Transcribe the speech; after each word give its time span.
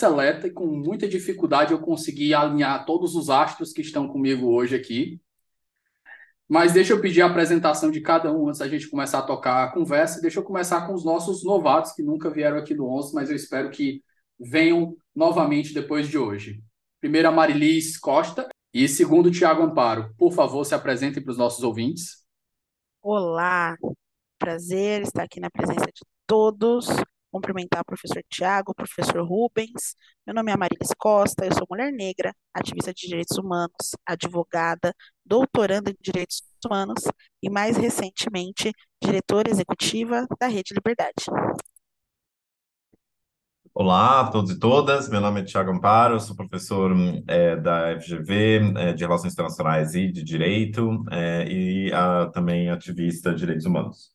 Seleta 0.00 0.46
e 0.46 0.50
com 0.50 0.66
muita 0.66 1.06
dificuldade 1.06 1.72
eu 1.72 1.78
consegui 1.78 2.32
alinhar 2.32 2.86
todos 2.86 3.14
os 3.14 3.28
astros 3.28 3.72
que 3.72 3.82
estão 3.82 4.08
comigo 4.08 4.46
hoje 4.46 4.74
aqui. 4.74 5.20
Mas 6.48 6.72
deixa 6.72 6.92
eu 6.92 7.00
pedir 7.00 7.22
a 7.22 7.26
apresentação 7.26 7.90
de 7.90 8.00
cada 8.00 8.32
um 8.32 8.48
antes 8.48 8.58
da 8.58 8.66
gente 8.66 8.88
começar 8.88 9.20
a 9.20 9.22
tocar 9.22 9.62
a 9.62 9.72
conversa. 9.72 10.20
Deixa 10.20 10.40
eu 10.40 10.42
começar 10.42 10.86
com 10.86 10.94
os 10.94 11.04
nossos 11.04 11.44
novatos 11.44 11.92
que 11.92 12.02
nunca 12.02 12.30
vieram 12.30 12.56
aqui 12.56 12.74
do 12.74 12.88
11, 12.88 13.14
mas 13.14 13.30
eu 13.30 13.36
espero 13.36 13.70
que 13.70 14.02
venham 14.38 14.96
novamente 15.14 15.72
depois 15.72 16.08
de 16.08 16.18
hoje. 16.18 16.60
Primeiro 16.98 17.28
a 17.28 17.32
Marilis 17.32 17.96
Costa 17.96 18.48
e 18.74 18.88
segundo 18.88 19.30
Tiago 19.30 19.62
Amparo. 19.62 20.12
Por 20.16 20.32
favor, 20.32 20.64
se 20.64 20.74
apresentem 20.74 21.22
para 21.22 21.30
os 21.30 21.38
nossos 21.38 21.62
ouvintes. 21.62 22.24
Olá, 23.02 23.76
prazer 24.38 25.02
estar 25.02 25.22
aqui 25.22 25.38
na 25.38 25.50
presença 25.50 25.86
de 25.86 26.02
todos. 26.26 26.88
Cumprimentar 27.30 27.82
o 27.82 27.84
professor 27.84 28.22
Tiago, 28.28 28.72
o 28.72 28.74
professor 28.74 29.22
Rubens. 29.24 29.94
Meu 30.26 30.34
nome 30.34 30.50
é 30.50 30.56
Marilis 30.56 30.90
Costa, 30.98 31.44
eu 31.46 31.52
sou 31.52 31.66
mulher 31.70 31.92
negra, 31.92 32.34
ativista 32.52 32.92
de 32.92 33.06
direitos 33.06 33.38
humanos, 33.38 33.94
advogada, 34.04 34.92
doutoranda 35.24 35.90
em 35.90 35.96
direitos 36.00 36.42
humanos 36.66 37.04
e, 37.42 37.48
mais 37.48 37.76
recentemente, 37.76 38.72
diretora 39.02 39.48
executiva 39.48 40.26
da 40.40 40.48
Rede 40.48 40.74
Liberdade. 40.74 41.24
Olá 43.72 44.20
a 44.20 44.30
todos 44.30 44.50
e 44.50 44.58
todas, 44.58 45.08
meu 45.08 45.20
nome 45.20 45.40
é 45.40 45.44
Tiago 45.44 45.70
Amparo, 45.70 46.18
sou 46.18 46.34
professor 46.34 46.92
é, 47.28 47.56
da 47.56 47.98
FGV 48.00 48.74
é, 48.76 48.92
de 48.92 49.04
Relações 49.04 49.32
Internacionais 49.32 49.94
e 49.94 50.10
de 50.10 50.24
Direito 50.24 51.04
é, 51.10 51.46
e 51.48 51.92
a, 51.92 52.26
também 52.26 52.68
ativista 52.68 53.32
de 53.32 53.38
direitos 53.38 53.64
humanos. 53.64 54.10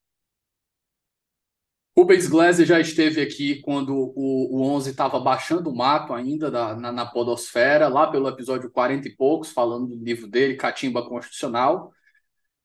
Rubens 1.98 2.28
Gleiser 2.28 2.66
já 2.66 2.78
esteve 2.78 3.22
aqui 3.22 3.62
quando 3.62 3.96
o, 3.96 4.58
o 4.58 4.62
11 4.64 4.90
estava 4.92 5.18
baixando 5.18 5.70
o 5.70 5.76
mato 5.76 6.14
ainda 6.14 6.52
da, 6.52 6.76
na, 6.76 6.92
na 6.92 7.06
podosfera, 7.06 7.88
lá 7.88 8.06
pelo 8.08 8.28
episódio 8.28 8.70
40 8.70 9.08
e 9.08 9.16
poucos, 9.16 9.54
falando 9.54 9.88
do 9.88 10.04
livro 10.04 10.28
dele, 10.28 10.58
Catimba 10.58 11.08
Constitucional. 11.08 11.94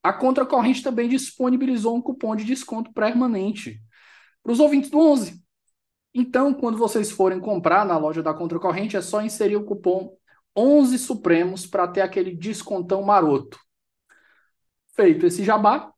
a 0.00 0.12
Contracorrente 0.12 0.80
também 0.80 1.08
disponibilizou 1.08 1.96
um 1.96 2.00
cupom 2.00 2.36
de 2.36 2.44
desconto 2.44 2.92
permanente 2.92 3.82
para 4.44 4.52
os 4.52 4.60
ouvintes 4.60 4.90
do 4.90 5.00
11. 5.00 5.42
Então, 6.14 6.54
quando 6.54 6.78
vocês 6.78 7.10
forem 7.10 7.40
comprar 7.40 7.84
na 7.84 7.98
loja 7.98 8.22
da 8.22 8.32
Contracorrente, 8.32 8.96
é 8.96 9.02
só 9.02 9.20
inserir 9.20 9.56
o 9.56 9.64
cupom 9.64 10.16
11 10.56 10.96
Supremos 11.00 11.66
para 11.66 11.88
ter 11.88 12.00
aquele 12.00 12.32
descontão 12.32 13.02
maroto. 13.02 13.58
Feito 14.92 15.26
esse 15.26 15.44
jabá, 15.44 15.92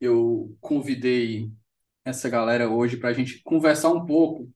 eu 0.00 0.56
convidei 0.60 1.50
essa 2.04 2.28
galera 2.28 2.68
hoje 2.68 2.96
para 2.96 3.10
a 3.10 3.12
gente 3.12 3.42
conversar 3.42 3.90
um 3.90 4.06
pouco 4.06 4.50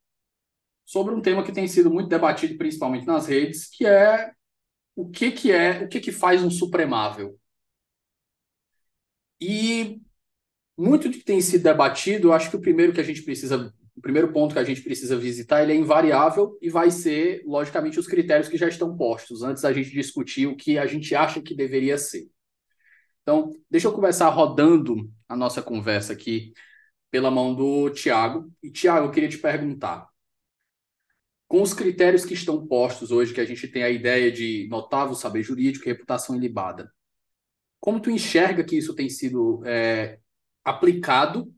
sobre 0.84 1.14
um 1.14 1.20
tema 1.20 1.44
que 1.44 1.52
tem 1.52 1.68
sido 1.68 1.90
muito 1.90 2.08
debatido, 2.08 2.56
principalmente 2.56 3.06
nas 3.06 3.26
redes, 3.26 3.68
que 3.68 3.86
é 3.86 4.32
o 4.96 5.08
que, 5.10 5.30
que 5.30 5.52
é, 5.52 5.84
o 5.84 5.88
que, 5.88 6.00
que 6.00 6.12
faz 6.12 6.42
um 6.42 6.50
supremável. 6.50 7.38
E 9.40 10.00
muito 10.76 11.08
do 11.08 11.18
que 11.18 11.24
tem 11.24 11.40
sido 11.40 11.62
debatido, 11.62 12.28
eu 12.28 12.32
acho 12.32 12.50
que 12.50 12.56
o 12.56 12.60
primeiro 12.60 12.92
que 12.92 13.00
a 13.00 13.04
gente 13.04 13.22
precisa, 13.22 13.72
o 13.94 14.00
primeiro 14.00 14.32
ponto 14.32 14.54
que 14.54 14.58
a 14.58 14.64
gente 14.64 14.82
precisa 14.82 15.16
visitar, 15.16 15.62
ele 15.62 15.72
é 15.72 15.76
invariável 15.76 16.58
e 16.60 16.70
vai 16.70 16.90
ser, 16.90 17.42
logicamente, 17.44 17.98
os 17.98 18.06
critérios 18.06 18.48
que 18.48 18.56
já 18.56 18.68
estão 18.68 18.96
postos, 18.96 19.42
antes 19.42 19.62
da 19.62 19.72
gente 19.72 19.90
discutir 19.90 20.46
o 20.46 20.56
que 20.56 20.78
a 20.78 20.86
gente 20.86 21.14
acha 21.14 21.42
que 21.42 21.54
deveria 21.54 21.98
ser. 21.98 22.28
Então, 23.24 23.50
deixa 23.70 23.88
eu 23.88 23.92
começar 23.92 24.28
rodando 24.28 25.10
a 25.26 25.34
nossa 25.34 25.62
conversa 25.62 26.12
aqui 26.12 26.52
pela 27.10 27.30
mão 27.30 27.54
do 27.54 27.88
Tiago. 27.88 28.52
E, 28.62 28.70
Tiago, 28.70 29.06
eu 29.06 29.10
queria 29.10 29.30
te 29.30 29.38
perguntar, 29.38 30.06
com 31.48 31.62
os 31.62 31.72
critérios 31.72 32.24
que 32.24 32.34
estão 32.34 32.66
postos 32.66 33.10
hoje, 33.10 33.32
que 33.32 33.40
a 33.40 33.44
gente 33.46 33.66
tem 33.66 33.82
a 33.82 33.88
ideia 33.88 34.30
de 34.30 34.68
notável 34.68 35.14
saber 35.14 35.42
jurídico 35.42 35.86
e 35.86 35.92
reputação 35.92 36.36
ilibada, 36.36 36.92
como 37.80 37.98
tu 38.00 38.10
enxerga 38.10 38.62
que 38.62 38.76
isso 38.76 38.94
tem 38.94 39.08
sido 39.08 39.64
é, 39.64 40.18
aplicado, 40.62 41.50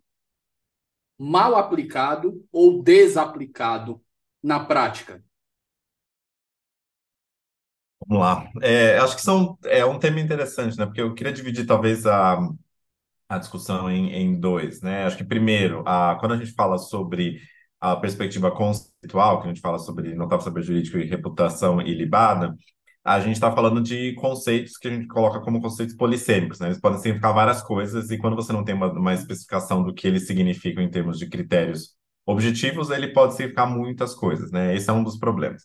mal 1.19 1.57
aplicado 1.57 2.47
ou 2.53 2.81
desaplicado 2.81 4.01
na 4.41 4.65
prática? 4.65 5.25
Vamos 8.09 8.23
lá. 8.25 8.51
É, 8.63 8.99
acho 8.99 9.17
que 9.17 9.23
são, 9.23 9.59
é 9.65 9.85
um 9.85 9.99
tema 9.99 10.21
interessante, 10.21 10.79
né? 10.79 10.87
Porque 10.87 11.01
eu 11.01 11.15
queria 11.15 11.33
dividir 11.33 11.67
talvez 11.67 12.07
a, 12.07 12.39
a 13.29 13.39
discussão 13.39 13.91
em, 13.91 14.13
em 14.13 14.41
dois, 14.41 14.83
né? 14.83 15.05
Acho 15.05 15.17
que 15.19 15.25
primeiro, 15.25 15.83
a, 15.87 16.17
quando 16.21 16.35
a 16.35 16.39
gente 16.39 16.53
fala 16.55 16.79
sobre 16.79 17.41
a 17.81 17.97
perspectiva 17.97 18.51
conceitual, 18.51 19.41
que 19.41 19.47
a 19.49 19.51
gente 19.53 19.61
fala 19.63 19.79
sobre 19.79 20.15
notável 20.15 20.45
saber 20.45 20.63
jurídico 20.63 20.99
e 20.99 21.07
reputação 21.07 21.81
ilibada, 21.83 22.55
a 23.05 23.21
gente 23.21 23.35
está 23.35 23.53
falando 23.53 23.83
de 23.83 24.15
conceitos 24.17 24.79
que 24.79 24.89
a 24.89 24.93
gente 24.93 25.07
coloca 25.09 25.41
como 25.41 25.61
conceitos 25.63 25.97
polissêmicos, 25.97 26.61
né? 26.61 26.69
Eles 26.69 26.81
podem 26.81 26.99
significar 27.01 27.35
várias 27.35 27.63
coisas, 27.63 28.11
e 28.11 28.19
quando 28.19 28.37
você 28.37 28.53
não 28.53 28.65
tem 28.65 28.75
uma, 28.75 28.93
uma 28.93 29.15
especificação 29.15 29.83
do 29.85 29.95
que 29.95 30.07
eles 30.09 30.27
significam 30.27 30.83
em 30.85 30.91
termos 30.91 31.19
de 31.19 31.29
critérios 31.29 31.97
objetivos, 32.27 32.91
ele 32.91 33.09
pode 33.13 33.35
significar 33.37 33.69
muitas 33.69 34.15
coisas, 34.15 34.51
né? 34.53 34.75
Esse 34.77 34.91
é 34.91 34.93
um 34.93 35.05
dos 35.05 35.19
problemas. 35.19 35.65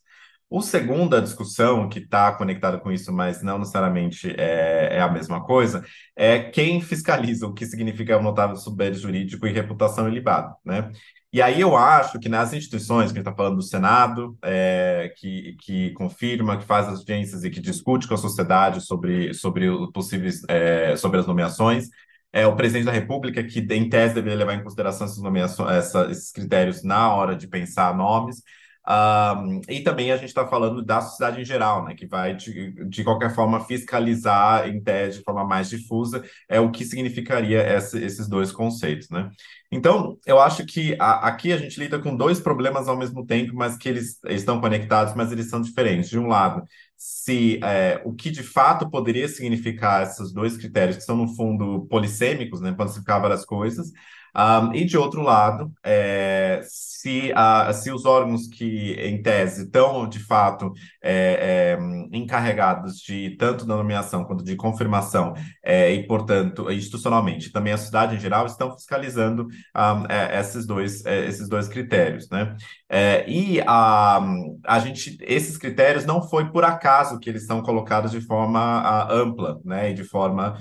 O 0.51 0.62
segunda 0.62 1.21
discussão, 1.21 1.88
que 1.88 2.00
está 2.00 2.30
conectada 2.33 2.77
com 2.77 2.92
isso, 2.92 3.13
mas 3.13 3.42
não 3.42 3.57
necessariamente 3.57 4.36
é, 4.38 4.98
é, 4.98 5.01
a 5.01 5.09
mesma 5.09 5.42
coisa, 5.42 5.81
é 6.13 6.39
quem 6.39 6.81
fiscaliza 6.81 7.48
o 7.48 7.53
que 7.53 7.65
significa 7.65 8.21
notável 8.21 8.57
subsídio 8.57 9.00
jurídico 9.00 9.48
e 9.48 9.53
reputação 9.53 10.09
ilibada, 10.09 10.53
né? 10.65 10.92
E 11.31 11.42
aí 11.42 11.62
eu 11.62 11.77
acho 11.77 12.19
que 12.19 12.27
nas 12.27 12.51
instituições, 12.51 13.13
que 13.13 13.18
a 13.18 13.21
gente 13.21 13.30
está 13.30 13.33
falando 13.33 13.56
do 13.56 13.62
Senado, 13.62 14.38
é, 14.44 15.13
que, 15.15 15.56
que 15.62 15.92
confirma, 15.92 16.57
que 16.57 16.65
faz 16.65 16.89
as 16.89 17.00
audiências 17.00 17.45
e 17.45 17.50
que 17.50 17.62
discute 17.62 18.06
com 18.06 18.15
a 18.15 18.18
sociedade 18.18 18.81
sobre, 18.81 19.33
sobre 19.33 19.69
possíveis, 19.94 20.42
é, 20.50 20.98
sobre 20.98 21.21
as 21.21 21.27
nomeações, 21.27 21.88
é 22.33 22.45
o 22.45 22.57
presidente 22.57 22.88
da 22.88 22.92
República 22.92 23.42
que, 23.42 23.59
em 23.71 23.88
tese, 23.88 24.15
deveria 24.15 24.39
levar 24.39 24.56
em 24.56 24.63
consideração 24.63 25.06
essas 25.06 25.21
nomeações, 25.24 25.71
essa, 25.77 26.12
esses 26.12 26.30
critérios 26.33 26.83
na 26.83 27.13
hora 27.13 27.38
de 27.38 27.48
pensar 27.48 27.95
nomes, 27.95 28.44
um, 28.88 29.62
e 29.69 29.81
também 29.81 30.12
a 30.12 30.18
gente 30.18 30.30
está 30.30 30.48
falando 30.48 30.81
da 30.81 31.01
sociedade 31.01 31.39
em 31.39 31.45
geral, 31.45 31.86
né, 31.86 31.94
que 31.94 32.07
vai, 32.07 32.36
de, 32.36 32.72
de 32.89 33.04
qualquer 33.04 33.33
forma, 33.33 33.63
fiscalizar, 33.63 34.68
em 34.68 34.81
tese, 34.81 35.19
de 35.19 35.24
forma 35.24 35.45
mais 35.45 35.69
difusa, 35.69 36.24
é 36.50 36.60
o 36.60 36.72
que 36.72 36.83
significaria 36.83 37.62
essa, 37.62 38.00
esses 38.00 38.28
dois 38.28 38.51
conceitos. 38.51 39.10
Né? 39.10 39.30
Então, 39.72 40.18
eu 40.25 40.39
acho 40.39 40.66
que 40.66 40.95
a, 41.00 41.28
aqui 41.28 41.54
a 41.54 41.57
gente 41.57 41.80
lida 41.80 42.00
com 42.00 42.16
dois 42.16 42.39
problemas 42.39 42.88
ao 42.88 42.98
mesmo 42.98 43.25
tempo, 43.25 43.54
mas 43.54 43.78
que 43.78 43.88
eles, 43.88 44.19
eles 44.25 44.42
estão 44.42 44.60
conectados, 44.60 45.13
mas 45.16 45.31
eles 45.31 45.50
são 45.50 45.62
diferentes. 45.62 46.10
De 46.10 46.18
um 46.18 46.27
lado, 46.27 46.63
se 46.98 47.60
é, 47.63 48.01
o 48.04 48.13
que 48.13 48.31
de 48.31 48.42
fato 48.44 48.89
poderia 48.89 49.27
significar 49.27 50.04
esses 50.04 50.34
dois 50.34 50.57
critérios, 50.57 50.98
que 50.98 51.04
são, 51.04 51.16
no 51.16 51.27
fundo, 51.36 51.86
polissêmicos, 51.88 52.62
né, 52.62 52.75
significar 52.75 53.22
várias 53.22 53.45
coisas, 53.45 53.92
um, 54.36 54.74
e 54.74 54.86
de 54.86 54.98
outro 54.98 55.22
lado, 55.22 55.72
é, 55.83 56.62
se, 56.63 57.33
se 57.74 57.92
os 57.92 58.06
órgãos 58.06 58.48
que, 58.48 58.94
em 58.94 59.22
tese, 59.22 59.66
estão 59.66 60.07
de 60.07 60.19
fato 60.19 60.72
é, 61.04 61.78
é, 61.78 62.18
encarregados 62.18 62.98
de 62.98 63.36
tanto 63.38 63.66
da 63.66 63.75
nomeação 63.75 64.24
quanto 64.24 64.44
de 64.44 64.56
confirmação, 64.56 65.33
e, 65.66 66.04
portanto, 66.07 66.72
institucionalmente, 66.72 67.51
também 67.51 67.74
a 67.74 67.78
sociedade 67.78 68.16
em 68.16 68.19
geral, 68.19 68.45
estão 68.45 68.72
fiscalizando 68.72 69.44
um, 69.44 70.38
esses, 70.39 70.66
dois, 70.66 71.06
esses 71.06 71.50
dois 71.50 71.68
critérios. 71.68 72.30
Né? 72.30 72.56
e 73.27 73.62
a, 73.66 74.22
a 74.66 74.80
gente, 74.80 75.18
esses 75.22 75.57
critérios 75.57 76.06
não 76.06 76.22
foi 76.22 76.51
por 76.51 76.63
acaso 76.63 77.19
que 77.19 77.30
eles 77.30 77.45
são 77.45 77.62
colocados 77.62 78.12
de 78.12 78.22
forma 78.22 78.60
a, 78.60 79.13
ampla 79.13 79.60
né? 79.63 79.92
e 79.92 79.94
de 79.94 80.04
forma 80.04 80.57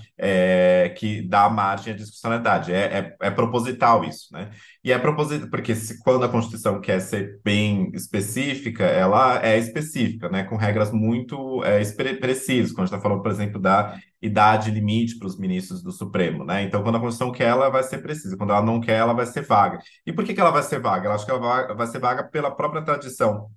que 0.96 1.22
dá 1.28 1.48
margem 1.48 1.92
à 1.92 1.96
discussionalidade. 1.96 2.72
É, 2.72 3.16
é, 3.20 3.28
é 3.28 3.30
proposital 3.60 4.04
isso, 4.04 4.32
né? 4.32 4.50
E 4.82 4.92
é 4.92 4.98
proposital, 4.98 5.48
porque 5.50 5.74
se, 5.74 6.02
quando 6.02 6.24
a 6.24 6.28
Constituição 6.28 6.80
quer 6.80 7.00
ser 7.00 7.40
bem 7.44 7.90
específica, 7.94 8.84
ela 8.84 9.44
é 9.44 9.58
específica, 9.58 10.28
né? 10.28 10.44
Com 10.44 10.56
regras 10.56 10.90
muito 10.90 11.62
é, 11.64 11.82
precisas, 12.14 12.72
quando 12.72 12.84
a 12.84 12.86
gente 12.86 12.94
está 12.94 13.00
falando, 13.00 13.22
por 13.22 13.30
exemplo, 13.30 13.60
da 13.60 13.98
idade 14.22 14.70
limite 14.70 15.18
para 15.18 15.28
os 15.28 15.38
ministros 15.38 15.82
do 15.82 15.92
Supremo, 15.92 16.44
né? 16.44 16.62
Então, 16.62 16.82
quando 16.82 16.96
a 16.96 17.00
Constituição 17.00 17.32
quer, 17.32 17.48
ela 17.48 17.68
vai 17.70 17.82
ser 17.82 17.98
precisa, 17.98 18.36
quando 18.36 18.50
ela 18.50 18.62
não 18.62 18.80
quer, 18.80 18.98
ela 18.98 19.12
vai 19.12 19.26
ser 19.26 19.42
vaga. 19.42 19.78
E 20.06 20.12
por 20.12 20.24
que, 20.24 20.34
que 20.34 20.40
ela 20.40 20.50
vai 20.50 20.62
ser 20.62 20.80
vaga? 20.80 21.08
Eu 21.08 21.12
acho 21.12 21.24
que 21.24 21.30
ela 21.30 21.74
vai, 21.74 21.86
ser 21.86 21.98
vaga 21.98 22.24
pela 22.24 22.50
própria 22.50 22.82
tradição 22.82 23.48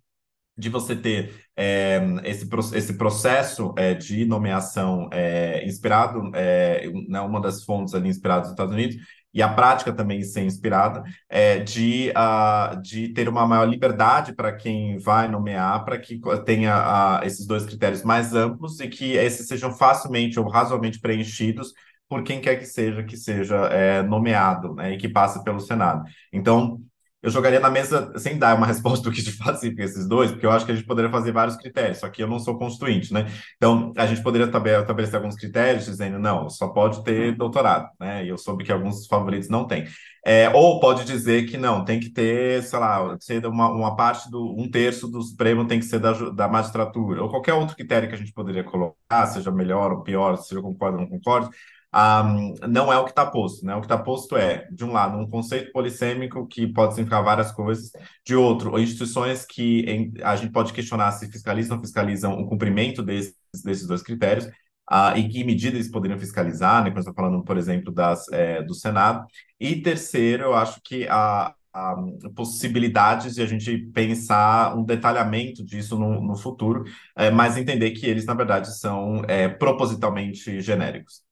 de 0.55 0.69
você 0.69 0.95
ter 0.95 1.33
é, 1.57 1.99
esse, 2.25 2.47
esse 2.75 2.97
processo 2.97 3.73
é, 3.75 3.95
de 3.95 4.23
nomeação 4.23 5.09
é, 5.11 5.65
inspirado, 5.65 6.31
é, 6.35 6.87
né, 7.09 7.21
uma 7.21 7.41
das 7.41 7.63
fontes 7.63 7.95
ali 7.95 8.07
inspiradas 8.07 8.43
nos 8.43 8.51
Estados 8.51 8.73
Unidos, 8.73 8.97
e 9.33 9.41
a 9.41 9.49
prática 9.49 9.91
também 9.91 10.21
ser 10.21 10.43
inspirada, 10.43 11.03
é, 11.27 11.59
de, 11.59 12.11
uh, 12.11 12.79
de 12.81 13.09
ter 13.09 13.27
uma 13.27 13.47
maior 13.47 13.65
liberdade 13.65 14.33
para 14.33 14.53
quem 14.53 14.97
vai 14.97 15.27
nomear, 15.27 15.83
para 15.83 15.97
que 15.97 16.21
tenha 16.45 17.19
uh, 17.21 17.25
esses 17.25 17.47
dois 17.47 17.65
critérios 17.65 18.03
mais 18.03 18.33
amplos 18.35 18.79
e 18.79 18.87
que 18.87 19.13
esses 19.13 19.47
sejam 19.47 19.73
facilmente 19.73 20.39
ou 20.39 20.47
razoavelmente 20.47 20.99
preenchidos 20.99 21.73
por 22.07 22.23
quem 22.23 22.39
quer 22.39 22.57
que 22.57 22.65
seja 22.65 23.03
que 23.03 23.17
seja 23.17 23.55
é, 23.67 24.03
nomeado 24.03 24.75
né, 24.75 24.93
e 24.93 24.97
que 24.97 25.09
passe 25.09 25.43
pelo 25.43 25.59
Senado. 25.59 26.03
Então, 26.31 26.79
eu 27.23 27.29
jogaria 27.31 27.59
na 27.59 27.69
mesa 27.69 28.11
sem 28.17 28.37
dar 28.37 28.57
uma 28.57 28.67
resposta 28.67 29.09
do 29.09 29.15
que 29.15 29.21
de 29.21 29.31
fato 29.31 29.59
significa 29.59 29.85
esses 29.85 30.05
dois, 30.05 30.29
porque 30.29 30.45
eu 30.45 30.51
acho 30.51 30.65
que 30.65 30.73
a 30.73 30.75
gente 30.75 30.85
poderia 30.85 31.09
fazer 31.09 31.31
vários 31.31 31.55
critérios, 31.55 31.99
só 31.99 32.09
que 32.09 32.21
eu 32.21 32.27
não 32.27 32.37
sou 32.37 32.59
constituinte, 32.59 33.13
né? 33.13 33.27
Então, 33.55 33.93
a 33.97 34.05
gente 34.05 34.21
poderia 34.21 34.45
estabelecer 34.45 35.15
alguns 35.15 35.35
critérios 35.35 35.85
dizendo, 35.85 36.19
não, 36.19 36.49
só 36.49 36.67
pode 36.67 37.01
ter 37.03 37.31
uhum. 37.31 37.37
doutorado, 37.37 37.89
né? 37.97 38.25
E 38.25 38.27
eu 38.27 38.37
soube 38.37 38.65
que 38.65 38.71
alguns 38.71 39.07
favoritos 39.07 39.47
não 39.47 39.65
têm. 39.65 39.85
É, 40.25 40.49
ou 40.49 40.79
pode 40.79 41.05
dizer 41.05 41.45
que 41.47 41.57
não, 41.57 41.83
tem 41.83 41.99
que 41.99 42.09
ter, 42.09 42.63
sei 42.63 42.79
lá, 42.79 43.17
ser 43.19 43.45
uma, 43.45 43.69
uma 43.69 43.95
parte 43.95 44.29
do, 44.29 44.55
um 44.57 44.69
terço 44.69 45.07
do 45.07 45.21
Supremo 45.21 45.67
tem 45.67 45.79
que 45.79 45.85
ser 45.85 45.99
da, 45.99 46.13
da 46.29 46.47
magistratura, 46.47 47.21
ou 47.21 47.29
qualquer 47.29 47.53
outro 47.53 47.75
critério 47.75 48.07
que 48.07 48.15
a 48.15 48.17
gente 48.17 48.31
poderia 48.33 48.63
colocar, 48.63 49.27
seja 49.27 49.51
melhor 49.51 49.91
ou 49.91 50.01
pior, 50.01 50.37
seja 50.37 50.61
concordo 50.61 50.97
ou 50.97 51.03
não 51.03 51.09
concordo, 51.09 51.49
um, 51.95 52.53
não 52.67 52.91
é 52.91 52.97
o 52.97 53.03
que 53.03 53.11
está 53.11 53.25
posto. 53.25 53.65
Né? 53.65 53.75
O 53.75 53.79
que 53.79 53.85
está 53.85 53.97
posto 53.97 54.35
é, 54.35 54.67
de 54.71 54.83
um 54.83 54.91
lado, 54.91 55.17
um 55.17 55.29
conceito 55.29 55.71
polissêmico 55.71 56.47
que 56.47 56.67
pode 56.67 56.95
significar 56.95 57.23
várias 57.23 57.51
coisas, 57.51 57.91
de 58.25 58.35
outro, 58.35 58.79
instituições 58.79 59.45
que 59.45 59.81
em, 59.81 60.13
a 60.23 60.35
gente 60.35 60.51
pode 60.51 60.73
questionar 60.73 61.11
se 61.11 61.31
fiscalizam 61.31 61.77
ou 61.77 61.83
fiscalizam 61.83 62.33
o 62.39 62.47
cumprimento 62.47 63.03
desses, 63.03 63.35
desses 63.63 63.87
dois 63.87 64.01
critérios, 64.01 64.45
uh, 64.91 65.15
e 65.15 65.27
que 65.27 65.43
medida 65.43 65.77
eles 65.77 65.89
poderiam 65.89 66.19
fiscalizar, 66.19 66.83
né? 66.83 66.89
quando 66.89 66.99
estou 66.99 67.13
falando, 67.13 67.43
por 67.43 67.57
exemplo, 67.57 67.93
das, 67.93 68.27
é, 68.31 68.63
do 68.63 68.73
Senado. 68.73 69.25
E 69.59 69.81
terceiro, 69.81 70.45
eu 70.45 70.53
acho 70.55 70.81
que 70.83 71.07
a, 71.07 71.53
a 71.73 71.95
possibilidades 72.35 73.35
de 73.35 73.41
a 73.41 73.45
gente 73.45 73.77
pensar 73.93 74.75
um 74.77 74.83
detalhamento 74.83 75.63
disso 75.65 75.97
no, 75.97 76.21
no 76.21 76.35
futuro, 76.35 76.83
é, 77.15 77.31
mas 77.31 77.57
entender 77.57 77.91
que 77.91 78.05
eles, 78.05 78.25
na 78.25 78.33
verdade, 78.33 78.77
são 78.77 79.23
é, 79.27 79.47
propositalmente 79.47 80.61
genéricos. 80.61 81.22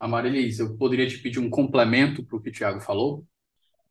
Amarilis, 0.00 0.58
eu 0.58 0.76
poderia 0.78 1.06
te 1.06 1.18
pedir 1.18 1.38
um 1.38 1.50
complemento 1.50 2.24
para 2.24 2.36
o 2.38 2.40
que 2.40 2.48
o 2.48 2.52
Tiago 2.52 2.80
falou? 2.80 3.26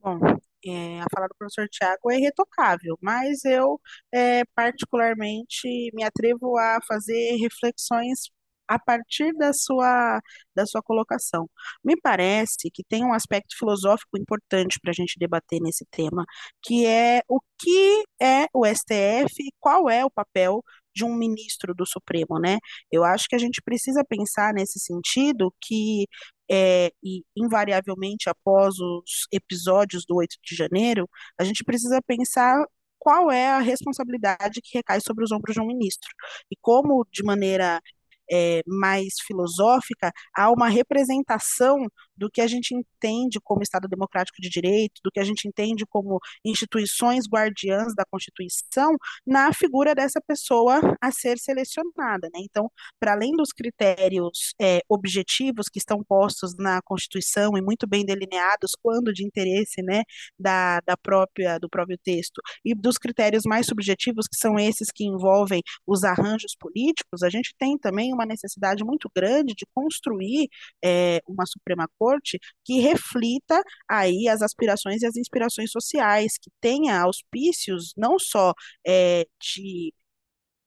Bom, 0.01 0.17
é, 0.65 0.99
a 1.01 1.05
fala 1.13 1.27
do 1.27 1.35
professor 1.37 1.67
Tiago 1.69 2.11
é 2.11 2.17
irretocável, 2.17 2.97
mas 3.01 3.45
eu 3.45 3.79
é, 4.11 4.43
particularmente 4.55 5.67
me 5.93 6.03
atrevo 6.03 6.57
a 6.57 6.79
fazer 6.87 7.37
reflexões 7.37 8.29
a 8.67 8.77
partir 8.79 9.33
da 9.33 9.51
sua, 9.51 10.21
da 10.55 10.65
sua 10.65 10.81
colocação. 10.81 11.49
Me 11.83 11.95
parece 11.99 12.69
que 12.71 12.83
tem 12.83 13.03
um 13.03 13.13
aspecto 13.13 13.57
filosófico 13.57 14.17
importante 14.17 14.79
para 14.79 14.91
a 14.91 14.93
gente 14.93 15.17
debater 15.17 15.59
nesse 15.59 15.85
tema, 15.91 16.23
que 16.63 16.85
é 16.85 17.21
o 17.27 17.39
que 17.59 18.03
é 18.21 18.47
o 18.53 18.65
STF 18.65 19.51
qual 19.59 19.89
é 19.89 20.05
o 20.05 20.11
papel 20.11 20.63
de 20.95 21.05
um 21.05 21.15
ministro 21.15 21.73
do 21.73 21.85
Supremo, 21.85 22.39
né? 22.39 22.57
Eu 22.91 23.03
acho 23.03 23.27
que 23.29 23.35
a 23.35 23.39
gente 23.39 23.61
precisa 23.61 24.03
pensar 24.03 24.53
nesse 24.53 24.79
sentido 24.79 25.53
que 25.61 26.05
é, 26.51 26.91
e 27.03 27.23
invariavelmente 27.37 28.29
após 28.29 28.75
os 28.79 29.27
episódios 29.31 30.05
do 30.05 30.15
8 30.15 30.35
de 30.43 30.55
janeiro, 30.55 31.07
a 31.39 31.43
gente 31.43 31.63
precisa 31.63 32.01
pensar 32.05 32.63
qual 32.97 33.31
é 33.31 33.49
a 33.49 33.59
responsabilidade 33.59 34.61
que 34.61 34.77
recai 34.77 34.99
sobre 35.01 35.23
os 35.23 35.31
ombros 35.31 35.53
de 35.55 35.61
um 35.61 35.67
ministro 35.67 36.09
e 36.51 36.55
como, 36.61 37.05
de 37.11 37.23
maneira 37.23 37.81
é, 38.31 38.61
mais 38.67 39.15
filosófica, 39.25 40.11
há 40.35 40.51
uma 40.51 40.69
representação 40.69 41.77
do 42.19 42.29
que 42.29 42.41
a 42.41 42.47
gente 42.47 42.75
entende 42.75 43.39
como 43.41 43.63
Estado 43.63 43.87
democrático 43.87 44.41
de 44.41 44.49
direito, 44.49 44.99
do 45.03 45.09
que 45.11 45.19
a 45.19 45.23
gente 45.23 45.47
entende 45.47 45.85
como 45.87 46.19
instituições 46.43 47.25
guardiãs 47.27 47.95
da 47.95 48.03
Constituição, 48.09 48.95
na 49.25 49.53
figura 49.53 49.95
dessa 49.95 50.19
pessoa 50.21 50.79
a 51.01 51.11
ser 51.11 51.37
selecionada. 51.39 52.29
Né? 52.33 52.41
Então, 52.41 52.69
para 52.99 53.13
além 53.13 53.31
dos 53.35 53.51
critérios 53.51 54.53
é, 54.61 54.81
objetivos 54.89 55.67
que 55.69 55.79
estão 55.79 56.03
postos 56.03 56.55
na 56.57 56.81
Constituição 56.81 57.57
e 57.57 57.61
muito 57.61 57.87
bem 57.87 58.05
delineados 58.05 58.71
quando 58.81 59.13
de 59.13 59.25
interesse 59.25 59.81
né, 59.81 60.03
da, 60.37 60.81
da 60.81 60.97
própria, 60.97 61.57
do 61.57 61.69
próprio 61.69 61.97
texto, 61.97 62.41
e 62.65 62.75
dos 62.75 62.97
critérios 62.97 63.43
mais 63.45 63.65
subjetivos, 63.65 64.27
que 64.27 64.37
são 64.37 64.59
esses 64.59 64.89
que 64.93 65.05
envolvem 65.05 65.61
os 65.87 66.03
arranjos 66.03 66.55
políticos, 66.59 67.23
a 67.23 67.29
gente 67.29 67.53
tem 67.57 67.77
também 67.77 68.13
uma 68.13 68.25
necessidade 68.25 68.83
muito 68.83 69.09
grande 69.15 69.53
de 69.55 69.65
construir 69.73 70.49
é, 70.83 71.21
uma 71.27 71.45
Suprema 71.45 71.87
Corte 71.97 72.08
que 72.65 72.79
reflita 72.79 73.61
aí 73.89 74.27
as 74.27 74.41
aspirações 74.41 75.01
e 75.01 75.05
as 75.05 75.15
inspirações 75.15 75.71
sociais, 75.71 76.33
que 76.41 76.49
tenha 76.61 76.99
auspícios 77.01 77.93
não 77.97 78.17
só 78.19 78.53
é, 78.85 79.25
de 79.41 79.93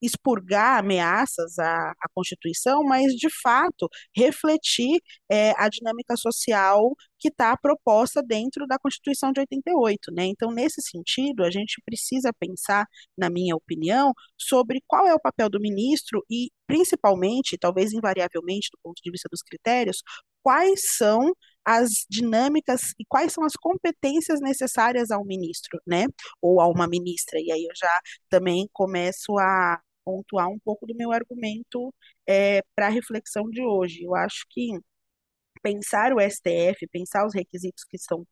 expurgar 0.03 0.79
ameaças 0.79 1.59
à, 1.59 1.91
à 1.91 2.09
Constituição, 2.15 2.83
mas, 2.85 3.15
de 3.15 3.29
fato, 3.43 3.89
refletir 4.15 5.01
é, 5.31 5.53
a 5.57 5.69
dinâmica 5.69 6.17
social 6.17 6.95
que 7.19 7.29
está 7.29 7.57
proposta 7.57 8.23
dentro 8.23 8.67
da 8.67 8.79
Constituição 8.79 9.33
de 9.33 9.41
88. 9.41 10.13
Né? 10.13 10.27
Então, 10.27 10.51
nesse 10.51 10.83
sentido, 10.83 11.45
a 11.45 11.51
gente 11.51 11.81
precisa 11.85 12.33
pensar, 12.39 12.87
na 13.17 13.31
minha 13.31 13.55
opinião, 13.55 14.13
sobre 14.37 14.83
qual 14.89 15.07
é 15.07 15.15
o 15.15 15.21
papel 15.21 15.49
do 15.49 15.61
ministro 15.61 16.25
e, 16.29 16.51
principalmente, 16.67 17.57
talvez 17.57 17.93
invariavelmente, 17.93 18.71
do 18.73 18.79
ponto 18.83 19.01
de 19.03 19.11
vista 19.11 19.29
dos 19.31 19.43
critérios, 19.43 20.03
quais 20.43 20.83
são 20.97 21.33
as 21.65 22.05
dinâmicas 22.11 22.93
e 22.99 23.05
quais 23.09 23.33
são 23.33 23.45
as 23.45 23.55
competências 23.55 24.41
necessárias 24.41 25.11
ao 25.11 25.25
ministro, 25.25 25.81
né? 25.87 26.07
Ou 26.41 26.61
a 26.61 26.67
uma 26.67 26.89
ministra. 26.89 27.39
E 27.41 27.53
aí 27.53 27.65
eu 27.65 27.75
já 27.77 28.01
também 28.29 28.69
começo 28.73 29.39
a 29.39 29.81
pontuar 30.05 30.49
um 30.49 30.59
pouco 30.59 30.87
do 30.87 30.95
meu 30.95 31.13
argumento 31.13 31.93
é, 32.29 32.63
para 32.75 32.87
a 32.89 32.91
reflexão 32.91 33.45
de 33.51 33.63
hoje. 33.63 34.03
Eu 34.05 34.15
acho 34.15 34.47
que 34.51 34.71
pensar 35.63 36.13
o 36.13 36.21
STF, 36.21 36.87
pensar 36.91 37.27
os 37.27 37.35
requisitos 37.35 37.85
que 37.85 37.97
estão 37.97 38.27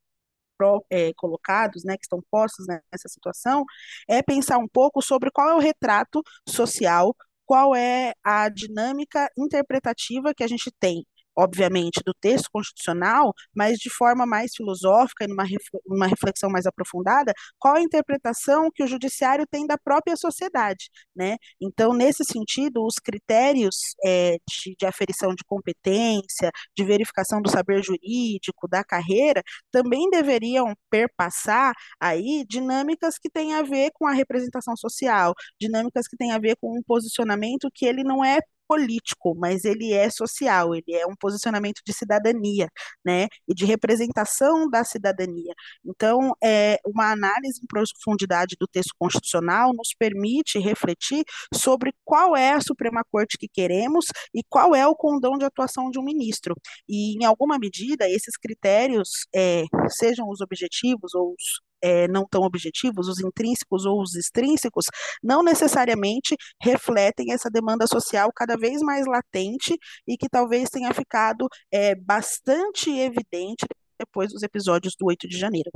é, 0.90 1.12
colocados, 1.14 1.84
né, 1.84 1.96
que 1.96 2.04
estão 2.04 2.22
postos 2.30 2.66
nessa 2.66 3.08
situação, 3.08 3.64
é 4.08 4.22
pensar 4.22 4.58
um 4.58 4.68
pouco 4.68 5.02
sobre 5.02 5.30
qual 5.30 5.48
é 5.48 5.54
o 5.54 5.58
retrato 5.58 6.22
social, 6.48 7.14
qual 7.46 7.74
é 7.74 8.12
a 8.22 8.48
dinâmica 8.48 9.28
interpretativa 9.38 10.34
que 10.34 10.44
a 10.44 10.48
gente 10.48 10.70
tem 10.78 11.04
obviamente, 11.40 12.00
do 12.04 12.12
texto 12.14 12.48
constitucional, 12.52 13.34
mas 13.54 13.78
de 13.78 13.90
forma 13.90 14.26
mais 14.26 14.52
filosófica 14.54 15.24
e 15.24 15.28
numa, 15.28 15.44
numa 15.86 16.06
reflexão 16.06 16.50
mais 16.50 16.66
aprofundada, 16.66 17.32
qual 17.58 17.74
a 17.76 17.80
interpretação 17.82 18.70
que 18.74 18.82
o 18.82 18.86
judiciário 18.86 19.46
tem 19.50 19.66
da 19.66 19.78
própria 19.78 20.16
sociedade, 20.16 20.90
né? 21.14 21.36
Então, 21.60 21.92
nesse 21.94 22.24
sentido, 22.24 22.84
os 22.84 22.96
critérios 22.96 23.94
é, 24.04 24.36
de, 24.48 24.74
de 24.78 24.86
aferição 24.86 25.34
de 25.34 25.44
competência, 25.44 26.50
de 26.76 26.84
verificação 26.84 27.40
do 27.42 27.50
saber 27.50 27.82
jurídico, 27.82 28.68
da 28.68 28.84
carreira, 28.84 29.42
também 29.70 30.08
deveriam 30.10 30.74
perpassar 30.90 31.74
aí 31.98 32.44
dinâmicas 32.48 33.18
que 33.18 33.30
têm 33.30 33.54
a 33.54 33.62
ver 33.62 33.90
com 33.94 34.06
a 34.06 34.12
representação 34.12 34.76
social, 34.76 35.34
dinâmicas 35.60 36.06
que 36.08 36.16
têm 36.16 36.32
a 36.32 36.38
ver 36.38 36.56
com 36.60 36.78
um 36.78 36.82
posicionamento 36.82 37.70
que 37.74 37.86
ele 37.86 38.02
não 38.04 38.24
é 38.24 38.40
político, 38.70 39.34
mas 39.36 39.64
ele 39.64 39.92
é 39.92 40.08
social, 40.08 40.72
ele 40.76 40.94
é 40.94 41.04
um 41.04 41.16
posicionamento 41.18 41.80
de 41.84 41.92
cidadania, 41.92 42.68
né, 43.04 43.26
e 43.48 43.52
de 43.52 43.64
representação 43.64 44.70
da 44.70 44.84
cidadania. 44.84 45.52
Então, 45.84 46.32
é, 46.40 46.78
uma 46.86 47.10
análise 47.10 47.60
em 47.60 47.66
profundidade 47.66 48.54
do 48.60 48.68
texto 48.68 48.94
constitucional 48.96 49.72
nos 49.74 49.92
permite 49.98 50.60
refletir 50.60 51.24
sobre 51.52 51.92
qual 52.04 52.36
é 52.36 52.52
a 52.52 52.60
Suprema 52.60 53.02
Corte 53.10 53.36
que 53.36 53.48
queremos 53.48 54.06
e 54.32 54.42
qual 54.48 54.72
é 54.72 54.86
o 54.86 54.94
condão 54.94 55.36
de 55.36 55.44
atuação 55.44 55.90
de 55.90 55.98
um 55.98 56.04
ministro. 56.04 56.54
E, 56.88 57.16
em 57.20 57.24
alguma 57.24 57.58
medida, 57.58 58.08
esses 58.08 58.36
critérios, 58.36 59.26
é, 59.34 59.64
sejam 59.88 60.28
os 60.28 60.40
objetivos 60.40 61.12
ou 61.12 61.34
os 61.34 61.60
é, 61.82 62.08
não 62.08 62.26
tão 62.28 62.42
objetivos, 62.42 63.08
os 63.08 63.20
intrínsecos 63.20 63.84
ou 63.84 64.00
os 64.02 64.14
extrínsecos, 64.14 64.86
não 65.22 65.42
necessariamente 65.42 66.36
refletem 66.60 67.32
essa 67.32 67.50
demanda 67.50 67.86
social 67.86 68.30
cada 68.34 68.56
vez 68.56 68.80
mais 68.82 69.06
latente 69.06 69.76
e 70.06 70.16
que 70.16 70.28
talvez 70.28 70.68
tenha 70.70 70.92
ficado 70.92 71.48
é, 71.72 71.94
bastante 71.94 72.90
evidente 72.90 73.66
depois 73.98 74.32
dos 74.32 74.42
episódios 74.42 74.94
do 74.98 75.06
8 75.06 75.28
de 75.28 75.38
janeiro. 75.38 75.70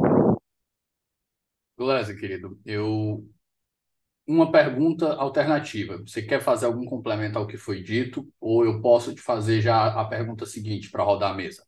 Glésia, 1.77 2.15
querido, 2.17 2.59
eu 2.65 3.29
uma 4.27 4.51
pergunta 4.51 5.13
alternativa. 5.15 5.99
Você 5.99 6.23
quer 6.23 6.41
fazer 6.41 6.67
algum 6.67 6.85
complemento 6.85 7.39
ao 7.39 7.47
que 7.47 7.57
foi 7.57 7.83
dito, 7.83 8.27
ou 8.41 8.65
eu 8.65 8.81
posso 8.81 9.15
te 9.15 9.21
fazer 9.21 9.61
já 9.61 9.87
a 9.89 10.05
pergunta 10.07 10.47
seguinte 10.47 10.91
para 10.91 11.05
rodar 11.05 11.33
a 11.33 11.35
mesa? 11.35 11.65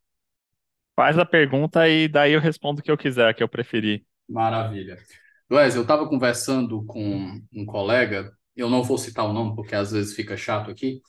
Faz 0.95 1.19
a 1.19 1.27
pergunta 1.27 1.87
e 1.89 2.09
daí 2.09 2.33
eu 2.33 2.41
respondo 2.41 2.81
o 2.81 2.83
que 2.83 2.91
eu 2.91 2.97
quiser, 2.97 3.35
que 3.35 3.43
eu 3.43 3.49
preferir. 3.49 4.05
Maravilha. 4.29 4.99
Luiz, 5.51 5.75
eu 5.77 5.83
estava 5.83 6.09
conversando 6.09 6.85
com 6.85 7.41
um 7.53 7.65
colega, 7.65 8.33
eu 8.57 8.69
não 8.69 8.83
vou 8.83 8.99
citar 8.99 9.25
o 9.27 9.33
nome 9.33 9.55
porque 9.55 9.75
às 9.75 9.93
vezes 9.93 10.15
fica 10.15 10.37
chato 10.37 10.71
aqui, 10.71 11.01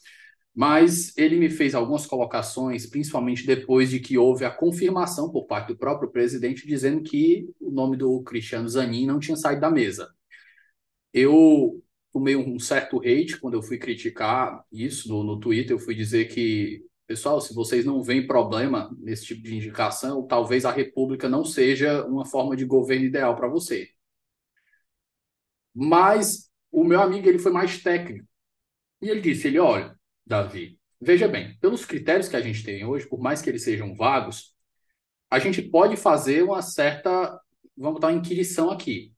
mas 0.55 1.17
ele 1.17 1.37
me 1.37 1.49
fez 1.49 1.75
algumas 1.75 2.05
colocações, 2.05 2.85
principalmente 2.87 3.45
depois 3.45 3.89
de 3.89 3.99
que 3.99 4.17
houve 4.17 4.45
a 4.45 4.51
confirmação 4.51 5.31
por 5.31 5.47
parte 5.47 5.69
do 5.69 5.77
próprio 5.77 6.11
presidente 6.11 6.67
dizendo 6.67 7.03
que 7.03 7.49
o 7.59 7.71
nome 7.71 7.97
do 7.97 8.21
Cristiano 8.23 8.69
Zanin 8.69 9.07
não 9.07 9.19
tinha 9.19 9.37
saído 9.37 9.61
da 9.61 9.71
mesa. 9.71 10.09
Eu 11.13 11.83
tomei 12.13 12.35
um 12.35 12.59
certo 12.59 12.99
hate 12.99 13.39
quando 13.39 13.55
eu 13.55 13.63
fui 13.63 13.77
criticar 13.77 14.63
isso 14.71 15.09
no, 15.09 15.23
no 15.23 15.39
Twitter, 15.39 15.71
eu 15.75 15.79
fui 15.79 15.95
dizer 15.95 16.25
que 16.25 16.83
Pessoal, 17.07 17.39
se 17.39 17.53
vocês 17.53 17.85
não 17.85 18.03
veem 18.03 18.27
problema 18.27 18.93
nesse 18.99 19.25
tipo 19.27 19.41
de 19.41 19.55
indicação, 19.55 20.27
talvez 20.27 20.65
a 20.65 20.71
República 20.71 21.29
não 21.29 21.45
seja 21.45 22.05
uma 22.05 22.25
forma 22.25 22.53
de 22.53 22.65
governo 22.65 23.05
ideal 23.05 23.33
para 23.33 23.47
você. 23.47 23.89
Mas 25.73 26.51
o 26.69 26.83
meu 26.83 26.99
amigo 26.99 27.29
ele 27.29 27.39
foi 27.39 27.53
mais 27.53 27.81
técnico. 27.81 28.27
E 29.01 29.09
ele 29.09 29.21
disse, 29.21 29.47
ele, 29.47 29.57
olha, 29.57 29.97
Davi, 30.25 30.77
veja 30.99 31.29
bem, 31.29 31.57
pelos 31.59 31.85
critérios 31.85 32.27
que 32.27 32.35
a 32.35 32.41
gente 32.41 32.61
tem 32.61 32.83
hoje, 32.83 33.07
por 33.07 33.21
mais 33.21 33.41
que 33.41 33.49
eles 33.49 33.63
sejam 33.63 33.95
vagos, 33.95 34.53
a 35.31 35.39
gente 35.39 35.61
pode 35.61 35.95
fazer 35.95 36.43
uma 36.43 36.61
certa, 36.61 37.39
vamos 37.77 38.01
dar 38.01 38.07
uma 38.07 38.17
inquirição 38.17 38.69
aqui. 38.69 39.13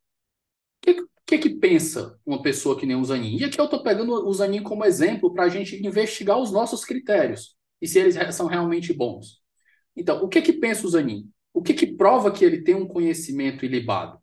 O 0.78 0.86
que, 0.86 1.08
que, 1.26 1.38
que 1.40 1.50
pensa 1.56 2.20
uma 2.24 2.42
pessoa 2.44 2.80
que 2.80 2.86
nem 2.86 2.96
o 2.96 3.04
Zanin? 3.04 3.38
E 3.38 3.46
aqui 3.46 3.60
eu 3.60 3.66
estou 3.66 3.82
pegando 3.82 4.12
o 4.14 4.34
Zanin 4.34 4.62
como 4.62 4.86
exemplo 4.86 5.34
para 5.34 5.46
a 5.46 5.50
gente 5.50 5.76
investigar 5.84 6.38
os 6.38 6.52
nossos 6.52 6.86
critérios 6.86 7.58
e 7.82 7.88
se 7.88 8.00
eles 8.00 8.16
são 8.36 8.48
realmente 8.48 8.94
bons. 8.94 9.42
Então, 9.96 10.24
o 10.24 10.30
que 10.30 10.42
que 10.42 10.54
pensa 10.54 10.86
o 10.86 10.90
Zanin? 10.90 11.30
O 11.54 11.62
que 11.62 11.74
que 11.74 11.88
prova 11.88 12.32
que 12.32 12.46
ele 12.46 12.64
tem 12.64 12.76
um 12.76 12.88
conhecimento 12.88 13.66
ilibado? 13.66 14.20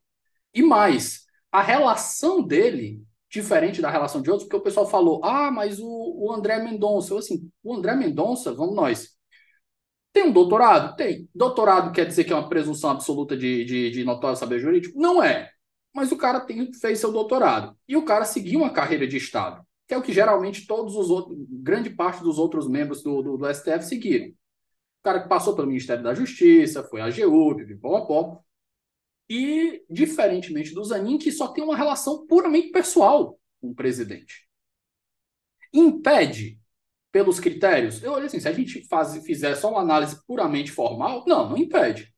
E 0.55 0.63
mais, 0.63 1.27
a 1.53 1.63
relação 1.63 2.43
dele, 2.43 3.03
diferente 3.31 3.83
da 3.83 3.91
relação 3.91 4.23
de 4.23 4.31
outros, 4.31 4.49
porque 4.49 4.61
o 4.61 4.65
pessoal 4.65 4.89
falou, 4.89 5.25
ah, 5.25 5.51
mas 5.51 5.79
o, 5.79 5.87
o 5.87 6.33
André 6.33 6.63
Mendonça, 6.63 7.13
eu 7.13 7.19
assim, 7.19 7.51
o 7.63 7.75
André 7.75 7.95
Mendonça, 7.95 8.55
vamos 8.55 8.75
nós, 8.75 9.17
tem 10.13 10.25
um 10.25 10.33
doutorado? 10.33 10.97
Tem. 10.97 11.29
Doutorado 11.35 11.93
quer 11.93 12.07
dizer 12.07 12.25
que 12.25 12.33
é 12.33 12.37
uma 12.37 12.49
presunção 12.49 12.89
absoluta 12.89 13.37
de, 13.37 13.67
de, 13.67 13.91
de 13.91 14.03
notório 14.03 14.35
saber 14.37 14.59
jurídico? 14.59 14.99
Não 14.99 15.23
é. 15.23 15.51
Mas 15.95 16.11
o 16.11 16.17
cara 16.17 16.41
tem, 16.41 16.73
fez 16.73 17.01
seu 17.01 17.13
doutorado. 17.13 17.77
E 17.87 17.99
o 17.99 18.05
cara 18.05 18.25
seguiu 18.25 18.61
uma 18.61 18.71
carreira 18.71 19.07
de 19.07 19.19
Estado 19.19 19.63
que 19.87 19.95
é 19.95 19.97
o 19.97 20.03
que 20.03 20.13
geralmente 20.13 20.67
todos 20.67 20.97
os 20.97 21.11
outros, 21.11 21.39
grande 21.49 21.91
parte 21.91 22.23
dos 22.23 22.39
outros 22.39 22.69
membros 22.69 23.03
do, 23.03 23.23
do, 23.23 23.37
do 23.37 23.55
STF 23.55 23.85
seguiram. 23.85 24.29
O 24.29 25.03
cara 25.05 25.23
que 25.23 25.29
passou 25.29 25.55
pelo 25.55 25.69
Ministério 25.69 26.03
da 26.03 26.15
Justiça, 26.15 26.83
foi 26.83 27.01
a 27.01 27.07
AGU, 27.07 27.57
pipipopó, 27.57 28.43
e 29.29 29.85
diferentemente 29.89 30.75
do 30.75 30.85
Zanin, 30.85 31.19
que 31.19 31.31
só 31.31 31.49
tem 31.49 31.63
uma 31.63 31.77
relação 31.77 32.27
puramente 32.27 32.71
pessoal 32.71 33.39
com 33.61 33.71
o 33.71 33.75
presidente. 33.75 34.49
Impede 35.73 36.61
pelos 37.13 37.41
critérios? 37.41 38.03
Eu 38.03 38.13
olhei 38.13 38.27
assim, 38.27 38.41
se 38.41 38.49
a 38.49 38.53
gente 38.53 38.87
faz, 38.89 39.17
fizer 39.25 39.55
só 39.55 39.71
uma 39.71 39.81
análise 39.81 40.25
puramente 40.27 40.71
formal, 40.71 41.25
não, 41.27 41.51
não 41.51 41.57
impede. 41.57 42.13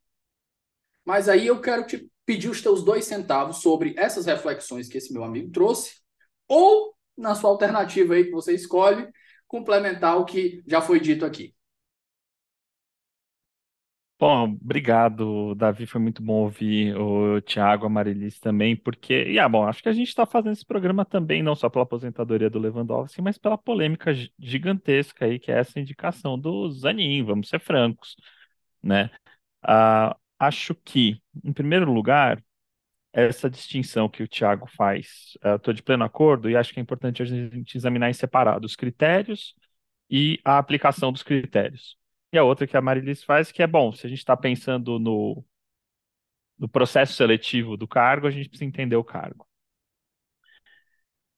Mas 1.05 1.29
aí 1.29 1.47
eu 1.47 1.61
quero 1.61 1.87
te 1.87 2.11
pedir 2.27 2.51
os 2.51 2.61
teus 2.61 2.85
dois 2.85 3.07
centavos 3.07 3.59
sobre 3.59 3.95
essas 3.97 4.27
reflexões 4.27 4.89
que 4.89 4.99
esse 4.99 5.13
meu 5.13 5.25
amigo 5.25 5.51
trouxe, 5.51 6.03
ou 6.47 6.95
na 7.19 7.35
sua 7.35 7.51
alternativa 7.51 8.15
aí 8.15 8.25
que 8.25 8.31
você 8.31 8.55
escolhe, 8.55 9.09
complementar 9.47 10.17
o 10.19 10.25
que 10.25 10.63
já 10.67 10.81
foi 10.83 11.01
dito 11.01 11.25
aqui. 11.27 11.55
Bom, 14.21 14.45
obrigado, 14.61 15.55
Davi. 15.55 15.87
Foi 15.87 16.01
muito 16.01 16.21
bom 16.23 16.43
ouvir 16.43 16.97
o 16.97 17.41
Tiago, 17.41 17.87
a 17.87 17.89
Marilis 17.89 18.41
também, 18.41 18.75
porque, 18.77 19.15
e 19.31 19.39
ah, 19.39 19.49
bom, 19.49 19.65
acho 19.65 19.81
que 19.81 19.89
a 19.89 19.93
gente 19.93 20.09
está 20.09 20.27
fazendo 20.27 20.53
esse 20.55 20.67
programa 20.67 21.05
também, 21.05 21.41
não 21.41 21.55
só 21.55 21.69
pela 21.71 21.85
aposentadoria 21.85 22.51
do 22.51 22.59
Lewandowski, 22.59 23.23
mas 23.23 23.39
pela 23.39 23.57
polêmica 23.57 24.13
gigantesca 24.37 25.25
aí, 25.25 25.39
que 25.39 25.53
é 25.53 25.59
essa 25.61 25.79
indicação 25.79 26.37
do 26.37 26.69
Zanin, 26.73 27.23
vamos 27.23 27.49
ser 27.49 27.61
francos, 27.61 28.17
né? 28.83 29.11
Ah, 29.63 30.17
acho 30.39 30.75
que, 30.75 31.23
em 31.45 31.53
primeiro 31.53 31.93
lugar, 31.93 32.43
essa 33.27 33.51
distinção 33.51 34.09
que 34.09 34.23
o 34.23 34.29
Tiago 34.29 34.67
faz. 34.67 35.37
Estou 35.57 35.75
de 35.75 35.83
pleno 35.83 36.05
acordo 36.05 36.49
e 36.49 36.57
acho 36.57 36.73
que 36.73 36.79
é 36.81 36.83
importante 36.83 37.23
a 37.23 37.25
gente 37.25 37.77
examinar 37.77 38.11
em 38.11 38.13
separado 38.13 38.65
os 38.67 38.77
critérios 38.77 39.55
e 40.09 40.41
a 40.45 40.59
aplicação 40.59 41.13
dos 41.13 41.23
critérios. 41.23 41.97
E 42.33 42.39
a 42.39 42.45
outra 42.45 42.67
que 42.67 42.77
a 42.77 42.81
Marilis 42.81 43.25
faz, 43.25 43.51
que 43.51 43.63
é 43.63 43.67
bom, 43.67 43.93
se 43.93 44.07
a 44.07 44.09
gente 44.11 44.19
está 44.19 44.37
pensando 44.37 44.99
no, 44.99 45.45
no 46.59 46.69
processo 46.69 47.15
seletivo 47.15 47.77
do 47.77 47.89
cargo, 47.89 48.27
a 48.27 48.31
gente 48.31 48.49
precisa 48.49 48.69
entender 48.69 48.97
o 48.97 49.05
cargo. 49.05 49.47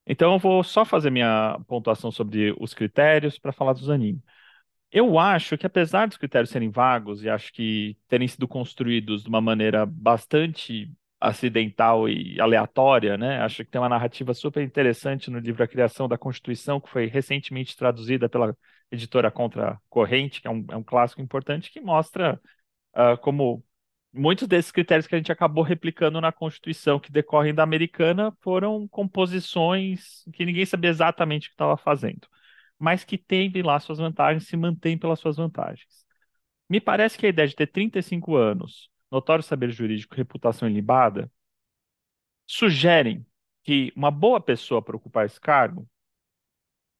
Então, 0.07 0.33
eu 0.33 0.39
vou 0.39 0.65
só 0.65 0.85
fazer 0.85 1.11
minha 1.11 1.59
pontuação 1.69 2.11
sobre 2.11 2.55
os 2.59 2.75
critérios 2.75 3.39
para 3.39 3.53
falar 3.53 3.75
do 3.75 3.85
Zanin. 3.85 4.21
Eu 4.91 5.19
acho 5.19 5.57
que, 5.57 5.67
apesar 5.67 6.09
dos 6.09 6.17
critérios 6.17 6.51
serem 6.51 6.71
vagos 6.71 7.23
e 7.23 7.31
acho 7.31 7.53
que 7.53 7.97
terem 8.09 8.27
sido 8.27 8.49
construídos 8.49 9.23
de 9.23 9.29
uma 9.29 9.41
maneira 9.41 9.87
bastante 9.87 10.93
acidental 11.21 12.09
e 12.09 12.41
aleatória, 12.41 13.19
né? 13.19 13.41
Acho 13.43 13.65
que 13.65 13.71
tem 13.71 13.81
uma 13.81 13.89
narrativa 13.89 14.33
super 14.33 14.63
interessante 14.63 15.31
no 15.31 15.39
livro 15.39 15.63
A 15.63 15.69
Criação 15.69 16.09
da 16.09 16.17
Constituição, 16.17 16.81
que 16.81 16.89
foi 16.89 17.07
recentemente 17.07 17.77
traduzida 17.77 18.29
pela 18.29 18.57
editora 18.91 19.31
Contra 19.31 19.81
Corrente, 19.89 20.41
que 20.41 20.49
é 20.49 20.51
um, 20.51 20.65
é 20.71 20.77
um 20.77 20.83
clássico 20.83 21.21
importante, 21.21 21.71
que 21.71 21.81
mostra 21.81 22.41
uh, 22.97 23.17
como 23.19 23.65
muitos 24.13 24.49
desses 24.49 24.73
critérios 24.73 25.07
que 25.07 25.15
a 25.15 25.19
gente 25.19 25.31
acabou 25.33 25.63
replicando 25.63 26.21
na 26.21 26.33
Constituição, 26.33 26.99
que 26.99 27.13
decorrem 27.13 27.55
da 27.55 27.63
americana, 27.63 28.33
foram 28.41 28.89
composições 28.89 30.25
que 30.33 30.45
ninguém 30.45 30.67
sabia 30.67 30.91
exatamente 30.91 31.49
o 31.49 31.51
que 31.51 31.55
estava 31.55 31.77
fazendo, 31.77 32.27
mas 32.79 33.05
que 33.05 33.19
têm 33.19 33.53
lá 33.63 33.79
suas 33.79 33.99
vantagens, 33.99 34.47
se 34.47 34.57
mantêm 34.57 34.99
pelas 34.99 35.21
suas 35.21 35.37
vantagens. 35.37 36.05
Me 36.69 36.81
parece 36.81 37.19
que 37.19 37.27
a 37.27 37.29
ideia 37.29 37.49
de 37.49 37.55
ter 37.55 37.67
35 37.67 38.37
anos, 38.37 38.91
notório 39.11 39.43
saber 39.45 39.71
jurídico, 39.71 40.15
reputação 40.15 40.69
ilibada, 40.69 41.31
sugerem 42.47 43.25
que 43.63 43.93
uma 43.97 44.11
boa 44.11 44.41
pessoa 44.41 44.83
para 44.83 44.97
ocupar 44.97 45.27
esse 45.27 45.41
cargo 45.41 45.89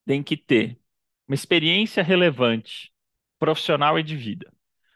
tem 0.05 0.23
que 0.23 0.37
ter 0.37 0.79
uma 1.29 1.35
experiência 1.35 2.03
relevante, 2.03 2.93
profissional 3.39 3.99
e 3.99 4.03
de 4.03 4.17
vida. 4.17 4.53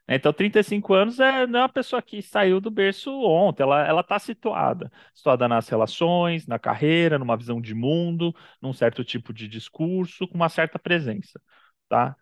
Então, 0.06 0.33
35 0.33 0.92
anos 0.92 1.18
é, 1.18 1.47
não 1.47 1.61
é 1.61 1.62
uma 1.62 1.68
pessoa 1.68 2.02
que 2.02 2.21
saiu 2.21 2.61
do 2.61 2.71
berço 2.71 3.11
ontem, 3.23 3.62
ela 3.62 4.00
está 4.02 4.18
situada. 4.18 4.92
Situada 5.14 5.49
nas 5.49 5.68
relações, 5.68 6.47
na 6.47 6.59
carreira, 6.59 7.18
numa 7.18 7.37
visão 7.37 7.61
de 7.61 7.75
mundo, 7.75 8.35
num 8.61 8.73
certo 8.75 9.02
tipo 9.02 9.33
de 9.33 9.49
discurso, 9.49 10.28
com 10.28 10.35
uma 10.35 10.49
certa 10.50 10.78
presença. 10.78 11.40
Tá? 11.88 12.16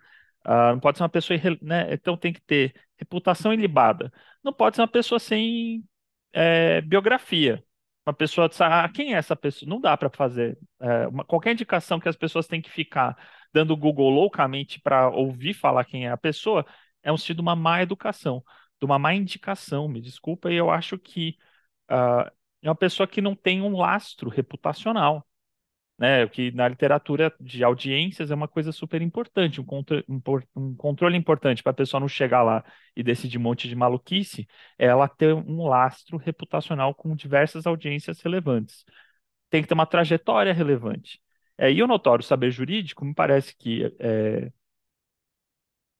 Ah, 0.44 0.72
não 0.72 0.80
pode 0.80 0.98
ser 0.98 1.04
uma 1.04 1.08
pessoa, 1.08 1.38
né? 1.62 1.92
Então 1.94 2.16
tem 2.16 2.32
que 2.32 2.40
ter 2.40 2.74
reputação 2.96 3.52
ilibada. 3.52 4.12
Não 4.42 4.52
pode 4.52 4.76
ser 4.76 4.82
uma 4.82 4.88
pessoa 4.88 5.18
sem 5.18 5.84
é, 6.32 6.80
biografia. 6.82 7.64
Uma 8.06 8.14
pessoa, 8.14 8.50
ah, 8.60 8.88
quem 8.88 9.14
é 9.14 9.18
essa 9.18 9.36
pessoa? 9.36 9.68
Não 9.68 9.80
dá 9.80 9.96
para 9.96 10.10
fazer. 10.10 10.58
É, 10.80 11.06
uma, 11.08 11.24
qualquer 11.24 11.52
indicação 11.52 12.00
que 12.00 12.08
as 12.08 12.16
pessoas 12.16 12.46
têm 12.48 12.60
que 12.60 12.70
ficar 12.70 13.16
dando 13.52 13.76
Google 13.76 14.10
loucamente 14.10 14.80
para 14.80 15.08
ouvir 15.10 15.54
falar 15.54 15.84
quem 15.84 16.06
é 16.06 16.10
a 16.10 16.16
pessoa 16.16 16.66
é 17.02 17.12
um 17.12 17.16
sentido 17.16 17.36
de 17.36 17.42
uma 17.42 17.56
má 17.56 17.82
educação, 17.82 18.44
de 18.80 18.84
uma 18.86 18.98
má 18.98 19.14
indicação, 19.14 19.88
me 19.88 20.00
desculpa, 20.00 20.50
e 20.52 20.56
eu 20.56 20.70
acho 20.70 20.98
que 20.98 21.36
uh, 21.90 22.30
é 22.62 22.68
uma 22.68 22.76
pessoa 22.76 23.06
que 23.06 23.20
não 23.20 23.34
tem 23.34 23.60
um 23.62 23.76
lastro 23.76 24.30
reputacional 24.30 25.26
né? 26.02 26.26
Que 26.26 26.50
na 26.50 26.66
literatura 26.68 27.32
de 27.40 27.62
audiências 27.62 28.32
é 28.32 28.34
uma 28.34 28.48
coisa 28.48 28.72
super 28.72 29.00
importante, 29.00 29.60
um, 29.60 29.64
contra, 29.64 30.04
um 30.56 30.74
controle 30.74 31.16
importante 31.16 31.62
para 31.62 31.70
a 31.70 31.74
pessoa 31.74 32.00
não 32.00 32.08
chegar 32.08 32.42
lá 32.42 32.64
e 32.96 33.04
decidir 33.04 33.38
um 33.38 33.42
monte 33.42 33.68
de 33.68 33.76
maluquice, 33.76 34.48
é 34.76 34.86
ela 34.86 35.06
ter 35.08 35.32
um 35.32 35.64
lastro 35.68 36.16
reputacional 36.16 36.92
com 36.92 37.14
diversas 37.14 37.66
audiências 37.68 38.20
relevantes. 38.20 38.84
Tem 39.50 39.62
que 39.62 39.68
ter 39.68 39.74
uma 39.74 39.86
trajetória 39.86 40.52
relevante. 40.52 41.20
É, 41.58 41.70
e 41.72 41.82
o 41.82 41.86
notório 41.86 42.24
saber 42.24 42.50
jurídico, 42.50 43.04
me 43.04 43.14
parece 43.14 43.56
que 43.56 43.84
é, 44.00 44.52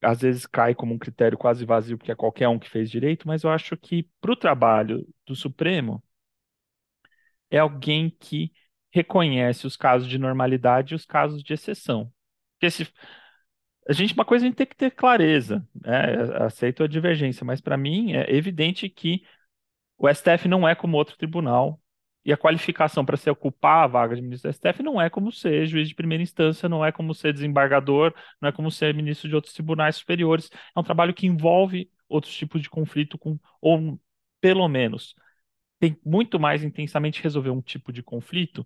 às 0.03 0.21
vezes 0.21 0.47
cai 0.47 0.75
como 0.75 0.95
um 0.95 0.99
critério 0.99 1.39
quase 1.39 1.65
vazio, 1.65 1.97
porque 1.99 2.13
é 2.13 2.15
qualquer 2.17 2.49
um 2.49 2.59
que 2.59 2.69
fez 2.69 2.91
direito, 2.91 3.27
mas 3.29 3.43
eu 3.45 3.51
acho 3.51 3.77
que 3.77 4.09
para 4.21 4.33
o 4.33 4.37
trabalho 4.37 5.07
do 5.27 5.35
Supremo 5.37 6.03
é 7.51 7.59
alguém 7.59 8.11
que 8.11 8.53
reconhece 8.93 9.67
os 9.67 9.77
casos 9.77 10.09
de 10.09 10.19
normalidade 10.19 10.95
e 10.95 10.97
os 10.97 11.07
casos 11.07 11.43
de 11.43 11.55
exceção. 11.55 12.13
Porque 12.55 12.71
se, 12.71 12.87
a 13.89 13.93
gente, 13.93 14.15
uma 14.15 14.25
coisa 14.25 14.45
a 14.45 14.49
gente 14.49 14.57
tem 14.57 14.67
que 14.67 14.77
ter 14.77 14.93
clareza, 14.93 15.67
né? 15.75 16.15
aceito 16.45 16.85
a 16.85 16.87
divergência, 16.87 17.45
mas 17.45 17.61
para 17.61 17.77
mim 17.77 18.13
é 18.13 18.33
evidente 18.35 18.89
que 18.89 19.25
o 19.99 20.09
STF 20.09 20.49
não 20.49 20.69
é 20.69 20.75
como 20.75 20.97
outro 20.97 21.17
tribunal 21.17 21.81
e 22.25 22.33
a 22.33 22.37
qualificação 22.37 23.05
para 23.05 23.17
se 23.17 23.29
ocupar 23.31 23.85
a 23.85 23.87
vaga 23.87 24.15
de 24.15 24.23
ministro 24.23 24.51
do 24.51 24.55
STF 24.55 24.83
não 24.83 25.01
é 25.01 25.11
como 25.11 25.33
ser 25.33 25.67
juiz 25.67 25.89
de 25.89 25.95
primeira 25.95 26.23
instância, 26.23 26.69
não 26.69 26.85
é 26.85 26.93
como 26.93 27.15
ser 27.15 27.33
desembargador, 27.33 28.15
não 28.41 28.49
é 28.49 28.53
como 28.53 28.71
ser 28.71 28.95
ministro 28.95 29.29
de 29.29 29.35
outros 29.35 29.55
tribunais 29.55 29.97
superiores. 29.97 30.51
É 30.77 30.79
um 30.79 30.85
trabalho 30.85 31.15
que 31.15 31.27
envolve 31.27 31.91
outros 32.09 32.35
tipos 32.35 32.63
de 32.63 32.71
conflito 32.71 33.19
com, 33.19 33.39
ou 33.61 33.99
pelo 34.41 34.69
menos 34.69 35.15
tem 35.83 35.99
muito 36.05 36.39
mais 36.39 36.63
intensamente 36.63 37.21
resolver 37.21 37.51
um 37.51 37.61
tipo 37.61 37.93
de 37.93 38.05
conflito 38.05 38.65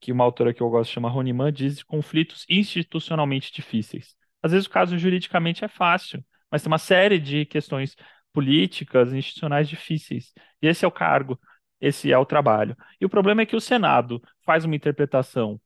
que 0.00 0.10
uma 0.10 0.24
autora 0.24 0.52
que 0.52 0.60
eu 0.60 0.68
gosto 0.68 0.90
chama 0.90 1.08
Roniman 1.08 1.52
diz 1.52 1.80
conflitos 1.84 2.44
institucionalmente 2.50 3.52
difíceis. 3.52 4.16
Às 4.42 4.50
vezes 4.50 4.66
o 4.66 4.70
caso 4.70 4.98
juridicamente 4.98 5.64
é 5.64 5.68
fácil, 5.68 6.24
mas 6.50 6.62
tem 6.62 6.68
uma 6.68 6.78
série 6.78 7.20
de 7.20 7.46
questões 7.46 7.94
políticas, 8.32 9.12
institucionais 9.12 9.68
difíceis. 9.68 10.34
E 10.60 10.66
esse 10.66 10.84
é 10.84 10.88
o 10.88 10.90
cargo, 10.90 11.38
esse 11.80 12.10
é 12.10 12.18
o 12.18 12.26
trabalho. 12.26 12.76
E 13.00 13.06
o 13.06 13.08
problema 13.08 13.42
é 13.42 13.46
que 13.46 13.54
o 13.54 13.60
Senado 13.60 14.20
faz 14.44 14.64
uma 14.64 14.74
interpretação 14.74 15.60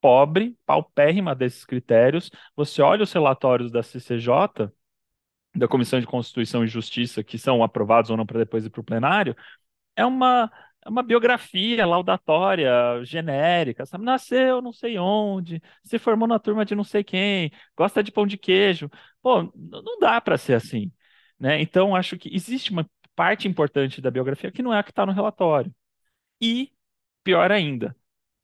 pobre, 0.00 0.56
paupérrima 0.64 1.34
desses 1.34 1.64
critérios. 1.64 2.30
Você 2.54 2.80
olha 2.80 3.02
os 3.02 3.12
relatórios 3.12 3.72
da 3.72 3.82
CCJ, 3.82 4.70
da 5.56 5.66
Comissão 5.66 5.98
de 5.98 6.06
Constituição 6.06 6.62
e 6.62 6.68
Justiça, 6.68 7.24
que 7.24 7.38
são 7.38 7.60
aprovados 7.60 8.08
ou 8.08 8.16
não 8.16 8.24
para 8.24 8.38
depois 8.38 8.64
ir 8.64 8.70
para 8.70 8.80
o 8.80 8.84
plenário, 8.84 9.34
é 9.98 10.06
uma, 10.06 10.50
é 10.84 10.88
uma 10.88 11.02
biografia 11.02 11.84
laudatória, 11.86 12.70
genérica, 13.04 13.84
sabe? 13.84 14.04
Nasceu 14.04 14.62
não 14.62 14.72
sei 14.72 14.98
onde, 14.98 15.60
se 15.84 15.98
formou 15.98 16.28
na 16.28 16.38
turma 16.38 16.64
de 16.64 16.74
não 16.74 16.84
sei 16.84 17.02
quem, 17.04 17.50
gosta 17.76 18.02
de 18.02 18.12
pão 18.12 18.26
de 18.26 18.38
queijo. 18.38 18.90
Pô, 19.22 19.42
não 19.54 19.98
dá 20.00 20.20
para 20.20 20.38
ser 20.38 20.54
assim, 20.54 20.92
né? 21.38 21.60
Então, 21.60 21.94
acho 21.96 22.16
que 22.18 22.34
existe 22.34 22.70
uma 22.70 22.88
parte 23.16 23.48
importante 23.48 24.00
da 24.00 24.10
biografia 24.10 24.52
que 24.52 24.62
não 24.62 24.72
é 24.72 24.78
a 24.78 24.82
que 24.82 24.90
está 24.90 25.04
no 25.04 25.12
relatório. 25.12 25.74
E, 26.40 26.72
pior 27.24 27.50
ainda, 27.52 27.96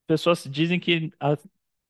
pessoas 0.06 0.44
dizem 0.50 0.80
que 0.80 1.10
a, 1.20 1.36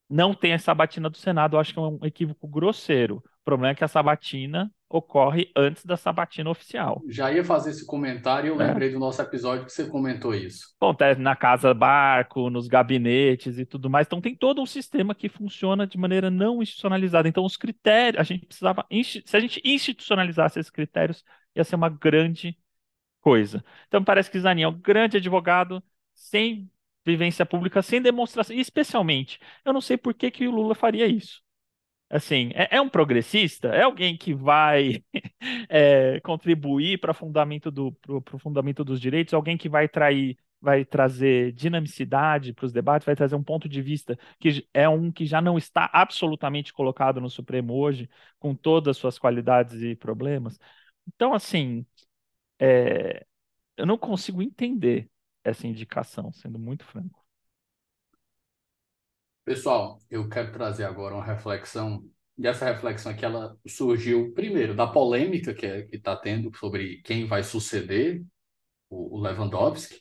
não 0.09 0.35
tem 0.35 0.55
a 0.55 0.59
sabatina 0.59 1.11
do 1.11 1.19
Senado, 1.19 1.57
eu 1.57 1.61
acho 1.61 1.73
que 1.73 1.79
é 1.79 1.83
um 1.83 2.05
equívoco 2.05 2.49
grosseiro. 2.49 3.19
O 3.19 3.45
problema 3.45 3.73
é 3.73 3.75
que 3.75 3.85
a 3.85 3.89
sabatina 3.89 4.73
ocorre 4.95 5.51
antes 5.57 5.85
da 5.85 5.97
sabatina 5.97 6.49
oficial. 6.49 7.03
Já 7.09 7.33
ia 7.33 7.45
fazer 7.45 7.71
esse 7.71 7.85
comentário 7.85 8.47
e 8.47 8.51
eu 8.51 8.61
é. 8.61 8.69
lembrei 8.69 8.91
do 8.91 8.99
nosso 9.01 9.21
episódio 9.21 9.65
que 9.65 9.73
você 9.73 9.89
comentou 9.89 10.33
isso. 10.33 10.73
Acontece 10.81 11.21
na 11.21 11.35
casa 11.35 11.75
barco, 11.75 12.49
nos 12.49 12.69
gabinetes 12.69 13.59
e 13.59 13.67
tudo 13.67 13.91
mais. 13.91 14.07
Então 14.07 14.21
tem 14.21 14.37
todo 14.37 14.63
um 14.63 14.67
sistema 14.67 15.13
que 15.13 15.29
funciona 15.29 15.85
de 15.85 15.99
maneira 15.99 16.31
não 16.31 16.63
institucionalizada. 16.63 17.29
Então 17.29 17.45
os 17.45 17.57
critérios, 17.57 18.21
a 18.21 18.23
gente 18.23 18.47
precisava, 18.47 18.87
se 19.27 19.37
a 19.37 19.41
gente 19.41 19.61
institucionalizasse 19.65 20.61
esses 20.61 20.71
critérios, 20.71 21.25
ia 21.57 21.65
ser 21.65 21.75
uma 21.75 21.89
grande 21.89 22.57
coisa. 23.21 23.65
Então 23.89 24.05
parece 24.05 24.31
que 24.31 24.39
Zanin 24.39 24.63
é 24.63 24.69
um 24.69 24.79
grande 24.79 25.17
advogado 25.17 25.83
sem 26.15 26.71
vivência 27.05 27.45
pública, 27.45 27.83
sem 27.83 28.01
demonstração, 28.01 28.57
e 28.57 28.61
especialmente, 28.61 29.39
eu 29.65 29.73
não 29.73 29.81
sei 29.81 29.97
por 29.97 30.15
que, 30.15 30.31
que 30.31 30.47
o 30.49 30.51
Lula 30.51 30.75
faria 30.75 31.07
isso. 31.07 31.44
Assim, 32.15 32.51
é, 32.55 32.77
é 32.77 32.81
um 32.81 32.89
progressista? 32.89 33.69
É 33.69 33.83
alguém 33.83 34.17
que 34.17 34.33
vai 34.33 35.03
é, 35.69 36.21
contribuir 36.21 36.99
para 37.01 37.13
fundamento 37.13 37.71
do 37.73 37.97
o 38.09 38.39
fundamento 38.39 38.85
dos 38.85 39.01
direitos? 39.01 39.35
Alguém 39.35 39.57
que 39.59 39.69
vai 39.69 39.89
trair, 39.89 40.39
vai 40.61 40.85
trazer 40.85 41.53
dinamicidade 41.53 42.53
para 42.53 42.67
os 42.67 42.73
debates, 42.73 43.05
vai 43.05 43.17
trazer 43.17 43.35
um 43.35 43.43
ponto 43.43 43.69
de 43.69 43.83
vista 43.83 44.17
que 44.39 44.65
é 44.73 44.89
um 44.89 45.11
que 45.11 45.27
já 45.27 45.41
não 45.41 45.59
está 45.59 45.91
absolutamente 45.93 46.73
colocado 46.73 47.21
no 47.21 47.29
Supremo 47.29 47.75
hoje, 47.75 48.09
com 48.39 48.55
todas 48.55 48.93
as 48.93 48.97
suas 48.99 49.19
qualidades 49.19 49.83
e 49.83 49.97
problemas. 49.97 50.57
Então, 51.09 51.35
assim, 51.35 51.85
é, 52.61 53.27
eu 53.77 53.87
não 53.87 53.99
consigo 53.99 54.43
entender 54.43 55.11
essa 55.45 55.67
indicação, 55.69 56.33
sendo 56.33 56.59
muito 56.59 56.85
franco. 56.87 57.24
Pessoal, 59.45 59.99
eu 60.11 60.27
quero 60.29 60.53
trazer 60.53 60.85
agora 60.85 61.15
uma 61.15 61.25
reflexão, 61.25 62.03
e 62.39 62.47
essa 62.47 62.65
reflexão 62.65 63.13
aqui 63.13 63.25
ela 63.25 63.59
surgiu, 63.67 64.33
primeiro, 64.33 64.75
da 64.75 64.87
polêmica 64.87 65.53
que 65.53 65.67
é, 65.67 65.87
está 65.93 66.17
tendo 66.17 66.51
sobre 66.57 67.03
quem 67.03 67.27
vai 67.27 67.43
suceder 67.43 68.25
o, 68.89 69.19
o 69.19 69.21
Lewandowski, 69.21 70.01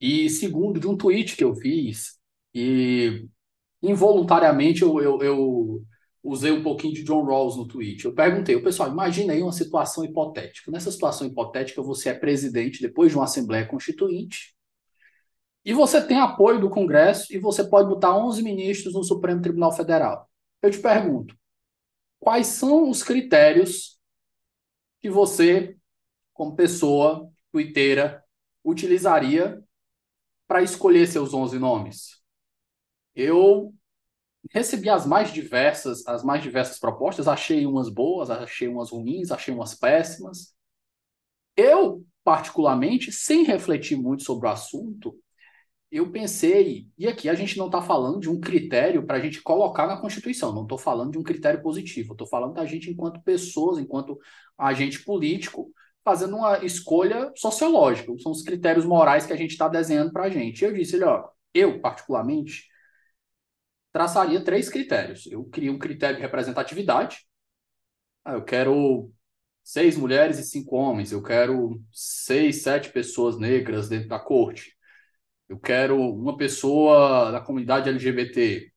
e 0.00 0.28
segundo, 0.30 0.80
de 0.80 0.88
um 0.88 0.96
tweet 0.96 1.36
que 1.36 1.44
eu 1.44 1.54
fiz, 1.54 2.18
e 2.54 3.28
involuntariamente 3.82 4.82
eu, 4.82 5.00
eu, 5.00 5.22
eu 5.22 5.84
usei 6.22 6.50
um 6.50 6.62
pouquinho 6.62 6.94
de 6.94 7.04
John 7.04 7.24
Rawls 7.24 7.56
no 7.56 7.68
tweet. 7.68 8.04
Eu 8.04 8.14
perguntei, 8.14 8.56
o 8.56 8.62
pessoal, 8.62 8.90
imagina 8.90 9.32
aí 9.34 9.42
uma 9.42 9.52
situação 9.52 10.04
hipotética. 10.04 10.70
Nessa 10.70 10.90
situação 10.90 11.26
hipotética, 11.26 11.80
você 11.82 12.08
é 12.10 12.14
presidente 12.14 12.82
depois 12.82 13.12
de 13.12 13.18
uma 13.18 13.24
Assembleia 13.24 13.66
Constituinte, 13.66 14.57
e 15.68 15.72
você 15.74 16.02
tem 16.02 16.18
apoio 16.18 16.58
do 16.58 16.70
Congresso 16.70 17.30
e 17.30 17.38
você 17.38 17.62
pode 17.62 17.90
botar 17.90 18.16
11 18.16 18.42
ministros 18.42 18.94
no 18.94 19.04
Supremo 19.04 19.42
Tribunal 19.42 19.70
Federal. 19.70 20.26
Eu 20.62 20.70
te 20.70 20.78
pergunto, 20.78 21.38
quais 22.18 22.46
são 22.46 22.88
os 22.88 23.02
critérios 23.02 24.00
que 24.98 25.10
você, 25.10 25.76
como 26.32 26.56
pessoa 26.56 27.30
tuiteira, 27.52 28.24
utilizaria 28.64 29.62
para 30.46 30.62
escolher 30.62 31.06
seus 31.06 31.34
11 31.34 31.58
nomes? 31.58 32.18
Eu 33.14 33.74
recebi 34.50 34.88
as 34.88 35.04
mais 35.04 35.30
diversas, 35.30 36.06
as 36.06 36.24
mais 36.24 36.42
diversas 36.42 36.78
propostas, 36.78 37.28
achei 37.28 37.66
umas 37.66 37.90
boas, 37.90 38.30
achei 38.30 38.68
umas 38.68 38.88
ruins, 38.88 39.30
achei 39.30 39.52
umas 39.52 39.74
péssimas. 39.74 40.54
Eu, 41.54 42.06
particularmente, 42.24 43.12
sem 43.12 43.44
refletir 43.44 43.98
muito 43.98 44.22
sobre 44.22 44.48
o 44.48 44.50
assunto, 44.50 45.14
eu 45.90 46.10
pensei, 46.10 46.86
e 46.98 47.08
aqui 47.08 47.28
a 47.28 47.34
gente 47.34 47.56
não 47.56 47.66
está 47.66 47.80
falando 47.80 48.20
de 48.20 48.28
um 48.28 48.38
critério 48.40 49.06
para 49.06 49.16
a 49.16 49.20
gente 49.20 49.40
colocar 49.42 49.86
na 49.86 49.96
Constituição, 49.96 50.52
não 50.52 50.62
estou 50.62 50.78
falando 50.78 51.12
de 51.12 51.18
um 51.18 51.22
critério 51.22 51.62
positivo, 51.62 52.12
estou 52.12 52.26
falando 52.26 52.54
da 52.54 52.66
gente 52.66 52.90
enquanto 52.90 53.22
pessoas, 53.22 53.78
enquanto 53.78 54.18
agente 54.56 55.02
político, 55.02 55.72
fazendo 56.04 56.36
uma 56.36 56.64
escolha 56.64 57.32
sociológica, 57.36 58.12
são 58.18 58.32
os 58.32 58.42
critérios 58.42 58.84
morais 58.84 59.26
que 59.26 59.32
a 59.32 59.36
gente 59.36 59.52
está 59.52 59.68
desenhando 59.68 60.12
para 60.12 60.24
a 60.24 60.30
gente. 60.30 60.64
Eu 60.64 60.72
disse, 60.74 61.02
ó, 61.02 61.28
eu, 61.54 61.80
particularmente, 61.80 62.66
traçaria 63.92 64.42
três 64.44 64.68
critérios. 64.68 65.26
Eu 65.26 65.44
queria 65.44 65.72
um 65.72 65.78
critério 65.78 66.16
de 66.16 66.22
representatividade, 66.22 67.26
ah, 68.24 68.34
eu 68.34 68.44
quero 68.44 69.10
seis 69.64 69.96
mulheres 69.96 70.38
e 70.38 70.44
cinco 70.44 70.76
homens. 70.76 71.12
Eu 71.12 71.22
quero 71.22 71.82
seis, 71.92 72.62
sete 72.62 72.90
pessoas 72.90 73.38
negras 73.38 73.88
dentro 73.88 74.08
da 74.08 74.18
corte. 74.18 74.77
Eu 75.48 75.58
quero 75.58 75.98
uma 76.00 76.36
pessoa 76.36 77.32
da 77.32 77.40
comunidade 77.40 77.88
LGBT. 77.88 78.70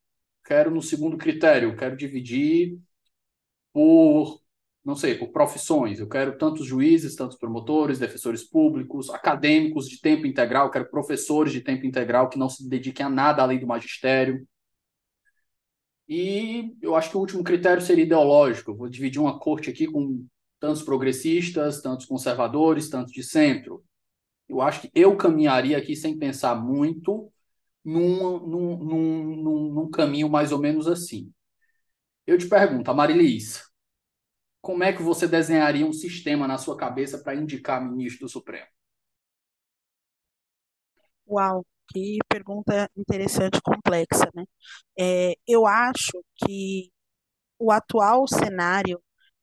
Quero 0.45 0.71
no 0.71 0.81
segundo 0.81 1.17
critério, 1.17 1.75
quero 1.75 1.97
dividir 1.97 2.79
por, 3.73 4.41
não 4.83 4.95
sei, 4.95 5.15
por 5.15 5.29
profissões. 5.31 5.99
Eu 5.99 6.07
quero 6.07 6.37
tantos 6.37 6.65
juízes, 6.65 7.15
tantos 7.15 7.37
promotores, 7.37 7.99
defensores 7.99 8.43
públicos, 8.43 9.09
acadêmicos 9.09 9.87
de 9.87 9.99
tempo 9.99 10.25
integral, 10.25 10.71
quero 10.71 10.89
professores 10.89 11.51
de 11.53 11.61
tempo 11.61 11.85
integral 11.85 12.29
que 12.29 12.39
não 12.39 12.49
se 12.49 12.67
dediquem 12.67 13.05
a 13.05 13.09
nada 13.09 13.43
além 13.43 13.59
do 13.59 13.67
magistério. 13.67 14.47
E 16.07 16.75
eu 16.81 16.95
acho 16.95 17.09
que 17.09 17.17
o 17.17 17.19
último 17.19 17.43
critério 17.43 17.81
seria 17.81 18.03
ideológico. 18.03 18.71
Eu 18.71 18.75
vou 18.75 18.89
dividir 18.89 19.19
uma 19.19 19.39
corte 19.39 19.69
aqui 19.69 19.87
com 19.87 20.25
tantos 20.59 20.83
progressistas, 20.83 21.81
tantos 21.81 22.05
conservadores, 22.05 22.89
tantos 22.89 23.13
de 23.13 23.23
centro. 23.23 23.83
Eu 24.51 24.61
acho 24.61 24.81
que 24.81 24.91
eu 24.93 25.15
caminharia 25.15 25.77
aqui 25.77 25.95
sem 25.95 26.17
pensar 26.19 26.55
muito 26.55 27.31
num, 27.85 28.39
num, 28.39 28.77
num, 28.77 29.73
num 29.73 29.91
caminho 29.91 30.29
mais 30.29 30.51
ou 30.51 30.59
menos 30.59 30.87
assim. 30.87 31.31
Eu 32.27 32.37
te 32.37 32.47
pergunto, 32.49 32.93
Marilis, 32.93 33.63
como 34.61 34.83
é 34.83 34.93
que 34.93 35.03
você 35.03 35.27
desenharia 35.27 35.85
um 35.85 35.93
sistema 35.93 36.47
na 36.47 36.57
sua 36.57 36.77
cabeça 36.77 37.19
para 37.19 37.35
indicar 37.35 37.83
ministro 37.83 38.27
do 38.27 38.29
Supremo? 38.31 38.67
Uau, 41.27 41.65
que 41.89 42.17
pergunta 42.29 42.89
interessante 42.97 43.57
e 43.57 43.61
complexa, 43.61 44.29
né? 44.35 44.43
É, 44.99 45.35
eu 45.47 45.65
acho 45.67 46.23
que 46.37 46.91
o 47.59 47.71
atual 47.71 48.27
cenário 48.27 49.01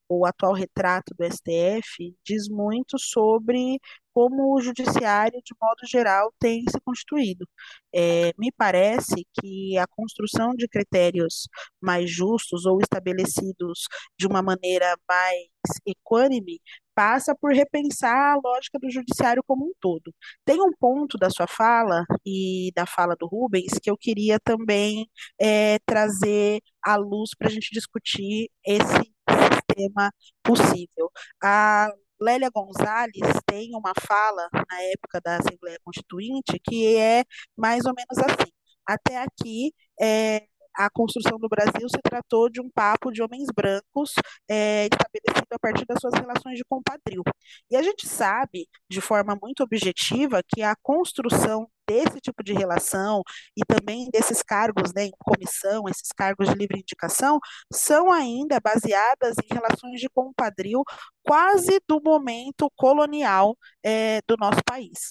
o 0.08 0.26
atual 0.26 0.54
retrato 0.54 1.14
do 1.16 1.24
STF 1.24 2.16
diz 2.24 2.48
muito 2.48 2.98
sobre 2.98 3.80
como 4.18 4.52
o 4.56 4.60
judiciário, 4.60 5.40
de 5.44 5.54
modo 5.62 5.86
geral, 5.88 6.34
tem 6.40 6.64
se 6.68 6.80
constituído. 6.80 7.48
É, 7.94 8.32
me 8.36 8.50
parece 8.50 9.24
que 9.40 9.78
a 9.78 9.86
construção 9.86 10.56
de 10.56 10.66
critérios 10.66 11.48
mais 11.80 12.10
justos 12.10 12.66
ou 12.66 12.80
estabelecidos 12.80 13.84
de 14.18 14.26
uma 14.26 14.42
maneira 14.42 14.96
mais 15.08 15.46
equânime 15.86 16.60
passa 16.96 17.32
por 17.32 17.52
repensar 17.52 18.32
a 18.34 18.40
lógica 18.42 18.76
do 18.80 18.90
judiciário 18.90 19.40
como 19.46 19.66
um 19.66 19.72
todo. 19.80 20.12
Tem 20.44 20.60
um 20.60 20.72
ponto 20.80 21.16
da 21.16 21.30
sua 21.30 21.46
fala 21.46 22.04
e 22.26 22.72
da 22.74 22.86
fala 22.86 23.14
do 23.14 23.28
Rubens 23.28 23.78
que 23.80 23.88
eu 23.88 23.96
queria 23.96 24.40
também 24.40 25.08
é, 25.40 25.78
trazer 25.86 26.60
à 26.84 26.96
luz 26.96 27.30
para 27.38 27.46
a 27.46 27.52
gente 27.52 27.70
discutir 27.72 28.50
esse 28.66 29.12
sistema 29.68 30.12
possível. 30.42 31.08
A 31.40 31.88
Lélia 32.20 32.50
Gonzalez 32.50 33.12
tem 33.46 33.74
uma 33.74 33.92
fala 34.06 34.48
na 34.52 34.82
época 34.82 35.20
da 35.20 35.36
Assembleia 35.36 35.78
Constituinte 35.84 36.58
que 36.62 36.96
é 36.96 37.24
mais 37.56 37.84
ou 37.86 37.94
menos 37.94 38.18
assim. 38.18 38.50
Até 38.86 39.18
aqui, 39.22 39.72
é, 40.00 40.46
a 40.78 40.88
construção 40.88 41.38
do 41.38 41.48
Brasil 41.48 41.88
se 41.88 42.00
tratou 42.02 42.48
de 42.48 42.60
um 42.60 42.70
papo 42.70 43.10
de 43.10 43.20
homens 43.20 43.48
brancos 43.52 44.12
é, 44.48 44.84
estabelecido 44.86 45.52
a 45.52 45.58
partir 45.58 45.84
das 45.84 45.98
suas 46.00 46.14
relações 46.14 46.56
de 46.56 46.64
compadrio. 46.64 47.22
E 47.68 47.76
a 47.76 47.82
gente 47.82 48.06
sabe, 48.06 48.68
de 48.88 49.00
forma 49.00 49.36
muito 49.42 49.62
objetiva, 49.64 50.40
que 50.48 50.62
a 50.62 50.76
construção 50.80 51.68
desse 51.88 52.20
tipo 52.20 52.44
de 52.44 52.52
relação 52.52 53.22
e 53.56 53.62
também 53.66 54.08
desses 54.12 54.42
cargos 54.42 54.92
né, 54.94 55.06
em 55.06 55.12
comissão, 55.18 55.84
esses 55.88 56.08
cargos 56.16 56.48
de 56.48 56.54
livre 56.54 56.78
indicação, 56.78 57.40
são 57.72 58.12
ainda 58.12 58.60
baseadas 58.60 59.34
em 59.42 59.54
relações 59.54 60.00
de 60.00 60.08
compadrio 60.10 60.82
quase 61.22 61.80
do 61.88 62.00
momento 62.00 62.70
colonial 62.76 63.56
é, 63.82 64.20
do 64.28 64.36
nosso 64.36 64.60
país. 64.64 65.10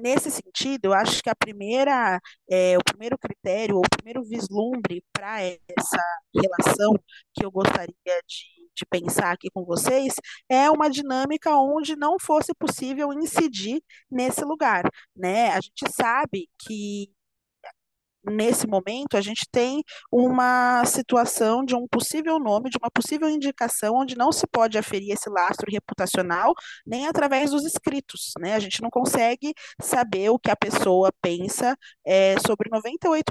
Nesse 0.00 0.30
sentido, 0.30 0.86
eu 0.86 0.92
acho 0.94 1.22
que 1.22 1.28
a 1.30 1.34
primeira, 1.34 2.18
é, 2.50 2.78
o 2.78 2.84
primeiro 2.84 3.18
critério, 3.18 3.76
o 3.78 3.82
primeiro 3.82 4.22
vislumbre 4.24 5.04
para 5.12 5.42
essa 5.42 5.98
relação 6.34 6.94
que 7.34 7.44
eu 7.44 7.50
gostaria 7.50 7.94
de, 8.26 8.44
de 8.74 8.86
pensar 8.88 9.32
aqui 9.32 9.50
com 9.50 9.64
vocês 9.64 10.14
é 10.48 10.70
uma 10.70 10.88
dinâmica 10.90 11.54
onde 11.56 11.94
não 11.96 12.18
fosse 12.18 12.54
possível 12.54 13.12
incidir 13.12 13.82
nesse 14.10 14.44
lugar, 14.44 14.84
né? 15.14 15.50
A 15.50 15.60
gente 15.60 15.84
sabe 15.92 16.48
que 16.58 17.10
nesse 18.24 18.66
momento, 18.66 19.16
a 19.16 19.20
gente 19.20 19.46
tem 19.50 19.82
uma 20.10 20.84
situação 20.84 21.64
de 21.64 21.74
um 21.74 21.86
possível 21.88 22.38
nome, 22.38 22.70
de 22.70 22.78
uma 22.78 22.90
possível 22.90 23.28
indicação, 23.28 23.96
onde 23.96 24.16
não 24.16 24.30
se 24.32 24.46
pode 24.46 24.78
aferir 24.78 25.12
esse 25.12 25.28
lastro 25.28 25.70
reputacional 25.70 26.54
nem 26.86 27.06
através 27.06 27.50
dos 27.50 27.64
escritos. 27.64 28.32
Né? 28.38 28.54
A 28.54 28.60
gente 28.60 28.80
não 28.82 28.90
consegue 28.90 29.52
saber 29.80 30.30
o 30.30 30.38
que 30.38 30.50
a 30.50 30.56
pessoa 30.56 31.12
pensa 31.20 31.76
é, 32.06 32.36
sobre 32.46 32.70
98% 32.70 33.22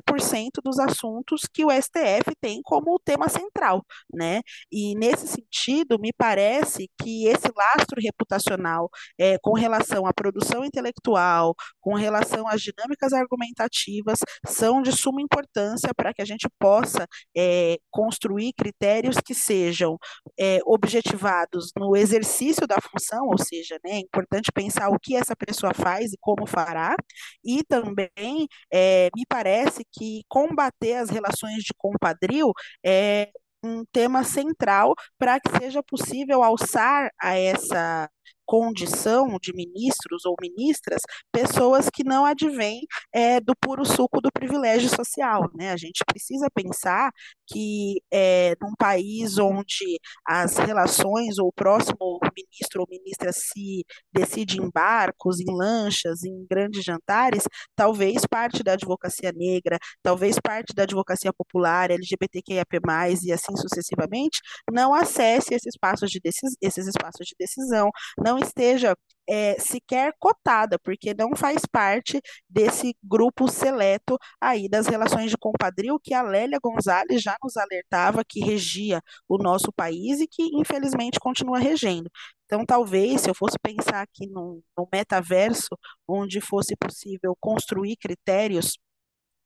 dos 0.64 0.80
assuntos 0.80 1.42
que 1.52 1.64
o 1.66 1.72
STF 1.72 2.36
tem 2.40 2.62
como 2.62 3.00
tema 3.00 3.30
central. 3.30 3.86
Né? 4.14 4.42
E, 4.72 4.96
nesse 4.96 5.28
sentido, 5.28 6.00
me 6.00 6.12
parece 6.14 6.90
que 7.02 7.28
esse 7.28 7.50
lastro 7.56 8.02
reputacional 8.02 8.90
é, 9.18 9.38
com 9.40 9.54
relação 9.54 10.06
à 10.06 10.14
produção 10.14 10.66
intelectual, 10.66 11.56
com 11.80 11.94
relação 11.96 12.48
às 12.48 12.62
dinâmicas 12.62 13.14
argumentativas, 13.14 14.20
são 14.46 14.81
de 14.82 14.92
suma 14.92 15.22
importância 15.22 15.94
para 15.96 16.14
que 16.14 16.22
a 16.22 16.26
gente 16.26 16.48
possa 16.60 17.08
é, 17.36 17.78
construir 17.90 18.54
critérios 18.54 19.18
que 19.18 19.34
sejam 19.34 19.98
é, 20.40 20.60
objetivados 20.66 21.72
no 21.78 21.96
exercício 21.96 22.68
da 22.68 22.78
função, 22.82 23.28
ou 23.28 23.38
seja, 23.38 23.80
né, 23.84 23.92
é 23.94 24.00
importante 24.00 24.52
pensar 24.54 24.90
o 24.90 25.00
que 25.00 25.16
essa 25.16 25.36
pessoa 25.36 25.74
faz 25.74 26.14
e 26.14 26.18
como 26.20 26.46
fará, 26.46 26.96
e 27.44 27.64
também 27.64 28.48
é, 28.72 29.10
me 29.16 29.26
parece 29.28 29.86
que 29.92 30.24
combater 30.28 30.96
as 30.96 31.10
relações 31.10 31.64
de 31.64 31.74
compadrio 31.78 32.52
é 32.86 33.30
um 33.64 33.84
tema 33.92 34.24
central 34.24 34.94
para 35.18 35.40
que 35.40 35.50
seja 35.60 35.84
possível 35.84 36.44
alçar 36.44 37.12
a 37.22 37.38
essa 37.38 38.10
condição 38.52 39.38
de 39.42 39.54
ministros 39.54 40.26
ou 40.26 40.36
ministras 40.42 41.02
pessoas 41.32 41.90
que 41.90 42.04
não 42.04 42.26
advêm 42.26 42.82
é, 43.14 43.40
do 43.40 43.56
puro 43.56 43.86
suco 43.86 44.20
do 44.20 44.30
privilégio 44.30 44.90
social. 44.90 45.50
Né? 45.56 45.72
A 45.72 45.78
gente 45.78 46.04
precisa 46.06 46.50
pensar 46.54 47.14
que 47.48 48.02
é, 48.12 48.54
num 48.62 48.74
país 48.78 49.38
onde 49.38 49.98
as 50.28 50.58
relações 50.58 51.38
ou 51.38 51.48
o 51.48 51.54
próximo 51.54 52.20
ministro 52.36 52.82
ou 52.82 52.88
ministra 52.90 53.32
se 53.32 53.86
decide 54.12 54.60
em 54.60 54.70
barcos, 54.70 55.40
em 55.40 55.50
lanchas, 55.50 56.22
em 56.26 56.46
grandes 56.50 56.84
jantares, 56.84 57.44
talvez 57.74 58.26
parte 58.26 58.64
da 58.64 58.74
advocacia 58.74 59.32
negra, 59.32 59.78
talvez 60.04 60.38
parte 60.40 60.74
da 60.74 60.84
advocacia 60.84 61.32
popular, 61.32 61.90
LGBTQIAP+, 61.90 62.80
e 63.24 63.32
assim 63.32 63.56
sucessivamente, 63.56 64.42
não 64.70 64.94
acesse 64.94 65.54
esses 65.54 65.68
espaços 65.68 66.10
de, 66.10 66.20
decis 66.20 66.58
esses 66.62 66.88
espaços 66.88 67.26
de 67.26 67.36
decisão, 67.40 67.90
não 68.18 68.41
esteja 68.44 68.96
é, 69.30 69.58
sequer 69.60 70.14
cotada, 70.20 70.78
porque 70.80 71.14
não 71.14 71.36
faz 71.36 71.62
parte 71.66 72.20
desse 72.50 72.96
grupo 73.04 73.48
seleto 73.48 74.18
aí 74.42 74.68
das 74.68 74.88
relações 74.88 75.30
de 75.32 75.38
compadrio 75.38 76.00
que 76.04 76.14
a 76.14 76.22
Lélia 76.22 76.60
Gonzalez 76.62 77.22
já 77.22 77.36
nos 77.42 77.56
alertava 77.58 78.24
que 78.28 78.42
regia 78.42 79.02
o 79.28 79.38
nosso 79.38 79.72
país 79.72 80.20
e 80.20 80.28
que 80.28 80.44
infelizmente 80.54 81.20
continua 81.20 81.60
regendo. 81.60 82.10
Então, 82.46 82.66
talvez, 82.66 83.22
se 83.22 83.30
eu 83.30 83.36
fosse 83.36 83.58
pensar 83.62 84.02
aqui 84.02 84.28
num 84.28 84.62
metaverso 84.92 85.70
onde 86.08 86.42
fosse 86.42 86.76
possível 86.76 87.36
construir 87.40 87.96
critérios 87.96 88.78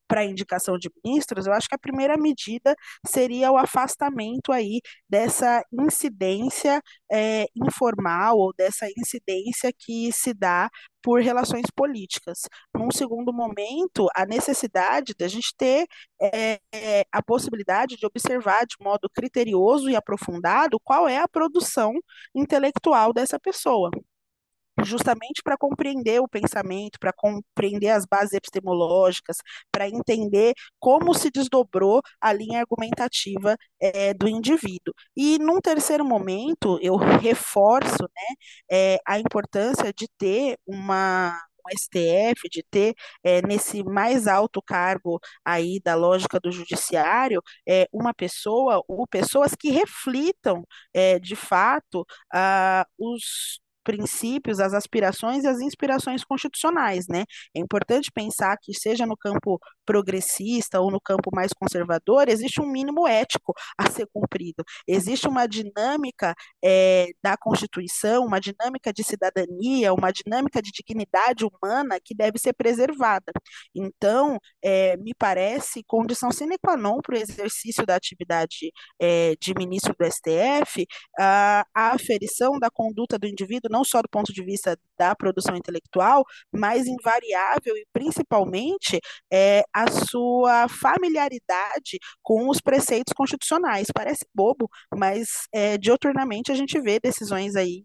para 0.08 0.24
indicação 0.26 0.78
de 0.78 0.90
ministros, 1.04 1.48
eu 1.48 1.54
acho 1.54 1.68
que 1.68 1.76
a 1.76 1.80
primeira 1.80 2.18
medida 2.18 2.76
seria 3.08 3.52
o 3.52 3.58
afastamento 3.58 4.52
aí 4.52 4.82
dessa 5.10 5.64
incidência 5.72 6.82
é, 7.12 7.46
informal 7.56 8.38
ou 8.38 8.54
dessa 8.54 8.88
incidência 8.98 9.72
que 9.78 10.12
se 10.12 10.34
dá 10.34 10.70
por 11.02 11.22
relações 11.22 11.66
políticas. 11.76 12.40
Num 12.74 12.90
segundo 12.92 13.32
momento, 13.32 14.08
a 14.16 14.26
necessidade 14.26 15.14
da 15.18 15.28
gente 15.28 15.54
ter 15.58 15.86
é, 16.22 16.60
a 17.12 17.22
possibilidade 17.22 17.96
de 17.96 18.06
observar 18.06 18.66
de 18.66 18.76
modo 18.82 19.10
criterioso 19.14 19.90
e 19.90 19.96
aprofundado 19.96 20.80
qual 20.84 21.08
é 21.08 21.18
a 21.20 21.28
produção 21.28 21.94
intelectual 22.36 23.14
dessa 23.14 23.40
pessoa 23.40 23.92
justamente 24.84 25.42
para 25.44 25.58
compreender 25.58 26.20
o 26.22 26.28
pensamento, 26.28 27.00
para 27.00 27.14
compreender 27.14 27.90
as 27.90 28.06
bases 28.06 28.34
epistemológicas, 28.34 29.38
para 29.72 29.88
entender 29.88 30.54
como 30.80 31.14
se 31.14 31.30
desdobrou 31.32 32.02
a 32.20 32.34
linha 32.34 32.60
argumentativa 32.60 33.58
é, 33.80 34.14
do 34.14 34.28
indivíduo. 34.28 34.94
E 35.16 35.38
num 35.40 35.60
terceiro 35.62 36.04
momento, 36.06 36.80
eu 36.82 36.96
reforço 36.96 38.04
né, 38.04 38.36
é, 38.72 39.00
a 39.06 39.20
importância 39.20 39.94
de 39.94 40.08
ter 40.18 40.58
uma 40.66 41.40
STF, 41.74 42.48
de 42.50 42.64
ter 42.70 42.94
é, 43.24 43.42
nesse 43.42 43.84
mais 43.84 44.28
alto 44.28 44.62
cargo 44.62 45.20
aí 45.44 45.80
da 45.84 45.96
lógica 45.96 46.40
do 46.40 46.52
judiciário 46.52 47.42
é, 47.68 47.88
uma 47.92 48.14
pessoa 48.14 48.84
ou 48.88 49.08
pessoas 49.08 49.56
que 49.56 49.72
reflitam 49.72 50.64
é, 50.94 51.20
de 51.20 51.36
fato 51.36 52.06
ah, 52.34 52.86
os 53.00 53.60
princípios, 53.86 54.60
as 54.60 54.74
aspirações 54.74 55.44
e 55.44 55.48
as 55.48 55.60
inspirações 55.62 56.24
constitucionais, 56.26 57.08
né? 57.08 57.24
É 57.56 57.60
importante 57.60 58.12
pensar 58.12 58.58
que 58.62 58.74
seja 58.74 59.06
no 59.06 59.16
campo 59.16 59.60
progressista 59.86 60.82
ou 60.82 60.92
no 60.92 61.00
campo 61.00 61.30
mais 61.34 61.54
conservador, 61.54 62.28
existe 62.28 62.60
um 62.60 62.66
mínimo 62.66 63.08
ético 63.08 63.54
a 63.78 63.90
ser 63.90 64.08
cumprido. 64.12 64.64
Existe 64.88 65.28
uma 65.28 65.48
dinâmica 65.48 66.34
é, 66.64 67.08
da 67.24 67.38
Constituição, 67.38 68.26
uma 68.26 68.40
dinâmica 68.40 68.92
de 68.92 69.04
cidadania, 69.04 69.94
uma 69.94 70.12
dinâmica 70.12 70.62
de 70.62 70.72
dignidade 70.72 71.46
humana 71.46 72.00
que 72.04 72.16
deve 72.16 72.40
ser 72.40 72.54
preservada. 72.54 73.32
Então, 73.76 74.40
é, 74.64 74.98
me 74.98 75.14
parece 75.14 75.84
condição 75.86 76.32
sine 76.32 76.58
qua 76.58 76.76
non 76.76 77.00
para 77.02 77.16
o 77.16 77.18
exercício 77.18 77.86
da 77.86 77.96
atividade 77.96 78.72
é, 79.00 79.36
de 79.40 79.54
ministro 79.54 79.94
do 79.98 80.06
STF 80.06 80.88
a, 81.20 81.66
a 81.74 81.94
aferição 81.94 82.58
da 82.60 82.70
conduta 82.70 83.18
do 83.20 83.28
indivíduo 83.28 83.70
não 83.76 83.84
só 83.84 84.02
do 84.02 84.08
ponto 84.10 84.32
de 84.32 84.42
vista 84.42 84.78
da 84.98 85.14
produção 85.14 85.56
intelectual, 85.58 86.24
mas 86.52 86.88
invariável 86.88 87.76
e 87.76 87.86
principalmente 87.92 89.02
é, 89.32 89.64
a 89.74 89.92
sua 89.92 90.68
familiaridade 90.70 92.00
com 92.24 92.48
os 92.50 92.62
preceitos 92.62 93.14
constitucionais. 93.14 93.88
Parece 93.94 94.26
bobo, 94.34 94.70
mas 94.96 95.48
é, 95.54 95.78
dioturnamente 95.78 96.52
a 96.52 96.56
gente 96.56 96.80
vê 96.80 97.00
decisões 97.00 97.56
aí 97.56 97.84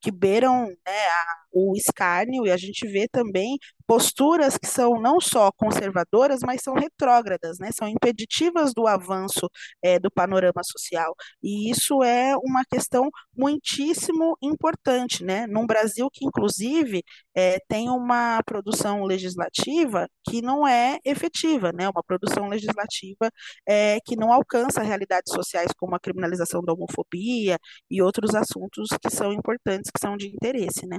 que 0.00 0.10
beiram 0.10 0.66
né, 0.66 1.06
a, 1.08 1.24
o 1.52 1.74
escárnio 1.76 2.46
e 2.46 2.50
a 2.50 2.56
gente 2.56 2.86
vê 2.86 3.08
também 3.08 3.58
posturas 3.86 4.58
que 4.58 4.66
são 4.66 5.00
não 5.00 5.18
só 5.18 5.50
conservadoras, 5.52 6.40
mas 6.44 6.60
são 6.62 6.74
retrógradas, 6.74 7.58
né? 7.58 7.70
São 7.72 7.88
impeditivas 7.88 8.74
do 8.74 8.86
avanço 8.86 9.48
é, 9.82 9.98
do 9.98 10.10
panorama 10.10 10.62
social. 10.62 11.14
E 11.42 11.70
isso 11.70 12.02
é 12.02 12.36
uma 12.36 12.62
questão 12.70 13.08
muitíssimo 13.34 14.36
importante, 14.42 15.24
né? 15.24 15.46
Num 15.46 15.66
Brasil 15.66 16.08
que, 16.12 16.24
inclusive, 16.26 17.02
é, 17.34 17.58
tem 17.66 17.88
uma 17.88 18.42
produção 18.44 19.04
legislativa 19.04 20.06
que 20.28 20.42
não 20.42 20.68
é 20.68 20.98
efetiva, 21.04 21.72
né? 21.72 21.88
Uma 21.88 22.02
produção 22.02 22.46
legislativa 22.48 23.30
é, 23.66 23.98
que 24.04 24.16
não 24.16 24.32
alcança 24.32 24.82
realidades 24.82 25.32
sociais 25.32 25.70
como 25.78 25.94
a 25.94 26.00
criminalização 26.00 26.62
da 26.62 26.72
homofobia 26.74 27.58
e 27.90 28.02
outros 28.02 28.34
assuntos 28.34 28.88
que 29.00 29.10
são 29.10 29.32
importantes, 29.32 29.90
que 29.90 30.00
são 30.00 30.16
de 30.16 30.26
interesse, 30.28 30.86
né? 30.86 30.98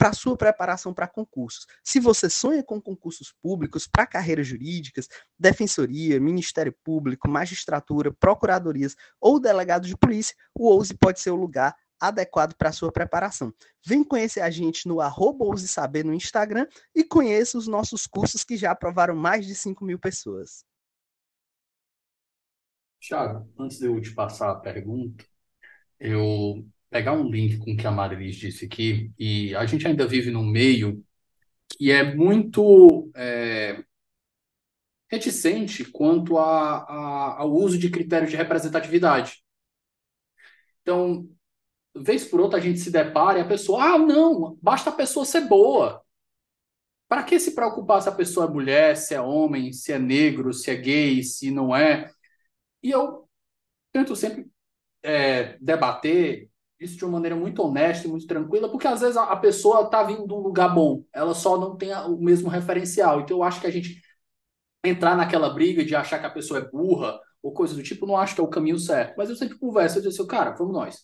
para 0.00 0.14
sua 0.14 0.34
preparação 0.34 0.94
para 0.94 1.06
concursos. 1.06 1.66
Se 1.84 2.00
você 2.00 2.30
sonha 2.30 2.64
com 2.64 2.80
concursos 2.80 3.34
públicos 3.42 3.86
para 3.86 4.06
carreiras 4.06 4.46
jurídicas, 4.46 5.06
defensoria, 5.38 6.18
Ministério 6.18 6.74
Público, 6.82 7.28
magistratura, 7.28 8.10
procuradorias 8.10 8.96
ou 9.20 9.38
delegado 9.38 9.86
de 9.86 9.94
polícia, 9.94 10.34
o 10.54 10.70
OUSE 10.70 10.94
pode 10.94 11.20
ser 11.20 11.28
o 11.32 11.36
lugar 11.36 11.76
adequado 12.00 12.54
para 12.54 12.72
sua 12.72 12.90
preparação. 12.90 13.52
Vem 13.86 14.02
conhecer 14.02 14.40
a 14.40 14.48
gente 14.48 14.88
no 14.88 15.02
arroba 15.02 15.44
Saber 15.58 16.02
no 16.02 16.14
Instagram 16.14 16.66
e 16.94 17.04
conheça 17.04 17.58
os 17.58 17.66
nossos 17.66 18.06
cursos 18.06 18.42
que 18.42 18.56
já 18.56 18.70
aprovaram 18.70 19.14
mais 19.14 19.46
de 19.46 19.54
5 19.54 19.84
mil 19.84 19.98
pessoas. 19.98 20.64
Tiago, 22.98 23.46
antes 23.58 23.78
de 23.78 23.84
eu 23.84 24.00
te 24.00 24.14
passar 24.14 24.50
a 24.50 24.60
pergunta, 24.60 25.26
eu 25.98 26.66
pegar 26.90 27.12
um 27.12 27.30
link 27.30 27.58
com 27.58 27.72
o 27.72 27.76
que 27.76 27.86
a 27.86 27.90
Marilis 27.90 28.36
disse 28.36 28.64
aqui, 28.64 29.12
e 29.18 29.54
a 29.54 29.64
gente 29.64 29.86
ainda 29.86 30.06
vive 30.06 30.30
num 30.30 30.44
meio 30.44 31.04
que 31.68 31.90
é 31.90 32.14
muito 32.14 33.10
é, 33.14 33.82
reticente 35.10 35.84
quanto 35.84 36.36
a, 36.36 36.78
a, 36.78 37.38
ao 37.38 37.52
uso 37.52 37.78
de 37.78 37.90
critérios 37.90 38.30
de 38.30 38.36
representatividade. 38.36 39.42
Então, 40.82 41.28
vez 41.94 42.24
por 42.24 42.40
outra 42.40 42.58
a 42.58 42.62
gente 42.62 42.80
se 42.80 42.90
depara 42.90 43.38
e 43.38 43.42
a 43.42 43.48
pessoa, 43.48 43.82
ah, 43.82 43.98
não, 43.98 44.58
basta 44.60 44.90
a 44.90 44.92
pessoa 44.92 45.24
ser 45.24 45.42
boa. 45.42 46.02
Para 47.08 47.24
que 47.24 47.40
se 47.40 47.54
preocupar 47.54 48.02
se 48.02 48.08
a 48.08 48.12
pessoa 48.12 48.46
é 48.46 48.50
mulher, 48.50 48.96
se 48.96 49.14
é 49.14 49.20
homem, 49.20 49.72
se 49.72 49.92
é 49.92 49.98
negro, 49.98 50.52
se 50.52 50.70
é 50.70 50.76
gay, 50.76 51.22
se 51.22 51.50
não 51.50 51.74
é? 51.74 52.10
E 52.82 52.90
eu 52.90 53.28
tento 53.92 54.14
sempre 54.16 54.48
é, 55.02 55.58
debater 55.60 56.49
isso 56.80 56.96
de 56.96 57.04
uma 57.04 57.12
maneira 57.12 57.36
muito 57.36 57.62
honesta 57.62 58.06
e 58.06 58.10
muito 58.10 58.26
tranquila, 58.26 58.70
porque 58.70 58.86
às 58.88 59.02
vezes 59.02 59.16
a, 59.16 59.36
pessoa 59.36 59.82
está 59.82 60.02
vindo 60.02 60.26
de 60.26 60.32
um 60.32 60.38
lugar 60.38 60.74
bom, 60.74 61.04
ela 61.12 61.34
só 61.34 61.58
não 61.58 61.76
tem 61.76 61.94
o 61.94 62.16
mesmo 62.16 62.48
referencial. 62.48 63.20
Então 63.20 63.36
eu 63.36 63.42
acho 63.42 63.60
que 63.60 63.66
a 63.66 63.70
gente 63.70 64.00
entrar 64.82 65.14
naquela 65.14 65.50
briga 65.50 65.84
de 65.84 65.94
achar 65.94 66.18
que 66.18 66.26
a 66.26 66.30
pessoa 66.30 66.60
é 66.60 66.70
burra 66.70 67.20
ou 67.42 67.52
coisa 67.52 67.74
do 67.74 67.82
tipo, 67.82 68.06
não 68.06 68.16
acho 68.16 68.34
que 68.34 68.40
é 68.40 68.44
o 68.44 68.48
caminho 68.48 68.78
certo. 68.78 69.14
Mas 69.16 69.28
eu 69.28 69.36
sempre 69.36 69.58
converso, 69.58 69.98
eu 69.98 70.02
digo 70.02 70.14
assim, 70.14 70.26
cara, 70.26 70.52
vamos 70.52 70.72
nós. 70.72 71.00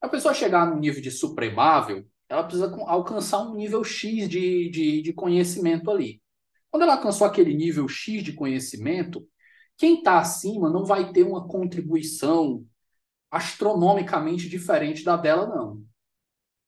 A 0.00 0.08
pessoa 0.08 0.32
chegar 0.32 0.66
no 0.66 0.78
nível 0.78 1.02
de 1.02 1.10
supremável, 1.10 2.06
ela 2.28 2.44
precisa 2.44 2.74
alcançar 2.86 3.42
um 3.42 3.54
nível 3.54 3.84
X 3.84 4.28
de, 4.28 4.70
de, 4.70 5.02
de 5.02 5.12
conhecimento 5.12 5.90
ali. 5.90 6.22
Quando 6.70 6.84
ela 6.84 6.94
alcançou 6.94 7.26
aquele 7.26 7.52
nível 7.52 7.86
X 7.88 8.22
de 8.22 8.32
conhecimento, 8.32 9.26
quem 9.76 9.98
está 9.98 10.18
acima 10.18 10.70
não 10.70 10.84
vai 10.84 11.12
ter 11.12 11.24
uma 11.24 11.46
contribuição 11.46 12.64
astronomicamente 13.30 14.48
diferente 14.48 15.04
da 15.04 15.16
dela, 15.16 15.46
não. 15.46 15.82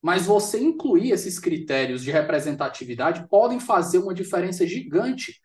Mas 0.01 0.27
você 0.27 0.61
incluir 0.61 1.13
esses 1.13 1.39
critérios 1.39 2.03
de 2.03 2.11
representatividade 2.11 3.29
podem 3.29 3.61
fazer 3.61 3.99
uma 3.99 4.15
diferença 4.15 4.67
gigante 4.67 5.41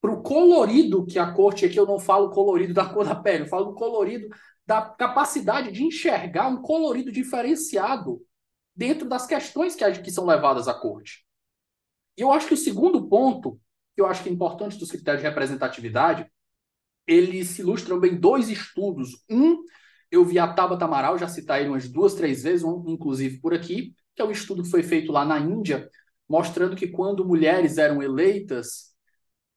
para 0.00 0.12
o 0.12 0.22
colorido 0.22 1.06
que 1.06 1.18
a 1.18 1.32
corte, 1.32 1.64
aqui 1.64 1.78
eu 1.78 1.86
não 1.86 1.98
falo 1.98 2.30
colorido 2.30 2.72
da 2.74 2.86
cor 2.86 3.06
da 3.06 3.14
pele, 3.14 3.44
eu 3.44 3.48
falo 3.48 3.66
do 3.66 3.74
colorido 3.74 4.28
da 4.66 4.82
capacidade 4.82 5.72
de 5.72 5.82
enxergar 5.82 6.48
um 6.48 6.60
colorido 6.60 7.12
diferenciado 7.12 8.20
dentro 8.74 9.08
das 9.08 9.26
questões 9.26 9.74
que, 9.74 9.90
que 10.00 10.10
são 10.10 10.26
levadas 10.26 10.68
à 10.68 10.74
corte. 10.74 11.24
E 12.16 12.22
eu 12.22 12.32
acho 12.32 12.48
que 12.48 12.54
o 12.54 12.56
segundo 12.56 13.08
ponto, 13.08 13.60
que 13.94 14.00
eu 14.00 14.06
acho 14.06 14.22
que 14.22 14.28
é 14.28 14.32
importante 14.32 14.78
dos 14.78 14.90
critérios 14.90 15.22
de 15.22 15.28
representatividade, 15.28 16.30
eles 17.06 17.48
se 17.48 17.60
ilustram 17.62 18.00
bem 18.00 18.16
dois 18.16 18.48
estudos. 18.48 19.24
Um 19.28 19.64
eu 20.14 20.24
vi 20.24 20.38
a 20.38 20.52
Tabata 20.52 20.84
Amaral 20.84 21.18
já 21.18 21.28
citar 21.28 21.60
ele 21.60 21.70
umas 21.70 21.88
duas, 21.88 22.14
três 22.14 22.42
vezes, 22.42 22.64
um, 22.64 22.84
inclusive 22.88 23.38
por 23.40 23.52
aqui, 23.52 23.94
que 24.14 24.22
é 24.22 24.24
um 24.24 24.30
estudo 24.30 24.62
que 24.62 24.70
foi 24.70 24.82
feito 24.82 25.12
lá 25.12 25.24
na 25.24 25.38
Índia, 25.38 25.88
mostrando 26.28 26.76
que 26.76 26.88
quando 26.88 27.24
mulheres 27.24 27.78
eram 27.78 28.02
eleitas 28.02 28.94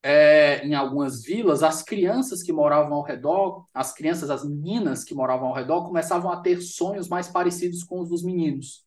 é, 0.03 0.65
em 0.65 0.73
algumas 0.73 1.23
vilas, 1.23 1.63
as 1.63 1.83
crianças 1.83 2.41
que 2.41 2.53
moravam 2.53 2.93
ao 2.93 3.03
redor, 3.03 3.65
as 3.73 3.93
crianças, 3.93 4.29
as 4.29 4.47
meninas 4.47 5.03
que 5.03 5.13
moravam 5.13 5.49
ao 5.49 5.53
redor, 5.53 5.85
começavam 5.85 6.31
a 6.31 6.41
ter 6.41 6.61
sonhos 6.61 7.07
mais 7.07 7.27
parecidos 7.27 7.83
com 7.83 7.99
os 8.01 8.09
dos 8.09 8.23
meninos. 8.23 8.85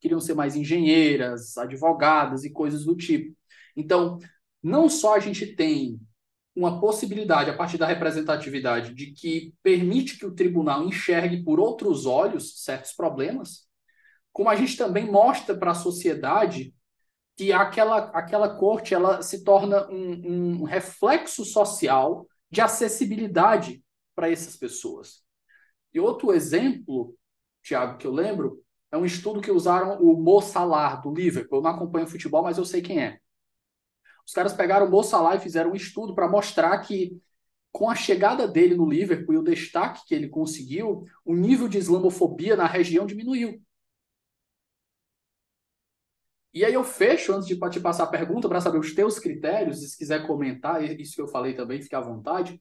Queriam 0.00 0.20
ser 0.20 0.34
mais 0.34 0.56
engenheiras, 0.56 1.56
advogadas 1.56 2.44
e 2.44 2.50
coisas 2.50 2.84
do 2.84 2.96
tipo. 2.96 3.36
Então, 3.76 4.18
não 4.62 4.88
só 4.88 5.14
a 5.14 5.20
gente 5.20 5.54
tem 5.54 6.00
uma 6.58 6.80
possibilidade, 6.80 7.50
a 7.50 7.56
partir 7.56 7.78
da 7.78 7.86
representatividade, 7.86 8.92
de 8.92 9.12
que 9.12 9.54
permite 9.62 10.18
que 10.18 10.26
o 10.26 10.34
tribunal 10.34 10.84
enxergue 10.84 11.44
por 11.44 11.60
outros 11.60 12.04
olhos 12.04 12.64
certos 12.64 12.92
problemas, 12.92 13.68
como 14.32 14.50
a 14.50 14.56
gente 14.56 14.76
também 14.76 15.08
mostra 15.08 15.56
para 15.56 15.70
a 15.70 15.74
sociedade 15.74 16.74
que 17.36 17.52
aquela, 17.52 18.10
aquela 18.10 18.56
corte 18.56 18.92
ela 18.92 19.22
se 19.22 19.44
torna 19.44 19.88
um, 19.88 20.62
um 20.62 20.64
reflexo 20.64 21.44
social 21.44 22.26
de 22.50 22.60
acessibilidade 22.60 23.80
para 24.12 24.28
essas 24.28 24.56
pessoas. 24.56 25.22
E 25.94 26.00
outro 26.00 26.32
exemplo, 26.32 27.14
Tiago, 27.62 27.98
que 27.98 28.06
eu 28.06 28.12
lembro, 28.12 28.60
é 28.90 28.96
um 28.96 29.04
estudo 29.04 29.40
que 29.40 29.52
usaram 29.52 30.00
o 30.02 30.20
Mo 30.20 30.40
Salah, 30.40 30.96
do 30.96 31.14
Liverpool. 31.14 31.58
Eu 31.58 31.62
não 31.62 31.70
acompanho 31.70 32.08
futebol, 32.08 32.42
mas 32.42 32.58
eu 32.58 32.64
sei 32.64 32.82
quem 32.82 33.00
é. 33.00 33.20
Os 34.28 34.34
caras 34.34 34.52
pegaram 34.52 34.84
o 34.84 34.90
Mo 34.90 35.02
Salah 35.02 35.36
e 35.36 35.40
fizeram 35.40 35.70
um 35.70 35.74
estudo 35.74 36.14
para 36.14 36.28
mostrar 36.28 36.78
que 36.80 37.18
com 37.72 37.88
a 37.88 37.94
chegada 37.94 38.46
dele 38.46 38.74
no 38.74 38.86
Liverpool 38.86 39.34
e 39.34 39.38
o 39.38 39.42
destaque 39.42 40.06
que 40.06 40.14
ele 40.14 40.28
conseguiu, 40.28 41.06
o 41.24 41.34
nível 41.34 41.66
de 41.66 41.78
islamofobia 41.78 42.54
na 42.54 42.66
região 42.66 43.06
diminuiu. 43.06 43.58
E 46.52 46.62
aí 46.62 46.74
eu 46.74 46.84
fecho 46.84 47.32
antes 47.32 47.48
de 47.48 47.58
te 47.70 47.80
passar 47.80 48.04
a 48.04 48.08
pergunta 48.08 48.50
para 48.50 48.60
saber 48.60 48.78
os 48.78 48.94
teus 48.94 49.18
critérios, 49.18 49.82
e 49.82 49.88
se 49.88 49.96
quiser 49.96 50.26
comentar 50.26 50.84
isso 50.84 51.14
que 51.14 51.22
eu 51.22 51.28
falei 51.28 51.54
também, 51.54 51.80
fique 51.80 51.94
à 51.94 52.00
vontade. 52.00 52.60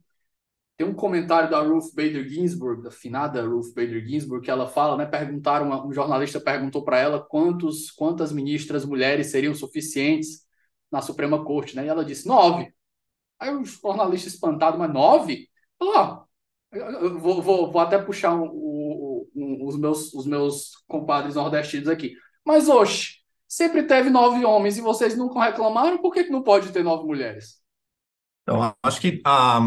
Tem 0.78 0.88
um 0.88 0.94
comentário 0.94 1.50
da 1.50 1.60
Ruth 1.60 1.94
Bader 1.94 2.30
Ginsburg, 2.30 2.82
da 2.82 2.92
finada 2.92 3.46
Ruth 3.46 3.74
Bader 3.76 4.08
Ginsburg, 4.08 4.46
que 4.46 4.52
ela 4.52 4.70
fala, 4.70 4.96
né? 4.96 5.06
Perguntaram, 5.06 5.86
um 5.86 5.92
jornalista 5.92 6.40
perguntou 6.40 6.86
para 6.86 6.98
ela 6.98 7.20
quantos, 7.20 7.92
quantas 7.92 8.32
ministras 8.32 8.86
mulheres 8.86 9.28
seriam 9.28 9.54
suficientes 9.54 10.47
na 10.92 11.02
Suprema 11.02 11.44
Corte, 11.44 11.76
né? 11.76 11.86
E 11.86 11.88
ela 11.88 12.06
disse 12.06 12.28
nove. 12.28 12.74
Aí 13.40 13.54
o 13.54 13.64
jornalista 13.64 14.28
espantado, 14.28 14.78
mas 14.78 14.92
nove? 14.92 15.48
Ó, 15.80 16.26
oh, 16.74 17.20
vou, 17.20 17.42
vou, 17.42 17.72
vou 17.72 17.82
até 17.82 17.98
puxar 17.98 18.34
um, 18.34 18.46
um, 18.46 19.30
um, 19.36 19.66
os, 19.66 19.78
meus, 19.78 20.14
os 20.14 20.26
meus 20.26 20.72
compadres 20.88 21.36
nordestinos 21.36 21.88
aqui. 21.88 22.14
Mas, 22.46 22.68
oxe, 22.68 23.18
sempre 23.48 23.84
teve 23.84 24.10
nove 24.10 24.44
homens 24.44 24.78
e 24.78 24.82
vocês 24.82 25.16
nunca 25.18 25.44
reclamaram, 25.44 25.98
por 26.00 26.14
que, 26.14 26.24
não 26.30 26.44
pode 26.44 26.72
ter 26.72 26.84
nove 26.84 27.06
mulheres? 27.06 27.62
Então, 28.44 28.74
acho 28.82 29.02
que, 29.02 29.22
ah, 29.26 29.60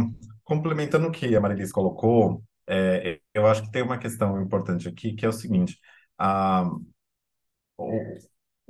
complementando 0.43 1.09
o 1.09 1.13
que 1.13 1.35
a 1.37 1.41
Marilis 1.41 1.71
colocou, 1.71 2.43
é, 2.67 3.21
eu 3.35 3.47
acho 3.47 3.63
que 3.63 3.71
tem 3.71 3.83
uma 3.83 3.99
questão 3.99 4.41
importante 4.41 4.89
aqui, 4.89 5.15
que 5.15 5.27
é 5.27 5.29
o 5.29 5.33
seguinte, 5.33 5.79
ah, 6.19 6.71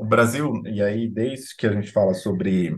o 0.00 0.04
Brasil, 0.04 0.62
e 0.64 0.82
aí 0.82 1.06
desde 1.06 1.54
que 1.54 1.66
a 1.66 1.72
gente 1.72 1.92
fala 1.92 2.14
sobre 2.14 2.74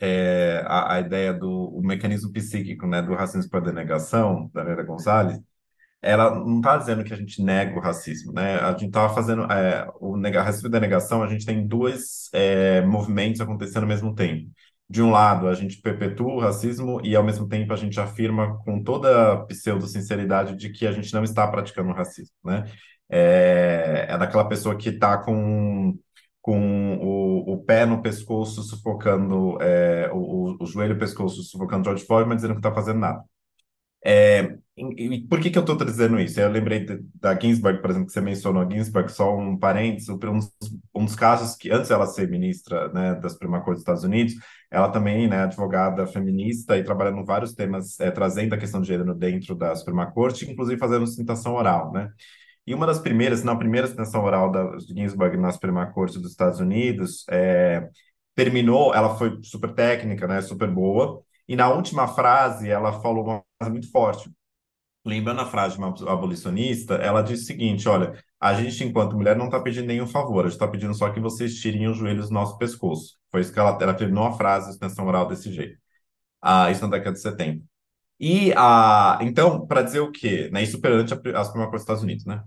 é, 0.00 0.62
a, 0.64 0.94
a, 0.94 1.00
ideia 1.00 1.34
do 1.34 1.78
mecanismo 1.84 2.32
psíquico, 2.32 2.86
né, 2.86 3.02
do 3.02 3.14
racismo 3.14 3.50
por 3.50 3.60
denegação, 3.60 4.50
da 4.54 4.64
Vera 4.64 4.82
Gonzalez, 4.82 5.38
ela 6.00 6.34
não 6.34 6.58
está 6.58 6.78
dizendo 6.78 7.04
que 7.04 7.12
a 7.12 7.16
gente 7.16 7.42
nega 7.42 7.76
o 7.78 7.82
racismo, 7.82 8.32
né? 8.32 8.56
A 8.60 8.72
gente 8.72 8.86
estava 8.86 9.14
fazendo 9.14 9.44
é, 9.52 9.86
o 10.00 10.18
racismo 10.20 10.68
e 10.68 10.70
denegação, 10.70 11.22
a 11.22 11.28
gente 11.28 11.46
tem 11.46 11.66
dois 11.66 12.30
é, 12.32 12.80
movimentos 12.82 13.40
acontecendo 13.42 13.82
ao 13.82 13.88
mesmo 13.88 14.14
tempo. 14.14 14.50
De 14.88 15.02
um 15.02 15.10
lado, 15.10 15.48
a 15.48 15.54
gente 15.54 15.80
perpetua 15.82 16.32
o 16.34 16.40
racismo 16.40 17.00
e, 17.04 17.16
ao 17.16 17.24
mesmo 17.24 17.48
tempo, 17.48 17.72
a 17.72 17.76
gente 17.76 18.00
afirma 18.00 18.58
com 18.64 18.82
toda 18.82 19.44
pseudo-sinceridade 19.46 20.56
de 20.56 20.70
que 20.70 20.86
a 20.86 20.92
gente 20.92 21.12
não 21.12 21.24
está 21.24 21.46
praticando 21.46 21.92
racismo, 21.92 22.34
né? 22.44 22.64
É, 23.08 24.06
é 24.08 24.18
daquela 24.18 24.48
pessoa 24.48 24.76
que 24.76 24.90
está 24.90 25.18
com, 25.18 25.98
com 26.44 26.98
o, 26.98 27.54
o 27.54 27.64
pé 27.64 27.86
no 27.86 28.02
pescoço 28.02 28.62
sufocando, 28.62 29.56
é, 29.62 30.10
o, 30.12 30.54
o 30.62 30.66
joelho 30.66 30.92
no 30.92 31.00
pescoço 31.00 31.42
sufocando 31.42 31.84
George 31.84 32.04
Floyd, 32.04 32.28
mas 32.28 32.36
dizendo 32.36 32.50
que 32.50 32.62
não 32.62 32.68
está 32.68 32.74
fazendo 32.74 32.98
nada. 33.00 33.24
É, 34.04 34.58
e, 34.76 35.26
por 35.26 35.40
que, 35.40 35.48
que 35.48 35.56
eu 35.56 35.62
estou 35.62 35.74
trazendo 35.74 36.20
isso? 36.20 36.38
Eu 36.38 36.50
lembrei 36.50 36.84
de, 36.84 37.00
da 37.14 37.34
Ginsburg, 37.34 37.80
por 37.80 37.88
exemplo, 37.88 38.08
que 38.08 38.12
você 38.12 38.20
mencionou 38.20 38.62
a 38.62 38.68
Ginsburg, 38.70 39.10
só 39.10 39.34
um 39.34 39.56
parênteses, 39.58 40.10
um, 40.10 40.18
um 40.94 41.06
dos 41.06 41.16
casos 41.16 41.56
que, 41.56 41.70
antes 41.70 41.90
ela 41.90 42.06
ser 42.06 42.28
ministra 42.28 42.92
né, 42.92 43.14
da 43.14 43.30
Suprema 43.30 43.62
Corte 43.62 43.76
dos 43.76 43.80
Estados 43.80 44.04
Unidos, 44.04 44.34
ela 44.70 44.90
também, 44.90 45.26
né, 45.26 45.44
advogada 45.44 46.06
feminista 46.06 46.76
e 46.76 46.84
trabalhando 46.84 47.24
vários 47.24 47.54
temas, 47.54 47.98
é, 48.00 48.10
trazendo 48.10 48.52
a 48.52 48.58
questão 48.58 48.82
de 48.82 48.88
gênero 48.88 49.14
dentro 49.14 49.54
da 49.54 49.74
Suprema 49.74 50.12
Corte, 50.12 50.44
inclusive 50.44 50.78
fazendo 50.78 51.06
sustentação 51.06 51.54
oral, 51.54 51.90
né? 51.90 52.10
E 52.66 52.74
uma 52.74 52.86
das 52.86 52.98
primeiras, 52.98 53.42
na 53.44 53.56
primeira 53.56 53.86
sustentação 53.86 54.24
oral 54.24 54.50
da 54.50 54.78
Ginsburg 54.78 55.36
na 55.36 55.52
Suprema 55.52 55.86
Corte 55.92 56.18
dos 56.18 56.30
Estados 56.30 56.60
Unidos, 56.60 57.24
é, 57.30 57.88
terminou, 58.34 58.94
ela 58.94 59.16
foi 59.16 59.38
super 59.42 59.74
técnica, 59.74 60.26
né, 60.26 60.40
super 60.42 60.70
boa, 60.70 61.22
e 61.48 61.56
na 61.56 61.68
última 61.70 62.08
frase, 62.08 62.70
ela 62.70 63.00
falou 63.00 63.24
uma 63.24 63.42
frase 63.58 63.70
muito 63.72 63.90
forte. 63.90 64.30
Lembrando 65.04 65.42
a 65.42 65.46
frase 65.46 65.74
de 65.76 65.82
uma 65.82 65.94
abolicionista, 66.10 66.94
ela 66.94 67.22
disse 67.22 67.44
o 67.44 67.46
seguinte: 67.46 67.88
olha, 67.88 68.22
a 68.40 68.54
gente, 68.54 68.82
enquanto 68.84 69.16
mulher, 69.16 69.36
não 69.36 69.46
está 69.46 69.60
pedindo 69.60 69.86
nenhum 69.86 70.06
favor, 70.06 70.40
a 70.40 70.48
gente 70.48 70.54
está 70.54 70.66
pedindo 70.68 70.94
só 70.94 71.10
que 71.10 71.20
vocês 71.20 71.56
tirem 71.60 71.86
os 71.88 71.96
joelhos 71.98 72.28
do 72.28 72.34
nosso 72.34 72.56
pescoço. 72.58 73.16
Foi 73.30 73.40
isso 73.42 73.52
que 73.52 73.58
ela, 73.58 73.78
ela 73.80 73.94
terminou 73.94 74.24
a 74.24 74.32
frase 74.32 74.66
de 74.68 74.72
extensão 74.74 75.06
oral 75.06 75.28
desse 75.28 75.52
jeito. 75.52 75.78
Ah, 76.42 76.70
isso 76.70 76.82
na 76.82 76.88
década 76.88 77.12
de 77.14 77.20
70. 77.22 77.64
E, 78.26 78.54
então, 79.20 79.66
para 79.66 79.82
dizer 79.82 80.00
o 80.00 80.10
quê? 80.10 80.48
Né, 80.50 80.62
isso 80.62 80.80
perante 80.80 81.12
as 81.12 81.52
Corte 81.52 81.72
dos 81.72 81.82
Estados 81.82 82.02
Unidos, 82.02 82.24
né? 82.24 82.42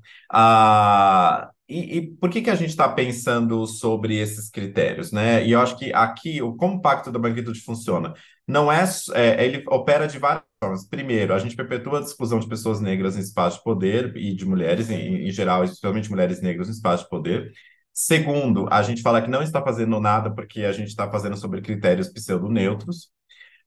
E, 1.69 1.97
e, 1.97 2.07
por 2.15 2.31
que, 2.31 2.41
que 2.41 2.49
a 2.49 2.55
gente 2.55 2.69
está 2.69 2.89
pensando 2.89 3.67
sobre 3.67 4.17
esses 4.17 4.49
critérios, 4.49 5.11
né? 5.11 5.45
E 5.45 5.51
eu 5.51 5.61
acho 5.61 5.77
que 5.77 5.93
aqui, 5.93 6.41
o, 6.41 6.55
como 6.55 6.77
o 6.77 6.81
Pacto 6.81 7.11
da 7.11 7.19
Branquitude 7.19 7.59
funciona? 7.61 8.13
Não 8.47 8.71
é, 8.71 8.85
é, 9.13 9.45
ele 9.45 9.63
opera 9.67 10.07
de 10.07 10.17
várias 10.17 10.43
formas. 10.63 10.87
Primeiro, 10.87 11.33
a 11.33 11.39
gente 11.39 11.55
perpetua 11.55 11.99
a 11.99 12.01
exclusão 12.01 12.39
de 12.39 12.47
pessoas 12.47 12.81
negras 12.81 13.15
em 13.15 13.19
espaço 13.19 13.57
de 13.57 13.63
poder 13.63 14.15
e 14.17 14.33
de 14.33 14.45
mulheres, 14.45 14.89
em, 14.89 15.27
em 15.27 15.31
geral, 15.31 15.63
especialmente 15.63 16.09
mulheres 16.09 16.41
negras 16.41 16.69
em 16.69 16.71
espaço 16.71 17.03
de 17.03 17.09
poder. 17.09 17.51
Segundo, 17.93 18.67
a 18.71 18.81
gente 18.81 19.01
fala 19.03 19.21
que 19.21 19.29
não 19.29 19.43
está 19.43 19.61
fazendo 19.61 19.99
nada 19.99 20.33
porque 20.33 20.63
a 20.63 20.71
gente 20.71 20.87
está 20.87 21.11
fazendo 21.11 21.37
sobre 21.37 21.61
critérios 21.61 22.07
pseudo-neutros. 22.09 23.11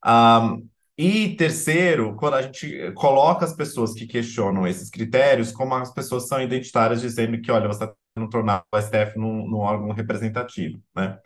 Um, 0.04 0.68
e 1.02 1.34
terceiro, 1.34 2.14
quando 2.14 2.34
a 2.34 2.42
gente 2.42 2.92
coloca 2.92 3.42
as 3.46 3.54
pessoas 3.54 3.94
que 3.94 4.06
questionam 4.06 4.66
esses 4.66 4.90
critérios 4.90 5.50
como 5.50 5.74
as 5.74 5.90
pessoas 5.90 6.28
são 6.28 6.42
identitárias, 6.42 7.00
dizendo 7.00 7.40
que, 7.40 7.50
olha, 7.50 7.66
você 7.68 7.84
está 7.84 7.94
tentando 8.14 8.30
tornar 8.30 8.64
o 8.70 8.78
STF 8.78 9.18
num, 9.18 9.48
num 9.48 9.60
órgão 9.60 9.92
representativo, 9.92 10.78
né? 10.94 11.18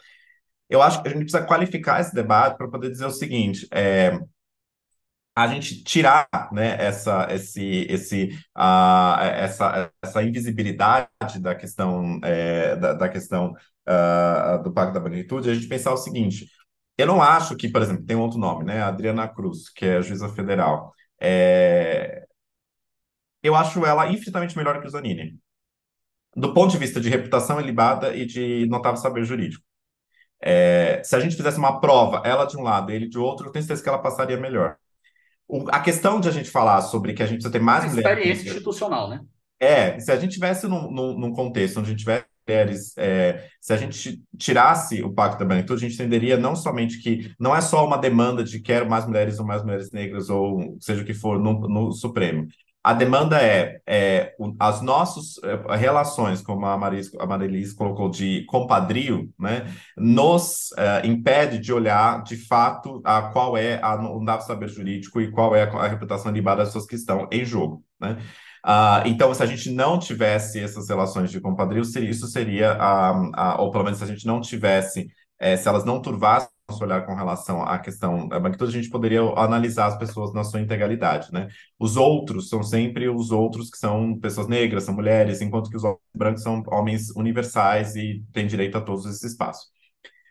Eu 0.71 0.81
acho 0.81 1.03
que 1.03 1.09
a 1.09 1.11
gente 1.11 1.23
precisa 1.23 1.45
qualificar 1.45 2.01
esse 2.01 2.15
debate 2.15 2.57
para 2.57 2.69
poder 2.69 2.89
dizer 2.89 3.07
o 3.07 3.11
seguinte: 3.11 3.67
é, 3.73 4.17
a 5.35 5.49
gente 5.49 5.83
tirar 5.83 6.29
né, 6.53 6.77
essa, 6.79 7.27
esse, 7.33 7.87
esse, 7.91 8.29
uh, 8.57 9.21
essa, 9.21 9.91
essa 10.01 10.23
invisibilidade 10.23 11.41
da 11.41 11.53
questão, 11.55 12.21
é, 12.23 12.77
da, 12.77 12.93
da, 12.93 13.09
questão 13.09 13.53
uh, 13.89 14.63
do 14.63 14.73
Pacto 14.73 14.95
da 14.95 15.01
Magnitude, 15.01 15.51
a 15.51 15.55
gente 15.55 15.67
pensar 15.67 15.93
o 15.93 15.97
seguinte: 15.97 16.49
eu 16.97 17.07
não 17.07 17.21
acho 17.21 17.57
que, 17.57 17.69
por 17.69 17.83
exemplo, 17.83 18.05
tem 18.05 18.17
um 18.17 18.21
outro 18.21 18.39
nome, 18.39 18.65
né? 18.65 18.83
Adriana 18.83 19.29
Cruz, 19.29 19.69
que 19.69 19.85
é 19.85 20.03
juíza 20.03 20.29
federal. 20.29 20.93
É... 21.21 22.25
Eu 23.43 23.55
acho 23.55 23.85
ela 23.85 24.11
infinitamente 24.11 24.57
melhor 24.57 24.81
que 24.81 24.87
o 24.87 24.91
Zanini. 24.91 25.39
Do 26.37 26.55
ponto 26.55 26.71
de 26.71 26.79
vista 26.79 27.01
de 27.01 27.09
reputação 27.09 27.61
ilibada 27.61 28.15
e 28.15 28.25
de 28.25 28.67
notável 28.67 28.97
saber 28.97 29.25
jurídico. 29.25 29.65
É... 30.41 31.03
Se 31.05 31.17
a 31.17 31.21
gente 31.21 31.37
fizesse 31.37 31.59
uma 31.59 31.81
prova, 31.81 32.23
ela 32.25 32.45
de 32.45 32.57
um 32.57 32.63
lado, 32.63 32.93
ele 32.93 33.09
de 33.09 33.19
outro, 33.19 33.47
eu 33.47 33.53
tenho 33.53 33.65
certeza 33.65 33.83
que 33.83 33.89
ela 33.89 34.03
passaria 34.03 34.37
melhor. 34.37 34.77
O... 35.49 35.65
A 35.71 35.81
questão 35.81 36.21
de 36.21 36.29
a 36.29 36.33
gente 36.33 36.51
falar 36.51 36.81
sobre 36.83 37.13
que 37.13 37.23
a 37.23 37.27
gente 37.27 37.37
precisa 37.39 37.53
ter 37.53 37.61
mais 37.61 37.93
Experiência 37.93 38.49
institucional, 38.49 39.09
né? 39.11 39.21
É, 39.59 39.99
se 39.99 40.13
a 40.13 40.17
gente 40.17 40.35
tivesse 40.35 40.67
num, 40.69 40.91
num, 40.91 41.19
num 41.19 41.33
contexto 41.33 41.79
onde 41.79 41.89
a 41.89 41.91
gente 41.91 42.01
tivesse 42.01 42.27
mulheres, 42.47 42.97
é, 42.97 43.49
se 43.61 43.73
a 43.73 43.77
gente 43.77 44.23
tirasse 44.39 45.03
o 45.03 45.13
Pacto 45.13 45.39
da 45.39 45.45
Branquitude, 45.45 45.85
a 45.85 45.89
gente 45.89 46.01
entenderia 46.01 46.37
não 46.37 46.55
somente 46.55 47.01
que 47.01 47.33
não 47.39 47.55
é 47.55 47.61
só 47.61 47.87
uma 47.87 47.97
demanda 47.97 48.45
de 48.45 48.61
quero 48.61 48.89
mais 48.89 49.07
mulheres 49.07 49.39
ou 49.39 49.47
mais 49.47 49.63
mulheres 49.63 49.91
negras, 49.91 50.29
ou 50.29 50.77
seja 50.81 51.03
o 51.03 51.05
que 51.05 51.15
for, 51.15 51.39
no, 51.39 51.69
no 51.69 51.93
Supremo. 51.93 52.47
A 52.83 52.93
demanda 52.93 53.41
é, 53.41 53.81
é 53.87 54.35
as 54.61 54.83
nossas 54.83 55.43
é, 55.43 55.75
relações, 55.75 56.43
como 56.43 56.67
a 56.67 56.77
Marilis, 56.77 57.11
a 57.19 57.25
Marilis 57.25 57.73
colocou, 57.73 58.11
de 58.11 58.45
compadrio, 58.45 59.33
né, 59.39 59.73
nos 59.97 60.71
é, 60.77 61.07
impede 61.07 61.59
de 61.59 61.73
olhar 61.73 62.23
de 62.23 62.37
fato 62.37 63.01
a 63.03 63.23
qual 63.23 63.57
é 63.57 63.81
a, 63.83 63.95
o 63.95 64.23
dado 64.23 64.43
saber 64.43 64.69
jurídico 64.69 65.19
e 65.19 65.31
qual 65.31 65.57
é 65.57 65.63
a, 65.63 65.69
a 65.69 65.89
reputação 65.89 66.31
libada 66.31 66.59
das 66.59 66.69
pessoas 66.69 66.85
que 66.85 66.95
estão 66.95 67.27
em 67.33 67.43
jogo. 67.43 67.83
Né? 67.99 68.19
Uh, 68.65 69.07
então, 69.07 69.35
se 69.35 69.43
a 69.43 69.47
gente 69.47 69.71
não 69.71 69.99
tivesse 69.99 70.59
essas 70.59 70.89
relações 70.89 71.31
de 71.31 71.41
compadrio, 71.41 71.83
isso 71.83 72.27
seria, 72.29 72.73
uh, 72.79 73.29
uh, 73.29 73.61
ou 73.61 73.71
pelo 73.71 73.85
menos 73.85 73.99
se 73.99 74.05
a 74.05 74.07
gente 74.07 74.27
não 74.27 74.41
tivesse, 74.41 75.07
eh, 75.39 75.57
se 75.57 75.69
elas 75.69 75.85
não 75.85 76.01
turvassem 76.01 76.49
nosso 76.69 76.83
olhar 76.83 77.05
com 77.05 77.15
relação 77.15 77.63
à 77.63 77.79
questão 77.79 78.27
da 78.27 78.41
branquitude, 78.41 78.71
a 78.71 78.81
gente 78.81 78.91
poderia 78.91 79.21
analisar 79.37 79.87
as 79.87 79.99
pessoas 79.99 80.33
na 80.33 80.43
sua 80.45 80.61
integralidade, 80.61 81.31
né? 81.31 81.49
Os 81.79 81.97
outros 81.97 82.49
são 82.49 82.63
sempre 82.63 83.07
os 83.09 83.31
outros 83.31 83.69
que 83.69 83.77
são 83.77 84.19
pessoas 84.19 84.49
negras, 84.49 84.85
são 84.85 84.95
mulheres, 84.95 85.43
enquanto 85.43 85.69
que 85.69 85.77
os 85.77 85.83
brancos 86.15 86.43
são 86.43 86.63
homens 86.69 87.11
universais 87.11 87.95
e 87.97 88.25
têm 88.33 88.47
direito 88.47 88.79
a 88.79 88.81
todos 88.81 89.05
esses 89.05 89.23
espaços. 89.25 89.67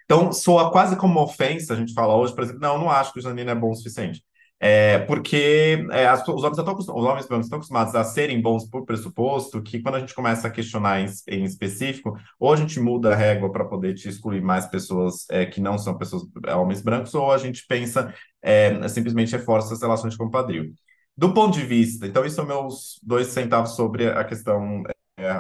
Então, 0.06 0.32
soa 0.32 0.72
quase 0.72 0.96
como 0.96 1.22
ofensa 1.22 1.74
a 1.74 1.78
gente 1.78 1.94
fala 1.94 2.16
hoje, 2.16 2.34
por 2.34 2.44
exemplo, 2.44 2.62
não, 2.62 2.78
não 2.80 2.90
acho 2.90 3.14
que 3.14 3.20
o 3.20 3.22
Janine 3.22 3.52
é 3.52 3.56
bom 3.56 3.72
o 3.72 3.76
suficiente. 3.76 4.24
É, 4.66 5.00
porque 5.00 5.86
é, 5.92 6.08
as, 6.08 6.26
os 6.26 6.42
homens 6.42 6.58
estão, 6.58 6.74
os 6.74 6.88
homens 6.88 7.26
estão 7.26 7.58
acostumados 7.58 7.94
a 7.96 8.04
serem 8.06 8.42
bons 8.42 8.66
por 8.66 8.86
pressuposto 8.86 9.62
que 9.62 9.82
quando 9.82 9.96
a 9.96 10.00
gente 10.00 10.16
começa 10.16 10.48
a 10.48 10.50
questionar 10.50 11.02
em, 11.02 11.08
em 11.28 11.44
específico, 11.44 12.18
ou 12.40 12.54
a 12.54 12.56
gente 12.56 12.80
muda 12.80 13.12
a 13.12 13.16
régua 13.16 13.52
para 13.52 13.66
poder 13.66 13.94
te 13.94 14.08
excluir 14.08 14.42
mais 14.42 14.66
pessoas 14.66 15.26
é, 15.30 15.46
que 15.46 15.60
não 15.60 15.78
são 15.78 15.98
pessoas 15.98 16.24
é, 16.46 16.56
homens 16.56 16.82
brancos, 16.82 17.14
ou 17.14 17.30
a 17.30 17.38
gente 17.38 17.66
pensa 17.68 18.14
é, 18.42 18.88
simplesmente 18.88 19.34
reforça 19.34 19.74
as 19.74 19.82
relações 19.82 20.14
de 20.14 20.18
compadrio. 20.18 20.72
Do 21.18 21.34
ponto 21.34 21.60
de 21.60 21.66
vista, 21.66 22.08
então, 22.08 22.24
isso 22.26 22.38
são 22.38 22.46
meus 22.46 23.02
dois 23.04 23.28
centavos 23.28 23.72
sobre 23.76 24.08
a 24.08 24.24
questão 24.24 24.82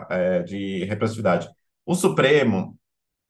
é, 0.09 0.43
de 0.43 0.83
representatividade. 0.83 1.47
O 1.85 1.95
Supremo 1.95 2.77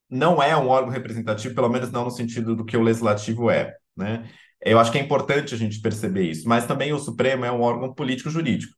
não 0.09 0.41
é 0.41 0.57
um 0.57 0.69
órgão 0.69 0.91
representativo, 0.91 1.53
pelo 1.53 1.69
menos 1.69 1.91
não 1.91 2.05
no 2.05 2.11
sentido 2.11 2.55
do 2.55 2.65
que 2.65 2.75
o 2.75 2.81
legislativo 2.81 3.51
é, 3.51 3.75
né? 3.95 4.27
Eu 4.66 4.80
acho 4.80 4.91
que 4.91 4.97
é 4.97 5.01
importante 5.01 5.53
a 5.53 5.57
gente 5.57 5.82
perceber 5.82 6.24
isso, 6.30 6.47
mas 6.47 6.66
também 6.66 6.93
o 6.93 6.99
Supremo 6.99 7.45
é 7.45 7.51
um 7.51 7.61
órgão 7.61 7.93
político-jurídico. 7.93 8.74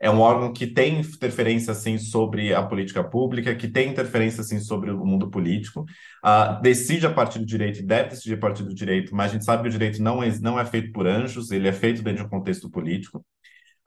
é 0.00 0.10
um 0.10 0.20
órgão 0.20 0.52
que 0.52 0.66
tem 0.66 1.00
interferência, 1.00 1.72
assim, 1.72 1.98
sobre 1.98 2.54
a 2.54 2.62
política 2.62 3.02
pública, 3.04 3.54
que 3.56 3.68
tem 3.68 3.90
interferência, 3.90 4.42
assim, 4.42 4.60
sobre 4.60 4.90
o 4.92 5.04
mundo 5.04 5.30
político, 5.30 5.84
uh, 6.24 6.60
decide 6.62 7.06
a 7.06 7.12
partir 7.12 7.40
do 7.40 7.46
direito 7.46 7.80
e 7.80 7.82
deve 7.82 8.10
decidir 8.10 8.34
a 8.34 8.38
partir 8.38 8.62
do 8.62 8.74
direito, 8.74 9.14
mas 9.14 9.30
a 9.30 9.34
gente 9.34 9.44
sabe 9.44 9.62
que 9.62 9.68
o 9.68 9.72
direito 9.72 10.02
não 10.02 10.22
é, 10.22 10.30
não 10.40 10.58
é 10.58 10.64
feito 10.64 10.92
por 10.92 11.06
anjos, 11.06 11.50
ele 11.50 11.68
é 11.68 11.72
feito 11.72 12.02
dentro 12.02 12.22
de 12.22 12.26
um 12.26 12.30
contexto 12.30 12.70
político. 12.70 13.24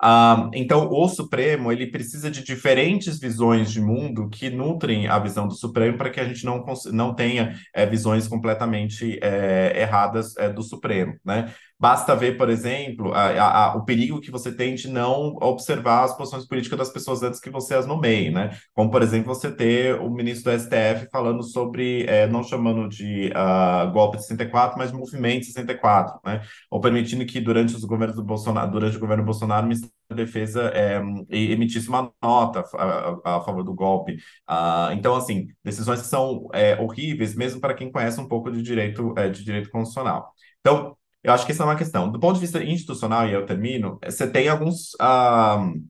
Uh, 0.03 0.49
então, 0.55 0.89
o 0.89 1.07
Supremo 1.07 1.71
ele 1.71 1.85
precisa 1.85 2.31
de 2.31 2.43
diferentes 2.43 3.19
visões 3.19 3.71
de 3.71 3.79
mundo 3.79 4.27
que 4.29 4.49
nutrem 4.49 5.07
a 5.07 5.19
visão 5.19 5.47
do 5.47 5.53
Supremo 5.53 5.95
para 5.95 6.09
que 6.09 6.19
a 6.19 6.25
gente 6.25 6.43
não, 6.43 6.65
não 6.91 7.13
tenha 7.13 7.55
é, 7.71 7.85
visões 7.85 8.27
completamente 8.27 9.19
é, 9.21 9.79
erradas 9.79 10.35
é, 10.37 10.49
do 10.49 10.63
Supremo, 10.63 11.15
né? 11.23 11.53
Basta 11.81 12.15
ver, 12.15 12.37
por 12.37 12.47
exemplo, 12.47 13.11
a, 13.11 13.29
a, 13.31 13.65
a, 13.71 13.75
o 13.75 13.83
perigo 13.83 14.21
que 14.21 14.29
você 14.29 14.55
tem 14.55 14.75
de 14.75 14.87
não 14.87 15.35
observar 15.41 16.03
as 16.03 16.15
posições 16.15 16.45
políticas 16.45 16.77
das 16.77 16.89
pessoas 16.91 17.23
antes 17.23 17.39
que 17.39 17.49
você 17.49 17.73
as 17.73 17.87
nomeie, 17.87 18.29
né? 18.29 18.55
Como, 18.71 18.91
por 18.91 19.01
exemplo, 19.01 19.33
você 19.33 19.51
ter 19.51 19.99
o 19.99 20.07
ministro 20.07 20.51
do 20.51 20.59
STF 20.59 21.09
falando 21.11 21.41
sobre, 21.41 22.05
é, 22.05 22.27
não 22.27 22.43
chamando 22.43 22.87
de 22.87 23.31
uh, 23.31 23.91
golpe 23.91 24.17
de 24.17 24.27
64, 24.27 24.77
mas 24.77 24.91
movimento 24.91 25.47
64, 25.47 26.19
né? 26.23 26.41
Ou 26.69 26.79
permitindo 26.79 27.25
que 27.25 27.41
durante 27.41 27.75
os 27.75 27.83
governos 27.83 28.15
do 28.15 28.23
Bolsonaro, 28.23 28.69
durante 28.69 28.97
o 28.97 28.99
governo 28.99 29.23
Bolsonaro, 29.23 29.65
o 29.65 29.69
Ministério 29.69 29.95
da 30.07 30.15
Defesa 30.15 30.71
é, 30.75 31.01
emitisse 31.31 31.89
uma 31.89 32.13
nota 32.21 32.63
a, 32.75 33.37
a 33.37 33.41
favor 33.41 33.63
do 33.63 33.73
golpe. 33.73 34.17
Uh, 34.47 34.93
então, 34.93 35.15
assim, 35.15 35.47
decisões 35.63 36.01
que 36.01 36.07
são 36.07 36.47
é, 36.53 36.79
horríveis, 36.79 37.33
mesmo 37.33 37.59
para 37.59 37.73
quem 37.73 37.91
conhece 37.91 38.21
um 38.21 38.27
pouco 38.27 38.51
de 38.51 38.61
direito, 38.61 39.15
é, 39.17 39.29
de 39.29 39.43
direito 39.43 39.71
constitucional. 39.71 40.31
Então, 40.59 40.95
eu 41.23 41.33
acho 41.33 41.45
que 41.45 41.51
essa 41.51 41.63
é 41.63 41.65
uma 41.65 41.75
questão. 41.75 42.11
Do 42.11 42.19
ponto 42.19 42.35
de 42.35 42.41
vista 42.41 42.63
institucional, 42.63 43.27
e 43.27 43.33
eu 43.33 43.45
termino, 43.45 43.99
você 44.03 44.27
tem 44.27 44.47
alguns. 44.47 44.93
Uh, 44.95 45.81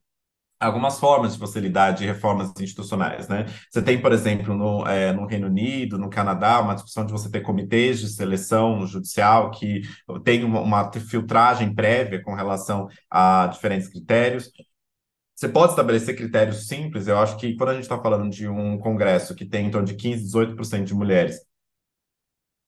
algumas 0.60 1.00
formas 1.00 1.34
de 1.34 1.40
você 1.40 1.60
lidar 1.60 1.92
de 1.92 2.06
reformas 2.06 2.54
institucionais, 2.60 3.28
né? 3.28 3.48
Você 3.70 3.82
tem, 3.82 4.00
por 4.00 4.12
exemplo, 4.12 4.56
no, 4.56 4.86
é, 4.88 5.12
no 5.12 5.26
Reino 5.26 5.48
Unido, 5.48 5.98
no 5.98 6.10
Canadá, 6.10 6.62
uma 6.62 6.76
discussão 6.76 7.04
de 7.04 7.12
você 7.12 7.32
ter 7.32 7.42
comitês 7.42 8.00
de 8.00 8.08
seleção 8.10 8.86
judicial 8.86 9.50
que 9.50 9.82
tem 10.24 10.44
uma, 10.44 10.62
uma 10.62 10.92
filtragem 10.94 11.74
prévia 11.74 12.22
com 12.22 12.36
relação 12.36 12.88
a 13.10 13.48
diferentes 13.48 13.88
critérios. 13.88 14.52
Você 15.36 15.50
pode 15.50 15.72
estabelecer 15.72 16.16
critérios 16.16 16.68
simples. 16.68 17.08
Eu 17.08 17.18
acho 17.18 17.38
que 17.38 17.56
quando 17.56 17.70
a 17.70 17.74
gente 17.74 17.84
está 17.84 18.00
falando 18.00 18.30
de 18.30 18.48
um 18.48 18.78
congresso 18.78 19.34
que 19.34 19.46
tem 19.46 19.66
em 19.66 19.72
torno 19.72 19.88
de 19.88 19.96
15, 19.96 20.26
18% 20.26 20.84
de 20.84 20.94
mulheres 20.94 21.38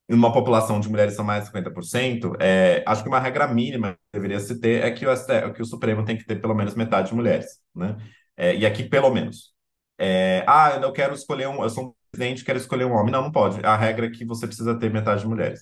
numa 0.09 0.31
população 0.31 0.79
de 0.79 0.89
mulheres 0.89 1.15
são 1.15 1.23
mais 1.25 1.45
de 1.45 1.51
50%, 1.51 2.35
é, 2.39 2.83
acho 2.85 3.03
que 3.03 3.09
uma 3.09 3.19
regra 3.19 3.47
mínima 3.47 3.93
que 3.93 3.99
deveria 4.13 4.39
se 4.39 4.59
ter 4.59 4.83
é 4.83 4.91
que 4.91 5.05
o, 5.05 5.15
STF, 5.15 5.53
que 5.53 5.61
o 5.61 5.65
Supremo 5.65 6.03
tem 6.03 6.17
que 6.17 6.25
ter 6.25 6.41
pelo 6.41 6.53
menos 6.53 6.75
metade 6.75 7.09
de 7.09 7.15
mulheres, 7.15 7.59
né? 7.75 7.97
É, 8.35 8.55
e 8.55 8.65
aqui, 8.65 8.83
pelo 8.83 9.11
menos. 9.11 9.53
É, 9.97 10.43
ah, 10.47 10.79
eu 10.81 10.91
quero 10.91 11.13
escolher 11.13 11.47
um, 11.47 11.63
eu 11.63 11.69
sou 11.69 11.85
um 11.89 11.93
presidente, 12.11 12.43
quero 12.43 12.57
escolher 12.57 12.85
um 12.85 12.93
homem. 12.93 13.11
Não, 13.11 13.21
não 13.23 13.31
pode. 13.31 13.63
A 13.65 13.75
regra 13.77 14.07
é 14.07 14.09
que 14.09 14.25
você 14.25 14.47
precisa 14.47 14.77
ter 14.77 14.91
metade 14.91 15.21
de 15.21 15.27
mulheres. 15.27 15.61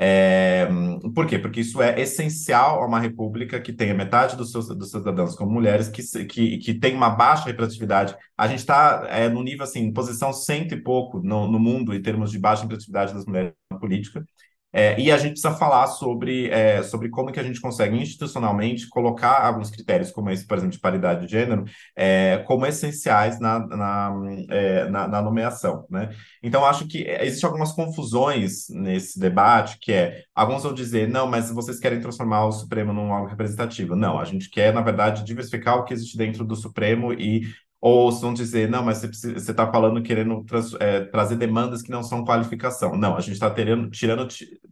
É, 0.00 0.68
por 1.12 1.26
quê? 1.26 1.40
Porque 1.40 1.60
isso 1.60 1.82
é 1.82 2.00
essencial 2.00 2.80
a 2.80 2.86
uma 2.86 3.00
república 3.00 3.60
que 3.60 3.72
tenha 3.72 3.92
metade 3.92 4.36
dos 4.36 4.52
seus, 4.52 4.68
dos 4.68 4.90
seus 4.90 5.02
cidadãos 5.02 5.34
como 5.34 5.50
mulheres, 5.50 5.88
que, 5.88 6.02
que, 6.26 6.58
que 6.58 6.74
tem 6.74 6.94
uma 6.94 7.10
baixa 7.10 7.46
representatividade. 7.46 8.14
A 8.36 8.46
gente 8.46 8.60
está 8.60 9.06
é, 9.08 9.28
no 9.28 9.42
nível, 9.42 9.64
assim, 9.64 9.92
posição 9.92 10.32
cento 10.32 10.72
e 10.72 10.80
pouco 10.80 11.20
no, 11.20 11.50
no 11.50 11.58
mundo 11.58 11.92
em 11.92 12.00
termos 12.00 12.30
de 12.30 12.38
baixa 12.38 12.62
representatividade 12.62 13.12
das 13.12 13.26
mulheres 13.26 13.52
na 13.72 13.78
política. 13.78 14.24
É, 14.72 15.00
e 15.00 15.10
a 15.10 15.16
gente 15.16 15.32
precisa 15.32 15.54
falar 15.54 15.86
sobre, 15.86 16.48
é, 16.50 16.82
sobre 16.82 17.08
como 17.08 17.32
que 17.32 17.40
a 17.40 17.42
gente 17.42 17.60
consegue 17.60 17.96
institucionalmente 17.96 18.88
colocar 18.88 19.46
alguns 19.46 19.70
critérios, 19.70 20.10
como 20.10 20.30
esse, 20.30 20.46
por 20.46 20.58
exemplo, 20.58 20.72
de 20.72 20.80
paridade 20.80 21.26
de 21.26 21.32
gênero, 21.32 21.64
é, 21.96 22.38
como 22.46 22.66
essenciais 22.66 23.40
na, 23.40 23.66
na, 23.66 24.12
é, 24.50 24.88
na, 24.90 25.08
na, 25.08 25.22
nomeação. 25.22 25.86
Né? 25.88 26.10
Então, 26.42 26.66
acho 26.66 26.86
que 26.86 26.98
existem 27.20 27.46
algumas 27.46 27.72
confusões 27.72 28.68
nesse 28.68 29.18
debate, 29.18 29.78
que 29.80 29.92
é, 29.92 30.22
alguns 30.34 30.62
vão 30.62 30.74
dizer, 30.74 31.08
não, 31.08 31.26
mas 31.26 31.50
vocês 31.50 31.78
querem 31.78 32.00
transformar 32.00 32.44
o 32.46 32.52
Supremo 32.52 32.92
num 32.92 33.10
órgão 33.10 33.30
representativo. 33.30 33.96
Não, 33.96 34.18
a 34.18 34.24
gente 34.24 34.50
quer, 34.50 34.72
na 34.74 34.82
verdade, 34.82 35.24
diversificar 35.24 35.78
o 35.78 35.84
que 35.84 35.94
existe 35.94 36.16
dentro 36.18 36.44
do 36.44 36.54
Supremo 36.54 37.12
e 37.12 37.48
ou 37.80 38.10
se 38.10 38.20
vão 38.20 38.34
dizer, 38.34 38.68
não, 38.68 38.82
mas 38.84 39.00
você 39.00 39.32
está 39.36 39.70
falando 39.70 40.02
querendo 40.02 40.44
é, 40.80 41.04
trazer 41.04 41.36
demandas 41.36 41.82
que 41.82 41.90
não 41.90 42.02
são 42.02 42.24
qualificação. 42.24 42.96
Não, 42.96 43.16
a 43.16 43.20
gente 43.20 43.34
está 43.34 43.50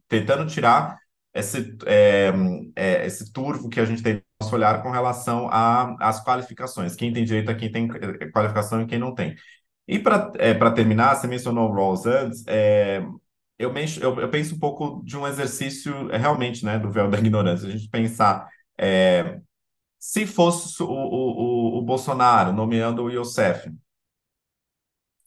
tentando 0.08 0.46
tirar 0.46 0.98
esse, 1.32 1.76
é, 1.86 2.32
é, 2.74 3.06
esse 3.06 3.32
turvo 3.32 3.68
que 3.68 3.78
a 3.78 3.84
gente 3.84 4.02
tem 4.02 4.14
no 4.14 4.22
nosso 4.40 4.54
olhar 4.54 4.82
com 4.82 4.90
relação 4.90 5.48
às 5.50 6.22
qualificações. 6.24 6.96
Quem 6.96 7.12
tem 7.12 7.24
direito 7.24 7.50
a 7.50 7.54
quem 7.54 7.70
tem 7.70 7.88
é, 8.20 8.30
qualificação 8.30 8.82
e 8.82 8.86
quem 8.86 8.98
não 8.98 9.14
tem. 9.14 9.36
E 9.86 9.98
para 9.98 10.32
é, 10.38 10.54
terminar, 10.72 11.14
você 11.14 11.26
mencionou 11.28 11.70
o 11.70 11.72
Rawls 11.72 12.06
antes, 12.06 12.44
é, 12.48 13.04
eu, 13.58 13.72
eu, 14.00 14.20
eu, 14.20 14.28
penso 14.28 14.54
um 14.56 14.58
pouco 14.58 15.02
de 15.04 15.16
um 15.16 15.26
exercício 15.26 16.10
é, 16.10 16.18
realmente 16.18 16.64
né, 16.64 16.78
do 16.78 16.90
véu 16.90 17.08
da 17.08 17.18
ignorância. 17.18 17.68
A 17.68 17.70
gente 17.70 17.88
pensar 17.88 18.48
é, 18.78 19.40
se 20.06 20.24
fosse 20.24 20.80
o, 20.84 20.86
o, 20.86 21.78
o, 21.78 21.82
Bolsonaro 21.82 22.52
nomeando 22.52 23.02
o 23.02 23.10
Youssef, 23.10 23.68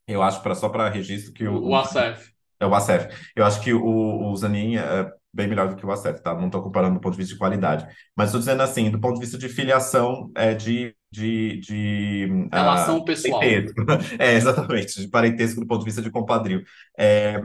eu 0.08 0.24
acho 0.24 0.42
para 0.42 0.56
só 0.56 0.70
para 0.70 0.88
registro 0.88 1.34
que 1.34 1.46
o, 1.46 1.68
o 1.68 1.76
Assef. 1.76 2.32
É 2.58 2.66
o 2.66 2.74
Assef. 2.74 3.14
Eu 3.36 3.46
acho 3.46 3.60
que 3.62 3.74
o, 3.74 4.32
o 4.32 4.36
Zanin 4.38 4.78
é 4.78 5.12
bem 5.34 5.50
melhor 5.50 5.68
do 5.68 5.76
que 5.76 5.86
o 5.86 5.92
Assef, 5.92 6.22
tá? 6.22 6.34
Não 6.34 6.46
estou 6.46 6.64
comparando 6.64 6.94
do 6.94 7.02
ponto 7.02 7.12
de 7.12 7.18
vista 7.18 7.34
de 7.34 7.40
qualidade. 7.40 7.86
Mas 8.16 8.30
estou 8.30 8.40
dizendo 8.40 8.64
assim, 8.64 8.90
do 8.90 9.02
ponto 9.02 9.16
de 9.16 9.20
vista 9.20 9.38
de 9.38 9.50
filiação, 9.50 10.32
é 10.34 10.54
de. 10.54 10.96
de, 11.12 11.60
de 11.60 12.48
Relação 12.50 13.00
uh, 13.00 13.06
pessoal. 13.06 13.42
É, 14.18 14.34
exatamente, 14.34 15.02
de 15.02 15.10
parentesco 15.10 15.60
do 15.60 15.68
ponto 15.68 15.80
de 15.80 15.86
vista 15.88 16.02
de 16.02 16.10
compadrio. 16.10 16.64
É, 16.98 17.38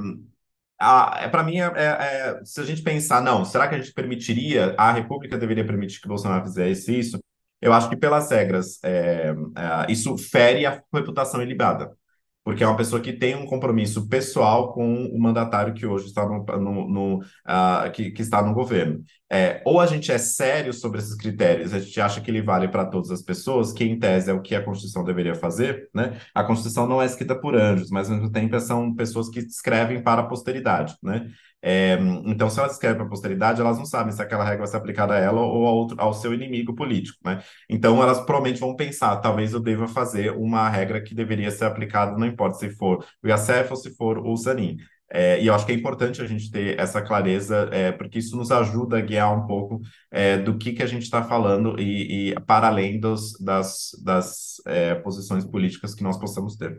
é, 1.21 1.29
para 1.29 1.43
mim, 1.43 1.59
é, 1.59 1.65
é, 1.77 1.85
é, 1.85 2.41
se 2.45 2.61
a 2.61 2.65
gente 2.65 2.83
pensar, 2.83 3.23
não, 3.23 3.45
será 3.45 3.69
que 3.69 3.75
a 3.75 3.79
gente 3.79 3.93
permitiria, 3.93 4.75
a 4.77 4.93
República 4.93 5.39
deveria 5.39 5.67
permitir 5.67 6.01
que 6.01 6.09
Bolsonaro 6.09 6.45
fizesse 6.45 6.99
isso? 6.99 7.19
Eu 7.61 7.73
acho 7.73 7.89
que 7.89 7.97
pelas 7.97 8.31
regras, 8.31 8.79
é, 8.83 9.35
é, 9.57 9.93
isso 9.93 10.17
fere 10.19 10.67
a 10.67 10.83
reputação 10.93 11.43
ilibada 11.43 11.97
porque 12.45 12.63
é 12.63 12.67
uma 12.67 12.77
pessoa 12.77 13.01
que 13.01 13.13
tem 13.13 13.35
um 13.35 13.47
compromisso 13.47 14.07
pessoal 14.07 14.73
com 14.75 15.07
o 15.07 15.19
mandatário 15.19 15.73
que 15.73 15.87
hoje 15.87 16.07
está 16.07 16.29
no, 16.29 16.45
no, 16.45 16.89
no 16.89 17.19
uh, 17.19 17.91
que, 17.91 18.11
que, 18.11 18.21
está 18.21 18.43
no 18.43 18.53
governo. 18.53 19.03
É, 19.33 19.63
ou 19.65 19.81
a 19.81 19.87
gente 19.87 20.13
é 20.13 20.19
sério 20.19 20.73
sobre 20.73 20.99
esses 20.99 21.17
critérios, 21.17 21.73
a 21.73 21.81
gente 21.81 21.99
acha 22.01 22.21
que 22.21 22.31
ele 22.31 22.43
vale 22.43 22.69
para 22.69 22.85
todas 22.85 23.11
as 23.11 23.23
pessoas, 23.23 23.73
que 23.73 23.83
em 23.83 23.99
tese 23.99 24.31
é 24.31 24.35
o 24.35 24.43
que 24.43 24.55
a 24.55 24.63
Constituição 24.63 25.03
deveria 25.03 25.35
fazer, 25.35 25.89
né? 25.95 26.21
A 26.35 26.45
Constituição 26.45 26.87
não 26.87 27.01
é 27.01 27.07
escrita 27.07 27.35
por 27.35 27.57
anjos, 27.57 27.91
mas 27.91 28.11
ao 28.11 28.17
mesmo 28.17 28.31
tempo 28.31 28.61
são 28.61 28.95
pessoas 28.95 29.31
que 29.31 29.41
escrevem 29.41 30.03
para 30.03 30.21
a 30.21 30.27
posteridade, 30.27 30.95
né? 31.03 31.31
É, 31.67 31.95
então, 32.27 32.51
se 32.51 32.61
elas 32.61 32.73
escrevem 32.73 32.99
para 32.99 33.07
a 33.07 33.09
posteridade, 33.09 33.59
elas 33.59 33.79
não 33.79 33.87
sabem 33.87 34.13
se 34.13 34.21
aquela 34.21 34.45
regra 34.45 34.59
vai 34.59 34.67
ser 34.67 34.77
aplicada 34.77 35.15
a 35.15 35.19
ela 35.19 35.41
ou 35.41 35.67
ao, 35.67 35.75
outro, 35.75 35.97
ao 35.99 36.13
seu 36.13 36.35
inimigo 36.35 36.75
político, 36.75 37.19
né? 37.25 37.43
Então, 37.71 38.03
elas 38.03 38.19
provavelmente 38.21 38.61
vão 38.61 38.77
pensar, 38.77 39.17
talvez 39.17 39.55
eu 39.55 39.61
deva 39.61 39.89
fazer 39.89 40.33
uma 40.33 40.69
regra 40.69 41.03
que 41.03 41.15
deveria 41.15 41.51
ser 41.51 41.65
aplicada, 41.65 42.19
não 42.19 42.27
importa 42.27 42.59
se 42.59 42.69
for 42.71 43.03
o 43.23 43.27
IACF 43.29 43.71
ou 43.71 43.77
se 43.77 43.97
for 43.97 44.19
o 44.19 44.37
Zanin. 44.37 44.77
É, 45.11 45.41
e 45.41 45.47
eu 45.47 45.55
acho 45.55 45.65
que 45.65 45.73
é 45.73 45.75
importante 45.75 46.21
a 46.21 46.27
gente 46.27 46.51
ter 46.51 46.79
essa 46.79 47.01
clareza, 47.01 47.69
é, 47.73 47.93
porque 47.93 48.19
isso 48.19 48.37
nos 48.37 48.51
ajuda 48.51 48.99
a 48.99 49.01
guiar 49.01 49.35
um 49.35 49.47
pouco 49.47 49.81
é, 50.11 50.37
do 50.37 50.59
que, 50.59 50.73
que 50.73 50.83
a 50.83 50.87
gente 50.87 51.05
está 51.05 51.23
falando 51.23 51.81
e, 51.81 52.33
e, 52.33 52.41
para 52.41 52.69
além 52.69 53.01
dos, 53.01 53.39
das, 53.41 53.91
das 54.03 54.57
é, 54.67 54.95
posições 54.97 55.47
políticas 55.47 55.95
que 55.95 56.03
nós 56.03 56.19
possamos 56.19 56.57
ter. 56.57 56.77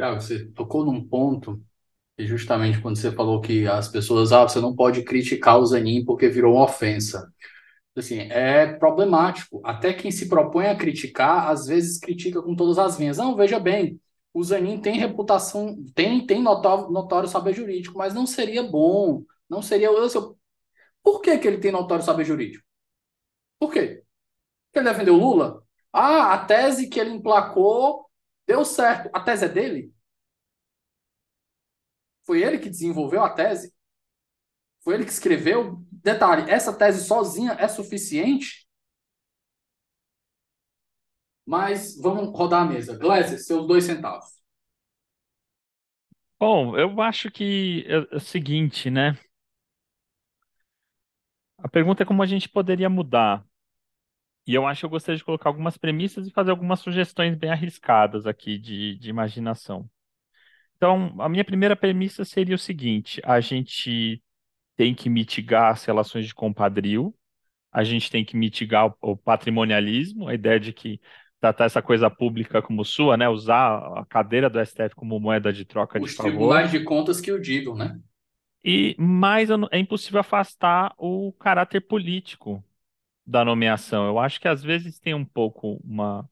Ah, 0.00 0.14
você 0.14 0.46
tocou 0.52 0.84
num 0.86 1.04
ponto 1.06 1.60
e 2.18 2.26
justamente 2.26 2.80
quando 2.80 2.96
você 2.96 3.12
falou 3.12 3.40
que 3.40 3.66
as 3.66 3.88
pessoas, 3.88 4.32
ah, 4.32 4.42
você 4.42 4.60
não 4.60 4.74
pode 4.74 5.02
criticar 5.04 5.58
o 5.58 5.66
Zanin 5.66 6.04
porque 6.04 6.28
virou 6.28 6.56
uma 6.56 6.64
ofensa. 6.64 7.32
Assim, 7.96 8.20
é 8.30 8.66
problemático. 8.66 9.60
Até 9.64 9.92
quem 9.92 10.10
se 10.10 10.28
propõe 10.28 10.66
a 10.66 10.76
criticar, 10.76 11.48
às 11.48 11.66
vezes 11.66 11.98
critica 11.98 12.42
com 12.42 12.54
todas 12.56 12.78
as 12.78 12.96
vinhas. 12.98 13.18
Não, 13.18 13.36
veja 13.36 13.58
bem, 13.60 14.00
o 14.34 14.42
Zanin 14.44 14.80
tem 14.80 14.98
reputação, 14.98 15.76
tem, 15.94 16.24
tem 16.26 16.42
notório, 16.42 16.90
notório 16.90 17.28
saber 17.28 17.54
jurídico, 17.54 17.98
mas 17.98 18.14
não 18.14 18.26
seria 18.26 18.62
bom, 18.62 19.24
não 19.48 19.62
seria... 19.62 19.88
Eu, 19.88 20.36
por 21.02 21.20
que, 21.20 21.38
que 21.38 21.48
ele 21.48 21.58
tem 21.58 21.72
notório 21.72 22.04
saber 22.04 22.24
jurídico? 22.24 22.64
Por 23.58 23.72
quê? 23.72 24.02
Porque 24.66 24.78
ele 24.80 24.90
defendeu 24.90 25.16
Lula? 25.16 25.62
Ah, 25.92 26.34
a 26.34 26.44
tese 26.44 26.88
que 26.88 27.00
ele 27.00 27.10
emplacou 27.10 28.06
deu 28.46 28.64
certo. 28.64 29.10
A 29.12 29.20
tese 29.20 29.46
é 29.46 29.48
dele? 29.48 29.92
Foi 32.28 32.42
ele 32.42 32.58
que 32.58 32.68
desenvolveu 32.68 33.24
a 33.24 33.30
tese? 33.30 33.74
Foi 34.84 34.92
ele 34.92 35.06
que 35.06 35.10
escreveu? 35.10 35.82
Detalhe, 35.90 36.50
essa 36.50 36.76
tese 36.76 37.06
sozinha 37.06 37.52
é 37.52 37.66
suficiente? 37.66 38.68
Mas 41.46 41.98
vamos 41.98 42.28
rodar 42.38 42.64
a 42.64 42.64
mesa. 42.66 42.98
Gleiser, 42.98 43.42
seus 43.42 43.66
dois 43.66 43.84
centavos. 43.84 44.26
Bom, 46.38 46.76
eu 46.76 47.00
acho 47.00 47.30
que 47.30 47.86
é, 47.88 48.14
é 48.14 48.16
o 48.18 48.20
seguinte, 48.20 48.90
né? 48.90 49.18
A 51.56 51.66
pergunta 51.66 52.02
é 52.02 52.06
como 52.06 52.22
a 52.22 52.26
gente 52.26 52.46
poderia 52.46 52.90
mudar. 52.90 53.42
E 54.46 54.54
eu 54.54 54.66
acho 54.66 54.80
que 54.80 54.84
eu 54.84 54.90
gostaria 54.90 55.16
de 55.16 55.24
colocar 55.24 55.48
algumas 55.48 55.78
premissas 55.78 56.26
e 56.26 56.30
fazer 56.30 56.50
algumas 56.50 56.80
sugestões 56.80 57.34
bem 57.34 57.50
arriscadas 57.50 58.26
aqui 58.26 58.58
de, 58.58 58.98
de 58.98 59.08
imaginação. 59.08 59.88
Então, 60.78 61.14
a 61.20 61.28
minha 61.30 61.44
primeira 61.44 61.76
premissa 61.76 62.24
seria 62.26 62.56
o 62.56 62.58
seguinte: 62.60 63.22
a 63.24 63.40
gente 63.40 64.22
tem 64.76 64.94
que 64.94 65.10
mitigar 65.10 65.72
as 65.72 65.84
relações 65.84 66.26
de 66.26 66.34
compadrio, 66.34 67.14
a 67.72 67.84
gente 67.84 68.10
tem 68.10 68.24
que 68.24 68.36
mitigar 68.36 68.88
o, 68.88 69.12
o 69.12 69.16
patrimonialismo, 69.16 70.28
a 70.28 70.34
ideia 70.34 70.60
de 70.60 70.72
que 70.72 71.00
tratar 71.40 71.66
essa 71.66 71.82
coisa 71.82 72.10
pública 72.10 72.62
como 72.62 72.84
sua, 72.84 73.16
né? 73.16 73.28
Usar 73.28 73.78
a 74.00 74.06
cadeira 74.06 74.50
do 74.50 74.60
STF 74.60 74.96
como 74.96 75.20
moeda 75.20 75.52
de 75.52 75.64
troca 75.64 76.00
Os 76.00 76.10
de 76.10 76.16
favor. 76.16 76.30
tribunais 76.30 76.70
de 76.70 76.82
contas 76.84 77.20
que 77.20 77.30
o 77.32 77.40
digam, 77.40 77.74
né? 77.74 78.00
E 78.64 78.96
mais 78.98 79.48
é 79.70 79.78
impossível 79.78 80.20
afastar 80.20 80.92
o 80.98 81.32
caráter 81.34 81.80
político 81.80 82.62
da 83.26 83.44
nomeação. 83.44 84.06
Eu 84.06 84.18
acho 84.18 84.40
que 84.40 84.48
às 84.48 84.62
vezes 84.62 84.98
tem 85.00 85.14
um 85.14 85.24
pouco 85.24 85.80
uma. 85.84 86.28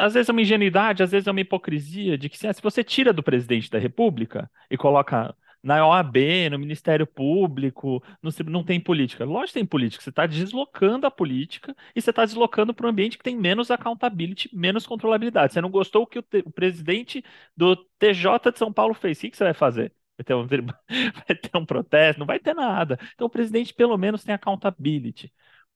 Às 0.00 0.14
vezes 0.14 0.28
é 0.28 0.32
uma 0.32 0.42
ingenuidade, 0.42 1.02
às 1.02 1.10
vezes 1.10 1.26
é 1.26 1.30
uma 1.30 1.40
hipocrisia 1.40 2.16
de 2.18 2.28
que 2.28 2.38
se, 2.38 2.52
se 2.52 2.62
você 2.62 2.84
tira 2.84 3.12
do 3.12 3.22
presidente 3.22 3.70
da 3.70 3.78
República 3.78 4.50
e 4.70 4.76
coloca 4.76 5.34
na 5.62 5.86
OAB, 5.86 6.16
no 6.50 6.58
Ministério 6.58 7.06
Público, 7.06 8.02
no 8.20 8.30
não 8.46 8.64
tem 8.64 8.80
política. 8.80 9.24
Lógico 9.24 9.48
que 9.48 9.60
tem 9.60 9.66
política, 9.66 10.02
você 10.02 10.10
está 10.10 10.26
deslocando 10.26 11.06
a 11.06 11.10
política 11.10 11.74
e 11.94 12.02
você 12.02 12.10
está 12.10 12.24
deslocando 12.24 12.74
para 12.74 12.86
um 12.86 12.90
ambiente 12.90 13.16
que 13.16 13.22
tem 13.24 13.36
menos 13.36 13.70
accountability, 13.70 14.50
menos 14.52 14.86
controlabilidade. 14.86 15.52
Você 15.52 15.60
não 15.60 15.70
gostou 15.70 16.02
o 16.02 16.06
que 16.06 16.18
o, 16.18 16.24
o 16.44 16.50
presidente 16.50 17.24
do 17.56 17.76
TJ 17.98 18.50
de 18.52 18.58
São 18.58 18.72
Paulo 18.72 18.94
fez, 18.94 19.18
o 19.18 19.20
que 19.22 19.30
que 19.30 19.36
você 19.36 19.44
vai 19.44 19.54
fazer? 19.54 19.94
Vai 20.18 20.24
ter 20.24 20.34
um, 20.34 20.46
vai 21.26 21.36
ter 21.36 21.56
um 21.56 21.64
protesto? 21.64 22.18
Não 22.18 22.26
vai 22.26 22.38
ter 22.40 22.54
nada. 22.54 22.98
Então 23.14 23.26
o 23.26 23.30
presidente 23.30 23.72
pelo 23.72 23.96
menos 23.96 24.24
tem 24.24 24.34
accountability 24.34 25.32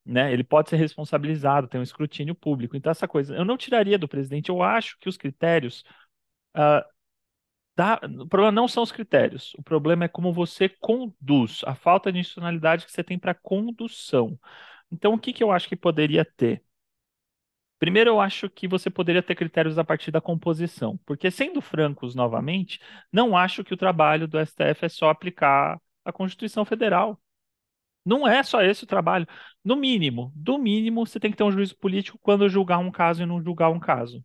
né? 0.07 0.33
Ele 0.33 0.45
pode 0.45 0.71
ser 0.71 0.77
responsabilizado, 0.77 1.69
tem 1.69 1.81
um 1.81 1.83
escrutínio 1.85 2.35
público. 2.35 2.77
Então, 2.77 2.91
essa 2.91 3.09
coisa, 3.09 3.35
eu 3.37 3.45
não 3.45 3.57
tiraria 3.57 3.99
do 3.99 4.09
presidente. 4.09 4.49
Eu 4.51 4.63
acho 4.63 4.99
que 5.01 5.09
os 5.09 5.17
critérios. 5.17 5.85
dá- 7.77 8.01
o 8.21 8.27
problema 8.29 8.53
não 8.53 8.69
são 8.69 8.83
os 8.83 8.93
critérios, 8.93 9.55
o 9.55 9.63
problema 9.63 10.05
é 10.05 10.09
como 10.09 10.33
você 10.33 10.69
conduz, 10.69 11.61
a 11.65 11.75
falta 11.75 12.13
de 12.13 12.19
institucionalidade 12.19 12.87
que 12.87 12.93
você 12.93 13.05
tem 13.05 13.19
para 13.19 13.35
condução. 13.35 14.39
Então, 14.91 15.15
o 15.15 15.19
que 15.19 15.33
que 15.33 15.43
eu 15.45 15.53
acho 15.53 15.69
que 15.69 15.77
poderia 15.77 16.25
ter? 16.25 16.65
Primeiro, 17.79 18.09
eu 18.11 18.21
acho 18.21 18.49
que 18.49 18.67
você 18.67 18.89
poderia 18.89 19.23
ter 19.23 19.35
critérios 19.35 19.79
a 19.79 19.85
partir 19.85 20.11
da 20.11 20.21
composição, 20.21 20.97
porque, 21.05 21.31
sendo 21.31 21.61
francos 21.61 22.15
novamente, 22.15 22.81
não 23.13 23.37
acho 23.37 23.63
que 23.63 23.75
o 23.75 23.77
trabalho 23.77 24.27
do 24.27 24.39
STF 24.39 24.87
é 24.87 24.89
só 24.89 25.11
aplicar 25.11 25.79
a 26.05 26.13
Constituição 26.13 26.65
Federal. 26.65 27.21
Não 28.07 28.27
é 28.29 28.43
só 28.45 28.63
esse 28.63 28.85
o 28.85 28.87
trabalho. 28.87 29.27
No 29.65 29.77
mínimo, 29.77 30.33
do 30.37 30.59
mínimo, 30.59 31.07
você 31.07 31.21
tem 31.21 31.31
que 31.33 31.37
ter 31.37 31.45
um 31.45 31.53
juízo 31.53 31.77
político 31.79 32.19
quando 32.23 32.49
julgar 32.49 32.79
um 32.79 32.91
caso 32.93 33.23
e 33.23 33.27
não 33.27 33.43
julgar 33.43 33.71
um 33.71 33.81
caso. 33.81 34.25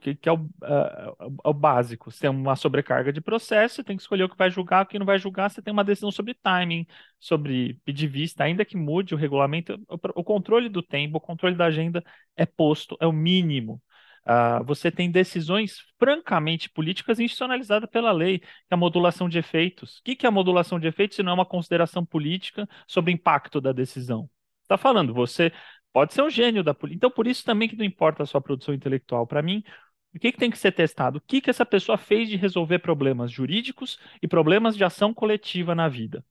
Que, 0.00 0.14
que 0.14 0.28
é 0.28 0.32
o, 0.32 0.48
é 0.62 1.12
o 1.44 1.52
básico. 1.52 2.10
Você 2.10 2.20
tem 2.20 2.30
uma 2.30 2.54
sobrecarga 2.54 3.12
de 3.12 3.20
processo, 3.20 3.76
você 3.76 3.84
tem 3.84 3.96
que 3.96 4.02
escolher 4.02 4.22
o 4.22 4.28
que 4.28 4.36
vai 4.36 4.48
julgar, 4.48 4.84
o 4.84 4.86
que 4.86 4.96
não 4.98 5.04
vai 5.04 5.18
julgar, 5.18 5.50
você 5.50 5.60
tem 5.60 5.72
uma 5.72 5.82
decisão 5.82 6.10
sobre 6.12 6.34
timing, 6.34 6.86
sobre 7.18 7.74
pedir 7.84 8.06
vista, 8.06 8.44
ainda 8.44 8.64
que 8.64 8.76
mude 8.76 9.12
o 9.12 9.18
regulamento, 9.18 9.74
o, 9.88 9.98
o 10.20 10.24
controle 10.24 10.68
do 10.68 10.82
tempo, 10.82 11.16
o 11.18 11.20
controle 11.20 11.56
da 11.56 11.66
agenda 11.66 12.02
é 12.36 12.46
posto, 12.46 12.96
é 13.00 13.06
o 13.08 13.12
mínimo. 13.12 13.82
Ah, 14.24 14.62
você 14.62 14.90
tem 14.90 15.10
decisões 15.10 15.78
francamente 15.98 16.70
políticas 16.70 17.18
institucionalizadas 17.18 17.90
pela 17.90 18.12
lei, 18.12 18.38
que 18.38 18.46
é 18.70 18.74
a 18.74 18.76
modulação 18.76 19.28
de 19.28 19.38
efeitos. 19.38 19.98
O 19.98 20.02
que 20.04 20.14
que 20.16 20.26
é 20.26 20.28
a 20.28 20.32
modulação 20.32 20.78
de 20.78 20.86
efeitos 20.86 21.16
se 21.16 21.22
não 21.22 21.32
é 21.32 21.34
uma 21.34 21.46
consideração 21.46 22.04
política 22.04 22.68
sobre 22.86 23.12
o 23.12 23.14
impacto 23.14 23.60
da 23.60 23.72
decisão? 23.72 24.30
Está 24.62 24.78
falando, 24.78 25.12
você 25.12 25.52
pode 25.92 26.14
ser 26.14 26.22
um 26.22 26.30
gênio 26.30 26.62
da 26.62 26.72
política. 26.72 26.98
Então, 26.98 27.10
por 27.10 27.26
isso 27.26 27.44
também 27.44 27.68
que 27.68 27.76
não 27.76 27.84
importa 27.84 28.22
a 28.22 28.26
sua 28.26 28.40
produção 28.40 28.74
intelectual. 28.74 29.26
Para 29.26 29.42
mim, 29.42 29.62
o 30.14 30.18
que 30.18 30.32
que 30.32 30.38
tem 30.38 30.50
que 30.50 30.58
ser 30.58 30.72
testado? 30.72 31.18
O 31.18 31.20
que 31.20 31.40
que 31.40 31.50
essa 31.50 31.66
pessoa 31.66 31.98
fez 31.98 32.28
de 32.28 32.36
resolver 32.36 32.78
problemas 32.78 33.30
jurídicos 33.30 33.98
e 34.22 34.28
problemas 34.28 34.76
de 34.76 34.84
ação 34.84 35.12
coletiva 35.12 35.74
na 35.74 35.88
vida? 35.88 36.24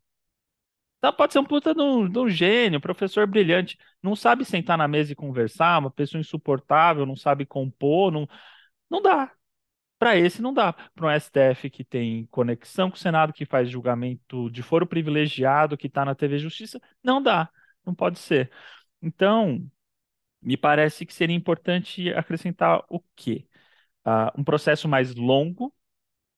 Então, 1.01 1.11
pode 1.13 1.33
ser 1.33 1.39
um 1.39 1.45
puta 1.45 1.73
de 1.73 1.81
um, 1.81 2.07
de 2.07 2.19
um 2.19 2.29
gênio, 2.29 2.79
professor 2.79 3.25
brilhante, 3.25 3.75
não 4.03 4.15
sabe 4.15 4.45
sentar 4.45 4.77
na 4.77 4.87
mesa 4.87 5.11
e 5.11 5.15
conversar, 5.15 5.79
uma 5.79 5.89
pessoa 5.89 6.21
insuportável, 6.21 7.05
não 7.07 7.15
sabe 7.15 7.43
compor, 7.45 8.11
não, 8.11 8.27
não 8.89 9.01
dá. 9.01 9.31
Para 9.99 10.17
esse 10.17 10.41
não 10.41 10.53
dá. 10.53 10.73
Para 10.95 11.07
um 11.07 11.09
STF 11.11 11.69
que 11.69 11.83
tem 11.83 12.25
conexão 12.27 12.89
com 12.89 12.97
o 12.97 12.99
Senado, 12.99 13.33
que 13.33 13.45
faz 13.45 13.69
julgamento 13.69 14.49
de 14.51 14.63
foro 14.63 14.87
privilegiado, 14.87 15.77
que 15.77 15.87
está 15.87 16.05
na 16.05 16.15
TV 16.15 16.39
Justiça, 16.39 16.81
não 17.03 17.21
dá. 17.21 17.49
Não 17.85 17.95
pode 17.95 18.19
ser. 18.19 18.51
Então, 19.01 19.69
me 20.41 20.57
parece 20.57 21.05
que 21.05 21.13
seria 21.13 21.35
importante 21.35 22.11
acrescentar 22.13 22.83
o 22.89 22.99
quê? 23.15 23.47
Ah, 24.05 24.33
um 24.37 24.43
processo 24.43 24.87
mais 24.87 25.15
longo, 25.15 25.73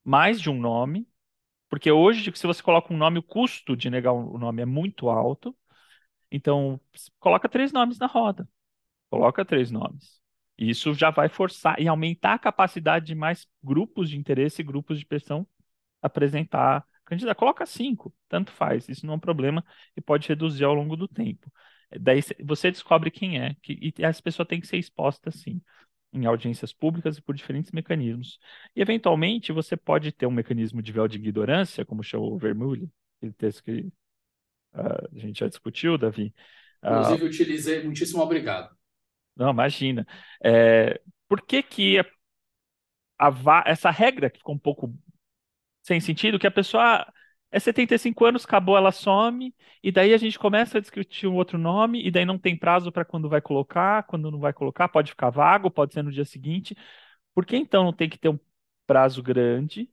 mais 0.03 0.41
de 0.41 0.49
um 0.49 0.59
nome, 0.59 1.07
porque 1.74 1.92
hoje, 1.92 2.32
se 2.36 2.46
você 2.46 2.62
coloca 2.62 2.94
um 2.94 2.98
nome, 2.98 3.18
o 3.18 3.24
custo 3.24 3.76
de 3.76 3.90
negar 3.90 4.14
o 4.14 4.38
nome 4.38 4.62
é 4.62 4.66
muito 4.66 5.10
alto. 5.10 5.58
Então, 6.32 6.80
coloca 7.20 7.50
três 7.50 7.72
nomes 7.74 8.00
na 8.00 8.08
roda. 8.08 8.48
Coloca 9.10 9.46
três 9.46 9.72
nomes. 9.72 10.22
Isso 10.58 10.94
já 10.94 11.12
vai 11.12 11.30
forçar 11.30 11.80
e 11.82 11.88
aumentar 11.88 12.36
a 12.36 12.40
capacidade 12.40 13.08
de 13.08 13.16
mais 13.16 13.48
grupos 13.64 14.10
de 14.10 14.18
interesse 14.18 14.62
e 14.62 14.66
grupos 14.66 15.00
de 15.00 15.06
pressão 15.06 15.48
apresentar 16.02 16.86
candidato. 17.06 17.38
Coloca 17.38 17.66
cinco, 17.66 18.14
tanto 18.30 18.52
faz. 18.52 18.90
Isso 18.90 19.06
não 19.06 19.16
é 19.16 19.18
um 19.18 19.22
problema 19.22 19.66
e 19.98 20.02
pode 20.02 20.28
reduzir 20.30 20.66
ao 20.66 20.74
longo 20.76 20.96
do 20.98 21.08
tempo. 21.08 21.52
Daí 22.00 22.22
cê- 22.22 22.38
você 22.44 22.72
descobre 22.72 23.12
quem 23.12 23.40
é, 23.42 23.56
que, 23.62 23.74
e 24.00 24.04
essa 24.06 24.22
pessoa 24.22 24.46
tem 24.48 24.62
que 24.62 24.68
ser 24.68 24.78
exposta, 24.78 25.32
sim, 25.32 25.62
em 26.14 26.26
audiências 26.26 26.74
públicas 26.74 27.18
e 27.18 27.22
por 27.22 27.36
diferentes 27.36 27.72
mecanismos. 27.72 28.39
E, 28.76 28.82
eventualmente, 28.82 29.51
você 29.51 29.78
pode 29.78 30.11
ter 30.11 30.28
um 30.28 30.32
mecanismo 30.32 30.82
de 30.82 30.91
véu 30.91 31.07
de 31.07 31.18
ignorância, 31.18 31.86
como 31.86 32.03
chamou 32.03 32.34
o 32.36 32.38
Vermeulen, 32.38 32.91
aquele 33.18 33.34
texto 33.34 33.64
que 33.64 33.91
ah, 34.74 35.07
a 35.16 35.20
gente 35.20 35.39
já 35.39 35.47
discutiu, 35.49 35.97
Davi. 35.97 36.34
Ah, 36.84 37.18
Inclusive, 37.18 37.26
utilizei. 37.26 37.84
Muitíssimo 37.84 38.22
obrigado. 38.24 38.76
não, 39.36 39.49
imagina. 39.51 40.05
É, 40.43 40.99
por 41.28 41.41
que 41.41 41.64
que 41.64 41.99
a- 41.99 42.05
a 43.18 43.30
va- 43.30 43.64
essa 43.66 43.89
regra 43.91 44.30
que 44.30 44.38
ficou 44.39 44.55
um 44.55 44.59
pouco 44.59 44.93
sem 45.84 45.99
sentido, 46.01 46.39
que 46.39 46.47
a 46.47 46.51
pessoa 46.51 47.05
é 47.54 47.60
75 47.60 48.26
anos, 48.26 48.45
acabou, 48.45 48.76
ela 48.78 48.91
some, 48.91 49.56
e 49.82 49.91
daí 49.91 50.14
a 50.14 50.18
gente 50.18 50.39
começa 50.39 50.78
a 50.80 50.82
discutir 50.82 51.28
um 51.28 51.36
outro 51.36 51.58
nome, 51.58 52.06
e 52.06 52.12
daí 52.12 52.26
não 52.26 52.38
tem 52.39 52.58
prazo 52.58 52.91
para 52.91 53.06
quando 53.06 53.30
vai 53.30 53.41
colocar, 53.41 54.04
quando 54.04 54.32
não 54.32 54.39
vai 54.39 54.54
colocar, 54.54 54.89
pode 54.89 55.12
ficar 55.12 55.30
vago, 55.30 55.72
pode 55.72 55.93
ser 55.93 56.04
no 56.04 56.12
dia 56.12 56.26
seguinte. 56.26 56.76
Por 57.34 57.45
que 57.45 57.58
então 57.58 57.84
não 57.84 57.93
tem 57.93 58.10
que 58.10 58.18
ter 58.18 58.30
um 58.30 58.39
prazo 58.88 59.24
grande? 59.24 59.89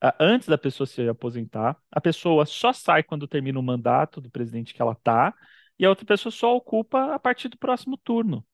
ah, 0.00 0.14
antes 0.20 0.48
da 0.48 0.58
pessoa 0.58 0.86
se 0.86 1.08
aposentar, 1.08 1.76
a 1.90 2.00
pessoa 2.00 2.46
só 2.46 2.72
sai 2.72 3.02
quando 3.02 3.26
termina 3.28 3.58
o 3.58 3.62
mandato 3.62 4.20
do 4.20 4.30
presidente 4.30 4.74
que 4.74 4.82
ela 4.82 4.94
tá, 4.94 5.34
e 5.78 5.84
a 5.84 5.88
outra 5.90 6.06
pessoa 6.06 6.32
só 6.32 6.56
ocupa 6.56 7.14
a 7.14 7.18
partir 7.18 7.48
do 7.48 7.58
próximo 7.58 7.96
turno. 7.96 8.44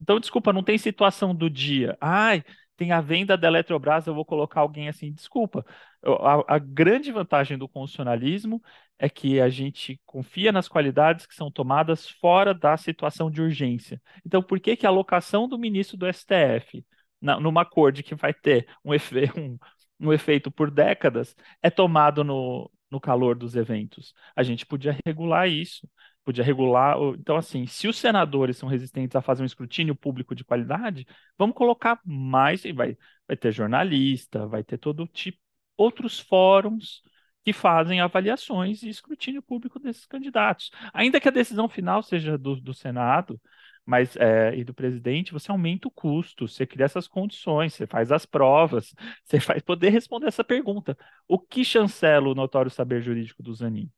Então, 0.00 0.18
desculpa, 0.18 0.52
não 0.52 0.62
tem 0.62 0.78
situação 0.78 1.34
do 1.34 1.50
dia. 1.50 1.96
Ai, 2.00 2.44
tem 2.80 2.92
a 2.92 3.00
venda 3.02 3.36
da 3.36 3.46
Eletrobras, 3.48 4.06
eu 4.06 4.14
vou 4.14 4.24
colocar 4.24 4.60
alguém 4.62 4.88
assim. 4.88 5.12
Desculpa. 5.12 5.64
A, 6.02 6.54
a 6.56 6.58
grande 6.58 7.12
vantagem 7.12 7.58
do 7.58 7.68
constitucionalismo 7.68 8.62
é 8.98 9.06
que 9.08 9.38
a 9.40 9.50
gente 9.50 10.00
confia 10.06 10.50
nas 10.50 10.66
qualidades 10.68 11.26
que 11.26 11.34
são 11.34 11.50
tomadas 11.50 12.08
fora 12.08 12.54
da 12.54 12.76
situação 12.78 13.30
de 13.30 13.42
urgência. 13.42 14.00
Então, 14.24 14.42
por 14.42 14.58
que 14.58 14.76
que 14.76 14.86
a 14.86 14.88
alocação 14.88 15.46
do 15.46 15.58
ministro 15.58 15.98
do 15.98 16.06
STF 16.06 16.82
na- 17.20 17.38
numa 17.38 17.64
corte 17.66 18.02
que 18.02 18.14
vai 18.14 18.32
ter 18.32 18.66
um, 18.84 18.94
efe- 18.94 19.30
um- 19.38 19.58
um 20.00 20.12
efeito 20.12 20.50
por 20.50 20.70
décadas 20.70 21.36
é 21.62 21.68
tomado 21.70 22.24
no, 22.24 22.70
no 22.90 22.98
calor 23.00 23.36
dos 23.36 23.54
eventos? 23.56 24.14
A 24.34 24.42
gente 24.42 24.64
podia 24.64 24.96
regular 25.06 25.48
isso 25.48 25.86
podia 26.24 26.44
regular. 26.44 26.96
Então, 27.18 27.36
assim, 27.36 27.66
se 27.66 27.88
os 27.88 27.96
senadores 27.98 28.56
são 28.56 28.68
resistentes 28.68 29.16
a 29.16 29.22
fazer 29.22 29.42
um 29.42 29.46
escrutínio 29.46 29.94
público 29.94 30.34
de 30.34 30.44
qualidade, 30.44 31.06
vamos 31.38 31.56
colocar 31.56 32.00
mais, 32.04 32.64
e 32.64 32.72
vai, 32.72 32.96
vai 33.26 33.36
ter 33.36 33.52
jornalista, 33.52 34.46
vai 34.46 34.62
ter 34.62 34.78
todo 34.78 35.06
tipo, 35.06 35.38
outros 35.76 36.18
fóruns 36.20 37.02
que 37.42 37.52
fazem 37.52 38.00
avaliações 38.00 38.82
e 38.82 38.88
escrutínio 38.88 39.42
público 39.42 39.78
desses 39.78 40.06
candidatos. 40.06 40.70
Ainda 40.92 41.20
que 41.20 41.28
a 41.28 41.32
decisão 41.32 41.68
final 41.68 42.02
seja 42.02 42.36
do, 42.36 42.56
do 42.56 42.74
Senado, 42.74 43.40
mas 43.84 44.14
é, 44.16 44.54
e 44.56 44.62
do 44.62 44.74
presidente, 44.74 45.32
você 45.32 45.50
aumenta 45.50 45.88
o 45.88 45.90
custo, 45.90 46.46
você 46.46 46.66
cria 46.66 46.84
essas 46.84 47.08
condições, 47.08 47.74
você 47.74 47.86
faz 47.86 48.12
as 48.12 48.26
provas, 48.26 48.94
você 49.24 49.38
vai 49.38 49.60
poder 49.60 49.90
responder 49.90 50.28
essa 50.28 50.44
pergunta. 50.44 50.96
O 51.26 51.38
que 51.38 51.64
chancela 51.64 52.28
o 52.28 52.34
notório 52.34 52.70
saber 52.70 53.02
jurídico 53.02 53.42
do 53.42 53.54
Zanin? 53.54 53.90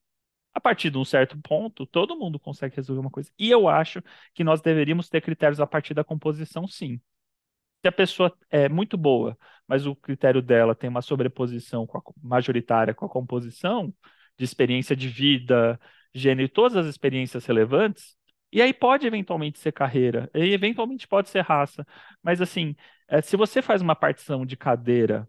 A 0.54 0.60
partir 0.60 0.90
de 0.90 0.98
um 0.98 1.04
certo 1.04 1.38
ponto, 1.40 1.86
todo 1.86 2.16
mundo 2.18 2.38
consegue 2.38 2.76
resolver 2.76 3.00
uma 3.00 3.10
coisa. 3.10 3.30
E 3.38 3.50
eu 3.50 3.68
acho 3.68 4.02
que 4.34 4.44
nós 4.44 4.60
deveríamos 4.60 5.08
ter 5.08 5.20
critérios 5.22 5.60
a 5.60 5.66
partir 5.66 5.94
da 5.94 6.04
composição, 6.04 6.66
sim. 6.68 7.00
Se 7.82 7.88
a 7.88 7.92
pessoa 7.92 8.36
é 8.50 8.68
muito 8.68 8.96
boa, 8.96 9.36
mas 9.66 9.86
o 9.86 9.96
critério 9.96 10.40
dela 10.40 10.74
tem 10.74 10.88
uma 10.88 11.02
sobreposição 11.02 11.86
com 11.86 11.98
a, 11.98 12.02
majoritária 12.22 12.94
com 12.94 13.04
a 13.06 13.08
composição, 13.08 13.92
de 14.38 14.44
experiência 14.44 14.94
de 14.94 15.08
vida, 15.08 15.80
gênero 16.14 16.48
todas 16.48 16.76
as 16.76 16.86
experiências 16.86 17.44
relevantes, 17.46 18.16
E 18.52 18.60
aí 18.62 18.72
pode 18.74 19.06
eventualmente 19.06 19.58
ser 19.58 19.72
carreira, 19.72 20.30
e 20.34 20.52
eventualmente 20.52 21.08
pode 21.08 21.28
ser 21.30 21.40
raça. 21.40 21.86
Mas 22.22 22.40
assim, 22.40 22.76
é, 23.08 23.20
se 23.22 23.36
você 23.36 23.62
faz 23.62 23.80
uma 23.82 23.96
partição 23.96 24.44
de 24.46 24.56
cadeira 24.56 25.28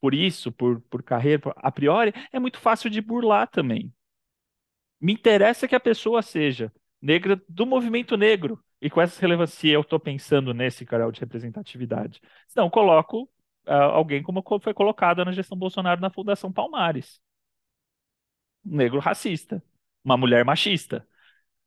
por 0.00 0.14
isso, 0.14 0.52
por, 0.52 0.80
por 0.82 1.02
carreira, 1.02 1.52
a 1.56 1.72
priori, 1.72 2.12
é 2.32 2.38
muito 2.40 2.58
fácil 2.60 2.90
de 2.90 3.00
burlar 3.00 3.48
também. 3.48 3.92
Me 5.02 5.12
interessa 5.12 5.66
que 5.66 5.74
a 5.74 5.80
pessoa 5.80 6.22
seja 6.22 6.72
negra 7.00 7.42
do 7.48 7.66
movimento 7.66 8.16
negro. 8.16 8.62
E 8.80 8.88
com 8.88 9.00
essa 9.00 9.20
relevância, 9.20 9.72
eu 9.72 9.80
estou 9.80 9.98
pensando 9.98 10.54
nesse 10.54 10.86
canal 10.86 11.10
de 11.10 11.20
representatividade. 11.20 12.20
Não, 12.54 12.70
coloco 12.70 13.24
uh, 13.66 13.72
alguém 13.72 14.22
como 14.22 14.44
foi 14.60 14.72
colocada 14.72 15.24
na 15.24 15.32
gestão 15.32 15.58
Bolsonaro 15.58 16.00
na 16.00 16.08
Fundação 16.08 16.52
Palmares. 16.52 17.20
Um 18.64 18.76
negro 18.76 19.00
racista. 19.00 19.60
Uma 20.04 20.16
mulher 20.16 20.44
machista. 20.44 21.06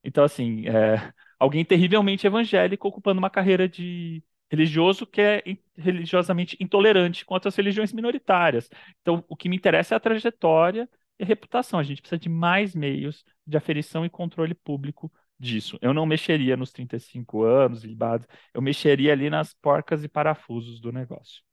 Então, 0.03 0.23
assim, 0.23 0.67
é, 0.67 1.11
alguém 1.38 1.65
terrivelmente 1.65 2.25
evangélico 2.27 2.88
ocupando 2.88 3.19
uma 3.19 3.29
carreira 3.29 3.67
de 3.67 4.23
religioso 4.49 5.05
que 5.05 5.19
é 5.19 5.43
religiosamente 5.75 6.55
intolerante 6.59 7.25
contra 7.25 7.49
as 7.49 7.55
religiões 7.55 7.91
minoritárias. 7.91 8.69
Então, 9.01 9.25
o 9.27 9.36
que 9.36 9.49
me 9.49 9.57
interessa 9.57 9.95
é 9.95 9.97
a 9.97 9.99
trajetória 9.99 10.88
e 11.20 11.26
reputação. 11.26 11.80
A 11.80 11.84
gente 11.84 12.01
precisa 12.01 12.20
de 12.20 12.30
mais 12.30 12.76
meios 12.76 13.24
de 13.45 13.57
aferição 13.57 14.05
e 14.05 14.09
controle 14.09 14.53
público 14.53 15.11
disso. 15.39 15.78
Eu 15.82 15.93
não 15.93 16.05
mexeria 16.05 16.55
nos 16.55 16.72
35 16.72 17.43
anos, 17.43 17.84
libados, 17.84 18.28
eu 18.53 18.61
mexeria 18.61 19.11
ali 19.11 19.30
nas 19.30 19.53
porcas 19.53 20.03
e 20.03 20.07
parafusos 20.07 20.80
do 20.80 20.91
negócio. 20.91 21.43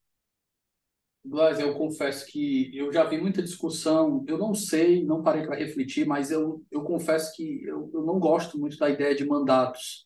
Blas, 1.24 1.60
eu 1.60 1.74
confesso 1.74 2.26
que 2.26 2.76
eu 2.76 2.92
já 2.92 3.04
vi 3.04 3.16
muita 3.16 3.42
discussão, 3.42 4.24
eu 4.26 4.36
não 4.36 4.54
sei, 4.54 5.04
não 5.04 5.22
parei 5.22 5.46
para 5.46 5.56
refletir, 5.56 6.04
mas 6.04 6.32
eu, 6.32 6.64
eu 6.68 6.82
confesso 6.82 7.32
que 7.36 7.62
eu, 7.64 7.88
eu 7.94 8.02
não 8.04 8.18
gosto 8.18 8.58
muito 8.58 8.76
da 8.76 8.90
ideia 8.90 9.14
de 9.14 9.24
mandatos. 9.24 10.04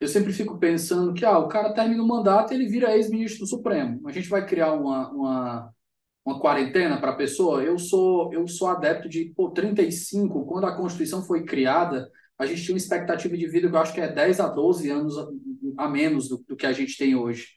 Eu 0.00 0.08
sempre 0.08 0.32
fico 0.32 0.58
pensando 0.58 1.14
que 1.14 1.24
ah, 1.24 1.38
o 1.38 1.48
cara 1.48 1.72
termina 1.72 2.02
o 2.02 2.06
mandato 2.06 2.52
e 2.52 2.56
ele 2.56 2.66
vira 2.66 2.96
ex-ministro 2.96 3.40
do 3.40 3.46
Supremo. 3.46 4.06
A 4.08 4.12
gente 4.12 4.28
vai 4.28 4.44
criar 4.44 4.72
uma, 4.72 5.08
uma, 5.10 5.74
uma 6.26 6.40
quarentena 6.40 6.98
para 7.00 7.12
a 7.12 7.16
pessoa? 7.16 7.62
Eu 7.62 7.78
sou, 7.78 8.32
eu 8.34 8.48
sou 8.48 8.66
adepto 8.66 9.08
de 9.08 9.26
pô, 9.26 9.50
35, 9.50 10.44
quando 10.44 10.66
a 10.66 10.76
Constituição 10.76 11.24
foi 11.24 11.44
criada, 11.44 12.10
a 12.36 12.44
gente 12.44 12.62
tinha 12.62 12.74
uma 12.74 12.78
expectativa 12.78 13.36
de 13.36 13.46
vida 13.46 13.68
que 13.68 13.74
eu 13.76 13.78
acho 13.78 13.94
que 13.94 14.00
é 14.00 14.12
10 14.12 14.40
a 14.40 14.48
12 14.48 14.90
anos 14.90 15.16
a, 15.16 15.28
a 15.84 15.88
menos 15.88 16.28
do, 16.28 16.38
do 16.38 16.56
que 16.56 16.66
a 16.66 16.72
gente 16.72 16.98
tem 16.98 17.14
hoje. 17.14 17.50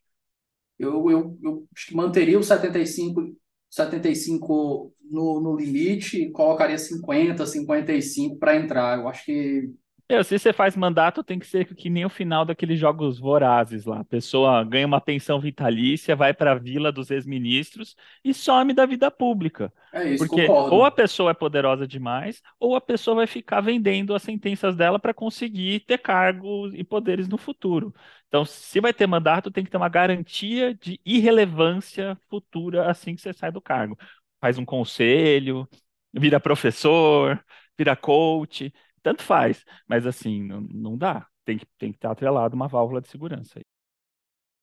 Eu, 0.78 1.10
eu, 1.10 1.38
eu 1.44 1.68
manteria 1.92 2.38
o 2.40 2.44
75, 2.44 3.36
75 3.70 4.94
no, 5.10 5.42
no 5.42 5.56
limite 5.58 6.22
e 6.22 6.32
colocaria 6.32 6.78
50, 6.78 7.46
55 7.46 8.38
para 8.38 8.56
entrar. 8.56 9.00
Eu 9.00 9.08
acho 9.10 9.26
que 9.26 9.70
eu, 10.10 10.24
se 10.24 10.40
você 10.40 10.52
faz 10.52 10.76
mandato, 10.76 11.24
tem 11.24 11.38
que 11.38 11.46
ser 11.46 11.66
que 11.76 11.90
nem 11.90 12.04
o 12.04 12.10
final 12.10 12.44
daqueles 12.44 12.80
jogos 12.80 13.20
vorazes 13.20 13.86
lá. 13.86 14.00
A 14.00 14.04
pessoa 14.06 14.64
ganha 14.64 14.88
uma 14.88 15.00
pensão 15.00 15.40
vitalícia, 15.40 16.16
vai 16.16 16.34
para 16.34 16.54
a 16.54 16.56
vila 16.56 16.92
dos 16.92 17.12
ex-ministros 17.12 17.96
e 18.24 18.34
some 18.34 18.74
da 18.74 18.86
vida 18.88 19.12
pública. 19.12 19.72
É 19.92 20.08
isso, 20.14 20.28
Porque 20.28 20.42
concordo. 20.48 20.76
ou 20.76 20.84
a 20.84 20.92
pessoa 20.92 21.32
é 21.32 21.34
poderosa 21.34 21.88
demais, 21.88 22.42
ou 22.60 22.76
a 22.76 22.82
pessoa 22.82 23.16
vai 23.18 23.28
ficar 23.28 23.62
vendendo 23.62 24.16
as 24.16 24.24
sentenças 24.24 24.76
dela 24.76 25.00
para 25.00 25.14
conseguir 25.14 25.82
ter 25.82 26.00
cargos 26.00 26.74
e 26.74 26.84
poderes 26.84 27.28
no 27.28 27.38
futuro. 27.38 27.94
Então, 28.28 28.44
se 28.46 28.80
vai 28.82 28.94
ter 28.94 29.08
mandato, 29.08 29.52
tem 29.52 29.64
que 29.64 29.70
ter 29.72 29.78
uma 29.78 29.90
garantia 29.90 30.74
de 30.76 31.00
irrelevância 31.06 32.18
futura 32.30 32.90
assim 32.90 33.16
que 33.16 33.22
você 33.22 33.32
sai 33.34 33.52
do 33.52 33.62
cargo. 33.62 33.98
Faz 34.42 34.58
um 34.58 34.66
conselho, 34.66 35.68
vira 36.14 36.40
professor, 36.40 37.44
vira 37.78 37.96
coach 37.96 38.74
tanto 39.02 39.24
faz, 39.24 39.64
mas 39.88 40.06
assim, 40.06 40.44
não, 40.44 40.62
não 40.62 40.98
dá. 40.98 41.28
Tem 41.46 41.58
que, 41.58 41.66
tem 41.78 41.92
que 41.92 41.98
estar 41.98 42.12
atrelado 42.12 42.56
uma 42.56 42.68
válvula 42.68 43.02
de 43.02 43.10
segurança. 43.10 43.60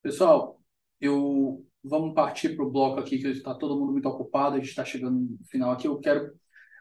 Pessoal, 0.02 0.60
eu 1.00 1.66
vamos 1.82 2.14
partir 2.14 2.56
para 2.56 2.64
o 2.64 2.70
bloco 2.70 2.98
aqui, 3.00 3.18
que 3.18 3.28
está 3.28 3.54
todo 3.54 3.78
mundo 3.78 3.92
muito 3.92 4.08
ocupado, 4.08 4.56
a 4.56 4.58
gente 4.58 4.68
está 4.68 4.84
chegando 4.84 5.18
no 5.18 5.38
final 5.44 5.70
aqui. 5.70 5.86
Eu 5.86 5.98
quero 5.98 6.32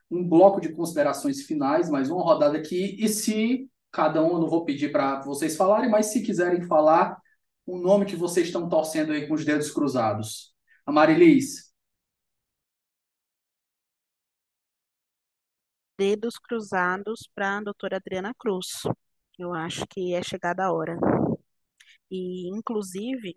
um 0.10 0.28
bloco 0.28 0.60
de 0.60 0.74
considerações 0.74 1.44
finais, 1.44 1.90
mais 1.90 2.10
uma 2.10 2.24
rodada 2.24 2.58
aqui. 2.58 2.96
E 3.00 3.08
se 3.08 3.70
cada 3.92 4.24
um, 4.24 4.34
eu 4.34 4.40
não 4.40 4.50
vou 4.50 4.66
pedir 4.66 4.92
para 4.92 5.22
vocês 5.22 5.56
falarem, 5.56 5.90
mas 5.90 6.08
se 6.08 6.22
quiserem 6.22 6.64
falar 6.64 7.18
o 7.66 7.78
nome 7.78 8.06
que 8.06 8.16
vocês 8.16 8.48
estão 8.48 8.70
torcendo 8.70 9.12
aí 9.12 9.28
com 9.28 9.34
os 9.34 9.46
dedos 9.46 9.72
cruzados. 9.72 10.54
A 10.86 10.92
dedos 15.98 16.38
cruzados 16.38 17.30
para 17.34 17.58
a 17.58 17.62
doutora 17.62 17.98
Adriana 17.98 18.34
Cruz. 18.38 18.84
Eu 19.38 19.54
acho 19.54 19.86
que 19.88 20.14
é 20.14 20.24
chegada 20.24 20.66
a 20.66 20.74
hora. 20.74 20.98
E, 22.10 22.48
inclusive, 22.50 23.34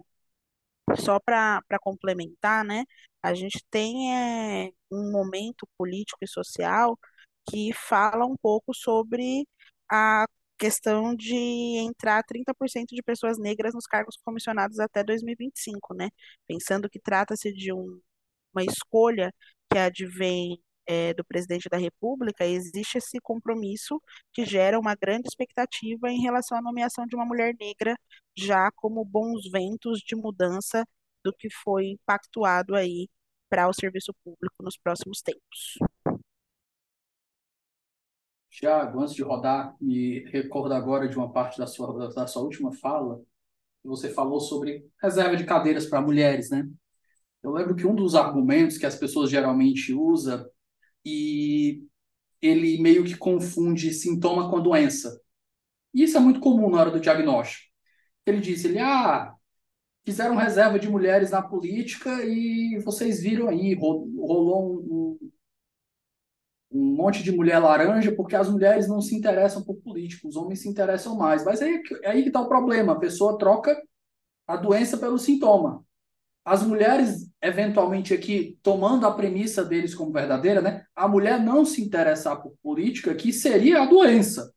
só 0.96 1.18
para 1.20 1.62
complementar, 1.80 2.64
né, 2.64 2.84
a 3.22 3.34
gente 3.34 3.62
tem 3.70 4.14
é, 4.14 4.70
um 4.90 5.10
momento 5.12 5.66
político 5.76 6.18
e 6.22 6.28
social 6.28 6.98
que 7.50 7.72
fala 7.74 8.26
um 8.26 8.36
pouco 8.36 8.74
sobre 8.74 9.46
a 9.90 10.26
questão 10.58 11.14
de 11.14 11.34
entrar 11.78 12.22
30% 12.24 12.94
de 12.94 13.02
pessoas 13.02 13.38
negras 13.38 13.74
nos 13.74 13.86
cargos 13.86 14.16
comissionados 14.24 14.80
até 14.80 15.04
2025, 15.04 15.94
né? 15.94 16.10
Pensando 16.46 16.90
que 16.90 17.00
trata-se 17.00 17.52
de 17.52 17.72
um, 17.72 18.00
uma 18.52 18.64
escolha 18.64 19.32
que 19.72 19.78
advém 19.78 20.60
é, 20.88 21.12
do 21.12 21.22
presidente 21.22 21.68
da 21.68 21.76
República, 21.76 22.46
existe 22.46 22.96
esse 22.96 23.20
compromisso 23.20 24.00
que 24.32 24.44
gera 24.46 24.80
uma 24.80 24.94
grande 24.94 25.28
expectativa 25.28 26.10
em 26.10 26.22
relação 26.22 26.56
à 26.56 26.62
nomeação 26.62 27.06
de 27.06 27.14
uma 27.14 27.26
mulher 27.26 27.54
negra, 27.60 27.94
já 28.34 28.70
como 28.72 29.04
bons 29.04 29.50
ventos 29.50 30.00
de 30.00 30.16
mudança 30.16 30.82
do 31.22 31.32
que 31.32 31.48
foi 31.62 31.98
pactuado 32.06 32.74
aí 32.74 33.08
para 33.50 33.68
o 33.68 33.72
serviço 33.74 34.14
público 34.24 34.56
nos 34.62 34.78
próximos 34.78 35.20
tempos. 35.20 35.78
Tiago, 38.50 39.00
antes 39.00 39.14
de 39.14 39.22
rodar, 39.22 39.76
me 39.78 40.20
recordo 40.30 40.72
agora 40.72 41.06
de 41.06 41.16
uma 41.16 41.30
parte 41.30 41.58
da 41.58 41.66
sua, 41.66 42.08
da 42.08 42.26
sua 42.26 42.42
última 42.42 42.72
fala, 42.72 43.18
que 43.82 43.88
você 43.88 44.08
falou 44.08 44.40
sobre 44.40 44.86
reserva 45.00 45.36
de 45.36 45.44
cadeiras 45.44 45.86
para 45.86 46.00
mulheres, 46.00 46.50
né? 46.50 46.66
Eu 47.42 47.52
lembro 47.52 47.76
que 47.76 47.86
um 47.86 47.94
dos 47.94 48.14
argumentos 48.14 48.78
que 48.78 48.86
as 48.86 48.96
pessoas 48.96 49.30
geralmente 49.30 49.92
usam 49.92 50.44
e 51.08 51.86
ele 52.42 52.80
meio 52.80 53.04
que 53.04 53.16
confunde 53.16 53.92
sintoma 53.92 54.50
com 54.50 54.62
doença. 54.62 55.20
E 55.94 56.02
isso 56.04 56.16
é 56.16 56.20
muito 56.20 56.40
comum 56.40 56.70
na 56.70 56.80
hora 56.80 56.90
do 56.90 57.00
diagnóstico. 57.00 57.68
Ele 58.26 58.40
diz, 58.40 58.64
ele, 58.64 58.78
ah, 58.78 59.34
fizeram 60.04 60.36
reserva 60.36 60.78
de 60.78 60.88
mulheres 60.88 61.30
na 61.30 61.42
política 61.42 62.24
e 62.24 62.78
vocês 62.84 63.20
viram 63.22 63.48
aí, 63.48 63.74
rolou 63.74 64.80
um, 64.80 65.18
um 66.70 66.94
monte 66.96 67.22
de 67.22 67.32
mulher 67.32 67.58
laranja 67.58 68.14
porque 68.14 68.36
as 68.36 68.48
mulheres 68.48 68.88
não 68.88 69.00
se 69.00 69.14
interessam 69.14 69.62
por 69.64 69.76
políticos, 69.76 70.30
os 70.30 70.36
homens 70.36 70.60
se 70.62 70.68
interessam 70.68 71.16
mais. 71.16 71.44
Mas 71.44 71.62
aí, 71.62 71.82
é 72.02 72.10
aí 72.10 72.22
que 72.22 72.28
está 72.28 72.40
o 72.40 72.48
problema, 72.48 72.92
a 72.92 72.98
pessoa 72.98 73.38
troca 73.38 73.76
a 74.46 74.56
doença 74.56 74.96
pelo 74.98 75.18
sintoma. 75.18 75.84
As 76.44 76.62
mulheres, 76.62 77.27
eventualmente 77.40 78.12
aqui, 78.12 78.58
tomando 78.62 79.06
a 79.06 79.14
premissa 79.14 79.64
deles 79.64 79.94
como 79.94 80.12
verdadeira, 80.12 80.60
né? 80.60 80.84
A 80.94 81.06
mulher 81.06 81.40
não 81.40 81.64
se 81.64 81.82
interessar 81.82 82.40
por 82.42 82.56
política, 82.62 83.14
que 83.14 83.32
seria 83.32 83.82
a 83.82 83.86
doença. 83.86 84.52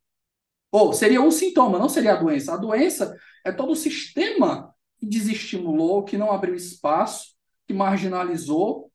Ou 0.70 0.92
seria 0.92 1.22
o 1.22 1.30
sintoma, 1.30 1.78
não 1.78 1.88
seria 1.88 2.14
a 2.14 2.20
doença. 2.20 2.54
A 2.54 2.56
doença 2.56 3.14
é 3.44 3.52
todo 3.52 3.72
o 3.72 3.76
sistema 3.76 4.74
que 4.98 5.06
desestimulou, 5.06 6.04
que 6.04 6.16
não 6.16 6.32
abriu 6.32 6.54
espaço, 6.54 7.34
que 7.66 7.74
marginalizou, 7.74 8.90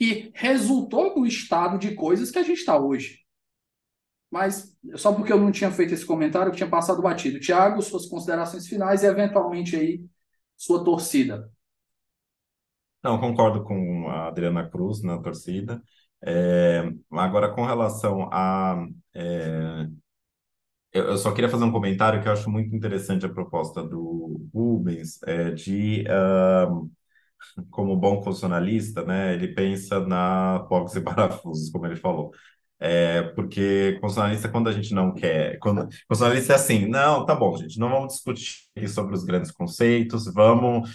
e 0.00 0.30
resultou 0.34 1.16
no 1.16 1.26
estado 1.26 1.78
de 1.78 1.94
coisas 1.94 2.30
que 2.30 2.38
a 2.38 2.42
gente 2.42 2.58
está 2.58 2.78
hoje. 2.78 3.20
Mas 4.30 4.76
só 4.96 5.12
porque 5.12 5.32
eu 5.32 5.40
não 5.40 5.50
tinha 5.50 5.70
feito 5.70 5.94
esse 5.94 6.04
comentário, 6.04 6.50
eu 6.50 6.56
tinha 6.56 6.68
passado 6.68 7.02
batido. 7.02 7.40
Tiago, 7.40 7.82
suas 7.82 8.06
considerações 8.06 8.66
finais 8.66 9.02
e 9.02 9.06
eventualmente 9.06 9.74
aí 9.74 10.04
sua 10.56 10.84
torcida. 10.84 11.50
Não, 13.02 13.18
concordo 13.20 13.62
com 13.64 14.08
a 14.08 14.28
Adriana 14.28 14.68
Cruz 14.68 15.02
na 15.02 15.18
torcida. 15.18 15.82
É, 16.22 16.82
agora, 17.12 17.48
com 17.54 17.64
relação 17.64 18.28
a. 18.32 18.86
É, 19.14 19.88
eu 20.92 21.16
só 21.18 21.32
queria 21.32 21.50
fazer 21.50 21.64
um 21.64 21.72
comentário 21.72 22.22
que 22.22 22.28
eu 22.28 22.32
acho 22.32 22.50
muito 22.50 22.74
interessante 22.74 23.26
a 23.26 23.28
proposta 23.28 23.82
do 23.82 24.48
Rubens, 24.54 25.22
é, 25.24 25.50
de, 25.50 26.04
uh, 26.08 26.90
como 27.70 27.96
bom 27.96 28.16
constitucionalista, 28.16 29.04
né, 29.04 29.34
ele 29.34 29.48
pensa 29.48 30.00
na 30.06 30.60
POCs 30.68 30.96
e 30.96 31.00
parafusos, 31.02 31.70
como 31.70 31.86
ele 31.86 31.96
falou. 31.96 32.32
É, 32.80 33.22
porque 33.34 33.92
constitucionalista, 34.00 34.48
quando 34.48 34.68
a 34.68 34.72
gente 34.72 34.94
não 34.94 35.12
quer. 35.14 35.58
Quando, 35.58 35.82
constitucionalista 35.84 36.52
é 36.54 36.56
assim, 36.56 36.86
não, 36.86 37.26
tá 37.26 37.34
bom, 37.34 37.56
gente, 37.56 37.78
não 37.78 37.90
vamos 37.90 38.14
discutir 38.14 38.88
sobre 38.88 39.14
os 39.14 39.24
grandes 39.24 39.50
conceitos, 39.50 40.32
vamos 40.32 40.90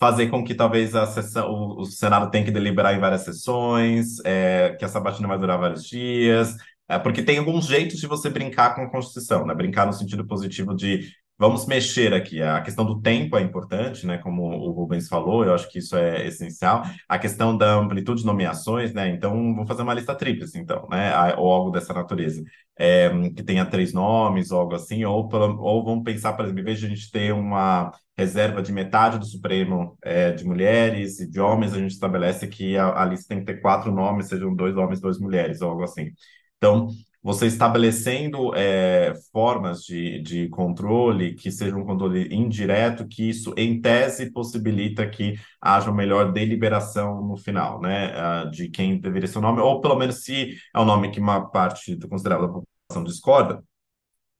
fazer 0.00 0.28
com 0.28 0.44
que 0.44 0.54
talvez 0.54 0.94
a 0.94 1.06
sessão, 1.06 1.48
o, 1.50 1.80
o 1.82 1.84
Senado 1.86 2.30
tenha 2.30 2.44
que 2.44 2.50
deliberar 2.50 2.94
em 2.94 3.00
várias 3.00 3.22
sessões, 3.22 4.18
é, 4.24 4.76
que 4.78 4.84
essa 4.84 5.00
batina 5.00 5.28
vai 5.28 5.38
durar 5.38 5.58
vários 5.58 5.84
dias, 5.84 6.54
É, 6.90 6.98
porque 6.98 7.22
tem 7.22 7.38
alguns 7.38 7.66
jeitos 7.66 7.98
de 8.00 8.06
você 8.06 8.30
brincar 8.30 8.74
com 8.74 8.82
a 8.82 8.90
Constituição, 8.90 9.44
né? 9.46 9.54
Brincar 9.54 9.86
no 9.86 9.92
sentido 9.92 10.26
positivo 10.26 10.74
de 10.74 11.10
vamos 11.38 11.66
mexer 11.66 12.12
aqui. 12.12 12.42
A 12.42 12.60
questão 12.60 12.84
do 12.84 13.00
tempo 13.00 13.36
é 13.36 13.42
importante, 13.42 14.06
né? 14.06 14.18
Como 14.18 14.42
o 14.42 14.70
Rubens 14.72 15.08
falou, 15.08 15.44
eu 15.44 15.54
acho 15.54 15.70
que 15.70 15.78
isso 15.78 15.96
é 15.96 16.26
essencial. 16.26 16.82
A 17.08 17.18
questão 17.18 17.56
da 17.56 17.74
amplitude 17.74 18.20
de 18.20 18.26
nomeações, 18.26 18.92
né? 18.92 19.08
Então, 19.08 19.54
vou 19.54 19.66
fazer 19.66 19.82
uma 19.82 19.94
lista 19.94 20.14
tríplice, 20.14 20.58
então, 20.58 20.86
né? 20.90 21.34
Ou 21.36 21.52
algo 21.52 21.70
dessa 21.70 21.94
natureza. 21.94 22.42
É, 22.76 23.08
que 23.30 23.42
tenha 23.42 23.64
três 23.66 23.92
nomes, 23.92 24.50
ou 24.50 24.60
algo 24.60 24.74
assim, 24.74 25.04
ou, 25.04 25.28
ou 25.32 25.84
vamos 25.84 26.04
pensar, 26.04 26.32
por 26.34 26.44
exemplo, 26.44 26.60
em 26.60 26.64
vez 26.64 26.78
de 26.78 26.86
a 26.86 26.88
gente 26.88 27.10
ter 27.10 27.32
uma 27.32 27.92
reserva 28.16 28.60
de 28.62 28.72
metade 28.72 29.18
do 29.18 29.24
Supremo 29.24 29.96
é, 30.02 30.32
de 30.32 30.44
mulheres 30.44 31.20
e 31.20 31.30
de 31.30 31.40
homens, 31.40 31.72
a 31.72 31.78
gente 31.78 31.92
estabelece 31.92 32.48
que 32.48 32.76
a, 32.76 33.02
a 33.02 33.04
lista 33.04 33.28
tem 33.28 33.38
que 33.40 33.46
ter 33.46 33.60
quatro 33.60 33.92
nomes, 33.92 34.26
sejam 34.28 34.54
dois 34.54 34.76
homens, 34.76 35.00
duas 35.00 35.18
mulheres, 35.20 35.60
ou 35.60 35.70
algo 35.70 35.84
assim. 35.84 36.10
Então, 36.56 36.88
você 37.28 37.46
estabelecendo 37.46 38.54
é, 38.54 39.12
formas 39.30 39.82
de, 39.82 40.18
de 40.22 40.48
controle 40.48 41.34
que 41.34 41.50
sejam 41.52 41.80
um 41.80 41.84
controle 41.84 42.34
indireto, 42.34 43.06
que 43.06 43.28
isso, 43.28 43.52
em 43.54 43.82
tese, 43.82 44.32
possibilita 44.32 45.06
que 45.06 45.34
haja 45.60 45.90
uma 45.90 45.96
melhor 45.96 46.32
deliberação 46.32 47.20
no 47.20 47.36
final, 47.36 47.82
né, 47.82 48.46
de 48.50 48.70
quem 48.70 48.98
deveria 48.98 49.28
ser 49.28 49.36
o 49.38 49.42
nome, 49.42 49.60
ou 49.60 49.78
pelo 49.78 49.96
menos 49.96 50.24
se 50.24 50.56
é 50.74 50.80
um 50.80 50.86
nome 50.86 51.10
que 51.10 51.20
uma 51.20 51.50
parte 51.50 51.98
considerável 52.08 52.46
da 52.46 52.52
população 52.54 53.04
discorda, 53.04 53.62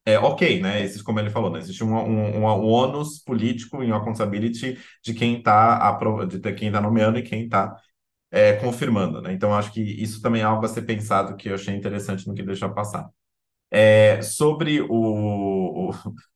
é 0.07 0.19
ok, 0.19 0.59
né? 0.63 0.83
Existe, 0.83 1.05
como 1.05 1.21
ele 1.21 1.29
falou, 1.29 1.51
né? 1.51 1.59
Existe 1.59 1.85
um, 1.85 1.95
um, 1.95 2.39
um, 2.39 2.45
um 2.47 2.67
ônus 2.67 3.19
político 3.19 3.83
em 3.83 3.93
accountability 3.93 4.79
de 5.05 5.13
quem 5.13 5.37
está 5.37 5.99
de 6.27 6.53
quem 6.55 6.73
tá 6.73 6.81
nomeando 6.81 7.19
e 7.19 7.23
quem 7.23 7.45
está 7.45 7.77
é, 8.31 8.55
confirmando, 8.55 9.23
né? 9.23 9.33
Então, 9.33 9.55
acho 9.55 9.73
que 9.73 9.81
isso 9.81 10.21
também 10.23 10.43
é 10.43 10.45
algo 10.45 10.65
a 10.65 10.69
ser 10.69 10.83
pensado 10.83 11.37
que 11.37 11.49
eu 11.49 11.55
achei 11.55 11.75
interessante 11.75 12.27
no 12.29 12.35
que 12.35 12.43
deixar 12.43 12.69
passar. 12.71 13.09
É, 13.71 14.23
sobre 14.23 14.81
o, 14.81 14.89
o, 14.91 15.91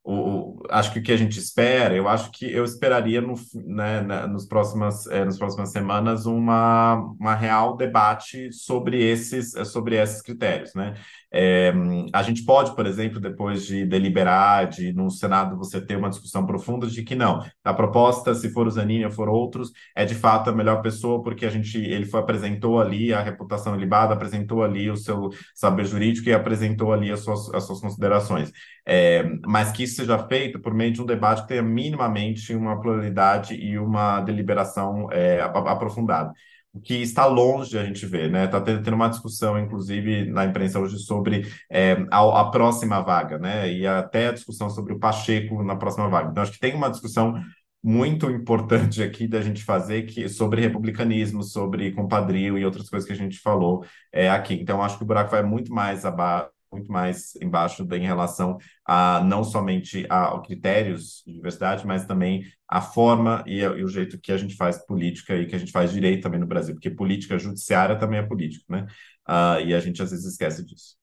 o, 0.04 0.62
acho 0.70 0.92
que 0.92 0.98
o 0.98 1.02
que 1.02 1.12
a 1.12 1.16
gente 1.16 1.38
espera, 1.38 1.94
eu 1.94 2.06
acho 2.06 2.30
que 2.30 2.50
eu 2.50 2.62
esperaria 2.64 3.22
no, 3.22 3.34
né, 3.54 4.02
nos 4.26 4.46
próximas, 4.46 5.06
é, 5.06 5.24
nas 5.24 5.38
próximas 5.38 5.70
semanas 5.70 6.26
uma, 6.26 6.96
uma 7.18 7.34
real 7.34 7.76
debate 7.76 8.52
sobre 8.52 9.02
esses, 9.02 9.52
sobre 9.70 9.96
esses 9.96 10.20
critérios, 10.20 10.74
né? 10.74 10.94
É, 11.34 11.72
a 12.12 12.22
gente 12.22 12.44
pode, 12.44 12.74
por 12.76 12.86
exemplo, 12.86 13.18
depois 13.18 13.64
de 13.64 13.86
deliberar, 13.86 14.68
de 14.68 14.92
no 14.92 15.10
Senado 15.10 15.56
você 15.56 15.80
ter 15.80 15.96
uma 15.96 16.10
discussão 16.10 16.44
profunda 16.44 16.86
de 16.86 17.02
que 17.02 17.14
não, 17.14 17.42
a 17.64 17.72
proposta, 17.72 18.34
se 18.34 18.50
for 18.50 18.66
o 18.66 18.70
Zanini 18.70 19.06
ou 19.06 19.10
for 19.10 19.28
outros, 19.30 19.72
é 19.96 20.04
de 20.04 20.14
fato 20.14 20.50
a 20.50 20.52
melhor 20.52 20.82
pessoa, 20.82 21.22
porque 21.22 21.46
a 21.46 21.50
gente, 21.50 21.78
ele 21.78 22.04
foi, 22.04 22.20
apresentou 22.20 22.78
ali 22.80 23.14
a 23.14 23.22
reputação 23.22 23.74
ilibada, 23.74 24.12
apresentou 24.12 24.62
ali 24.62 24.90
o 24.90 24.96
seu 24.96 25.30
saber 25.54 25.86
jurídico 25.86 26.28
e 26.28 26.34
apresentou 26.34 26.92
ali 26.92 27.10
as 27.10 27.20
suas, 27.20 27.52
as 27.54 27.64
suas 27.64 27.80
considerações. 27.80 28.52
É, 28.86 29.24
mas 29.46 29.72
que 29.72 29.84
isso 29.84 29.96
seja 29.96 30.18
feito 30.26 30.60
por 30.60 30.74
meio 30.74 30.92
de 30.92 31.00
um 31.00 31.06
debate 31.06 31.42
que 31.42 31.48
tenha 31.48 31.62
minimamente 31.62 32.54
uma 32.54 32.80
pluralidade 32.80 33.54
e 33.54 33.78
uma 33.78 34.20
deliberação 34.20 35.10
é, 35.10 35.40
aprofundada 35.40 36.32
o 36.72 36.80
que 36.80 36.94
está 36.94 37.26
longe 37.26 37.70
de 37.70 37.78
a 37.78 37.84
gente 37.84 38.06
ver, 38.06 38.30
né? 38.30 38.46
Está 38.46 38.60
tendo, 38.60 38.94
uma 38.94 39.08
discussão, 39.08 39.58
inclusive, 39.58 40.26
na 40.30 40.44
imprensa 40.44 40.80
hoje 40.80 40.98
sobre 40.98 41.46
é, 41.70 41.92
a, 42.10 42.40
a, 42.40 42.50
próxima 42.50 43.00
vaga, 43.02 43.38
né? 43.38 43.70
E 43.70 43.86
até 43.86 44.28
a 44.28 44.32
discussão 44.32 44.70
sobre 44.70 44.94
o 44.94 44.98
Pacheco 44.98 45.62
na 45.62 45.76
próxima 45.76 46.08
vaga. 46.08 46.30
Então, 46.30 46.42
acho 46.42 46.52
que 46.52 46.58
tem 46.58 46.74
uma 46.74 46.90
discussão 46.90 47.34
muito 47.82 48.30
importante 48.30 49.02
aqui 49.02 49.26
da 49.26 49.40
gente 49.42 49.64
fazer 49.64 50.04
que 50.04 50.28
sobre 50.28 50.60
republicanismo, 50.60 51.42
sobre 51.42 51.92
compadrio 51.92 52.56
e 52.56 52.64
outras 52.64 52.88
coisas 52.88 53.06
que 53.06 53.12
a 53.12 53.16
gente 53.16 53.38
falou 53.40 53.84
é, 54.12 54.30
aqui. 54.30 54.54
Então, 54.54 54.82
acho 54.82 54.96
que 54.96 55.04
o 55.04 55.06
buraco 55.06 55.30
vai 55.30 55.42
muito 55.42 55.72
mais 55.72 56.04
abaixo 56.04 56.51
muito 56.72 56.90
mais 56.90 57.34
embaixo 57.36 57.86
em 57.92 58.06
relação 58.06 58.58
a 58.84 59.22
não 59.22 59.44
somente 59.44 60.06
a, 60.08 60.34
a 60.34 60.40
critérios 60.40 61.22
de 61.26 61.32
diversidade, 61.32 61.86
mas 61.86 62.06
também 62.06 62.44
a 62.68 62.80
forma 62.80 63.44
e, 63.46 63.60
e, 63.60 63.84
o 63.84 63.88
jeito 63.88 64.18
que 64.18 64.32
a 64.32 64.36
gente 64.36 64.56
faz 64.56 64.78
política 64.86 65.36
e 65.36 65.46
que 65.46 65.54
a 65.54 65.58
gente 65.58 65.72
faz 65.72 65.92
direito 65.92 66.22
também 66.22 66.40
no 66.40 66.46
Brasil, 66.46 66.74
porque 66.74 66.90
política 66.90 67.38
judiciária 67.38 67.98
também 67.98 68.18
é 68.18 68.26
política, 68.26 68.64
né? 68.68 68.86
Uh, 69.28 69.66
e 69.66 69.74
a 69.74 69.80
gente 69.80 70.02
às 70.02 70.10
vezes 70.10 70.26
esquece 70.26 70.64
disso. 70.64 70.96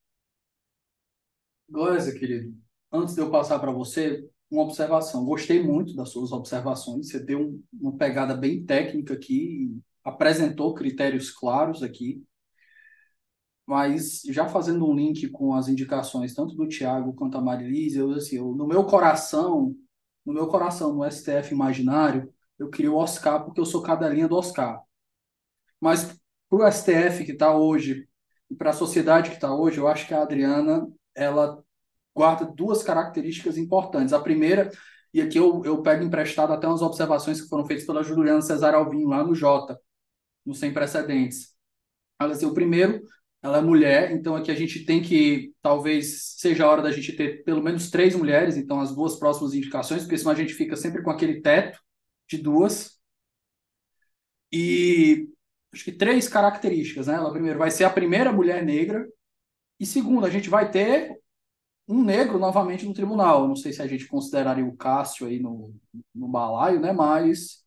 Glória, 1.70 2.11
querido. 2.13 2.53
Antes 2.91 3.13
de 3.13 3.22
eu 3.22 3.30
passar 3.30 3.59
para 3.59 3.72
você, 3.72 4.28
uma 4.49 4.63
observação. 4.63 5.24
Gostei 5.26 5.61
muito 5.61 5.95
das 5.95 6.09
suas 6.09 6.32
observações. 6.32 7.09
Você 7.09 7.20
deu 7.20 7.39
um, 7.39 7.63
uma 7.80 7.97
pegada 7.97 8.36
bem 8.36 8.65
técnica 8.65 9.13
aqui, 9.13 9.80
apresentou 10.03 10.74
critérios 10.74 11.30
claros 11.30 11.84
aqui. 11.84 12.24
Mas 13.70 14.24
já 14.26 14.49
fazendo 14.49 14.84
um 14.89 14.95
link 14.95 15.30
com 15.30 15.53
as 15.53 15.67
indicações 15.67 16.34
tanto 16.34 16.55
do 16.55 16.67
Tiago 16.67 17.13
quanto 17.13 17.34
da 17.34 17.41
Marilise, 17.41 17.99
eu, 17.99 18.09
assim, 18.13 18.38
eu, 18.38 18.55
no 18.55 18.65
meu 18.65 18.84
coração, 18.84 19.76
no 20.26 20.34
meu 20.34 20.47
coração, 20.47 20.91
no 20.91 21.05
STF 21.05 21.53
imaginário, 21.53 22.34
eu 22.57 22.72
queria 22.72 22.91
o 22.91 22.95
Oscar 22.95 23.45
porque 23.45 23.61
eu 23.61 23.65
sou 23.67 23.84
cadelinha 23.84 24.28
do 24.28 24.36
Oscar. 24.36 24.82
Mas 25.80 26.20
para 26.49 26.67
o 26.67 26.72
STF 26.72 27.24
que 27.24 27.34
está 27.34 27.55
hoje 27.55 28.09
e 28.49 28.55
para 28.55 28.72
a 28.72 28.74
sociedade 28.74 29.30
que 29.30 29.36
está 29.36 29.53
hoje, 29.53 29.78
eu 29.78 29.88
acho 29.88 30.07
que 30.07 30.15
a 30.15 30.24
Adriana 30.24 30.88
ela 31.13 31.63
guarda 32.15 32.45
duas 32.45 32.82
características 32.82 33.55
importantes. 33.55 34.13
A 34.13 34.20
primeira, 34.20 34.72
e 35.13 35.22
aqui 35.22 35.38
eu, 35.38 35.63
eu 35.63 35.84
pego 35.84 36.03
emprestado 36.03 36.51
até 36.51 36.67
umas 36.67 36.82
observações 36.82 37.39
que 37.39 37.47
foram 37.47 37.67
feitas 37.67 37.86
pela 37.86 38.01
Juliana 38.01 38.41
Cesar 38.41 38.74
Alvim 38.74 39.05
lá 39.05 39.24
no 39.24 39.36
Jota, 39.36 39.80
no 40.43 40.55
Sem 40.55 40.74
Precedentes. 40.74 41.53
Ela 42.20 42.32
assim, 42.32 42.47
o 42.47 42.53
primeiro 42.55 42.99
ela 43.42 43.60
é 43.60 43.62
mulher, 43.62 44.12
então 44.12 44.36
aqui 44.36 44.52
a 44.52 44.56
gente 44.56 44.86
tem 44.86 45.02
que, 45.02 45.54
talvez 45.62 46.36
seja 46.38 46.66
a 46.66 46.70
hora 46.70 46.82
da 46.82 46.92
gente 46.92 47.16
ter 47.16 47.44
pelo 47.44 47.64
menos 47.64 47.90
três 47.90 48.16
mulheres, 48.16 48.58
então 48.58 48.82
as 48.82 48.94
duas 48.94 49.18
próximas 49.18 49.54
indicações, 49.54 50.02
porque 50.04 50.18
senão 50.18 50.32
a 50.32 50.36
gente 50.36 50.54
fica 50.54 50.76
sempre 50.76 51.02
com 51.02 51.10
aquele 51.10 51.42
teto 51.42 51.80
de 52.30 52.38
duas. 52.38 53.00
E 54.52 55.28
acho 55.74 55.84
que 55.86 55.92
três 55.92 56.28
características, 56.28 57.08
né? 57.08 57.16
Ela 57.16 57.32
primeiro 57.32 57.60
vai 57.60 57.72
ser 57.72 57.84
a 57.86 57.90
primeira 57.90 58.32
mulher 58.32 58.66
negra, 58.66 59.08
e 59.80 59.86
segundo, 59.86 60.26
a 60.26 60.30
gente 60.30 60.50
vai 60.50 60.70
ter 60.70 61.18
um 61.88 62.04
negro 62.04 62.38
novamente 62.38 62.86
no 62.86 62.94
tribunal. 62.94 63.48
Não 63.48 63.56
sei 63.56 63.74
se 63.74 63.82
a 63.82 63.88
gente 63.88 64.08
consideraria 64.08 64.66
o 64.66 64.76
Cássio 64.76 65.28
aí 65.28 65.40
no, 65.40 65.74
no 66.14 66.28
balaio, 66.28 66.80
né? 66.80 66.92
Mas, 66.94 67.64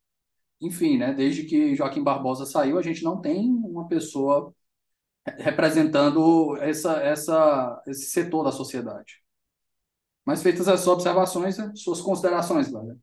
enfim, 0.61 0.99
né? 0.99 1.13
Desde 1.15 1.45
que 1.45 1.75
Joaquim 1.75 2.03
Barbosa 2.03 2.47
saiu, 2.47 2.79
a 2.79 2.83
gente 2.83 3.03
não 3.03 3.21
tem 3.21 3.49
uma 3.51 3.89
pessoa 3.89 4.55
representando 5.39 6.57
essa, 6.57 6.95
essa, 7.03 7.83
esse 7.87 8.07
setor 8.11 8.45
da 8.45 8.53
sociedade. 8.53 9.23
Mas 10.25 10.43
feitas 10.43 10.69
as 10.69 10.81
suas 10.81 10.97
observações, 10.97 11.57
suas 11.77 12.01
considerações, 12.01 12.71
galera. 12.71 12.99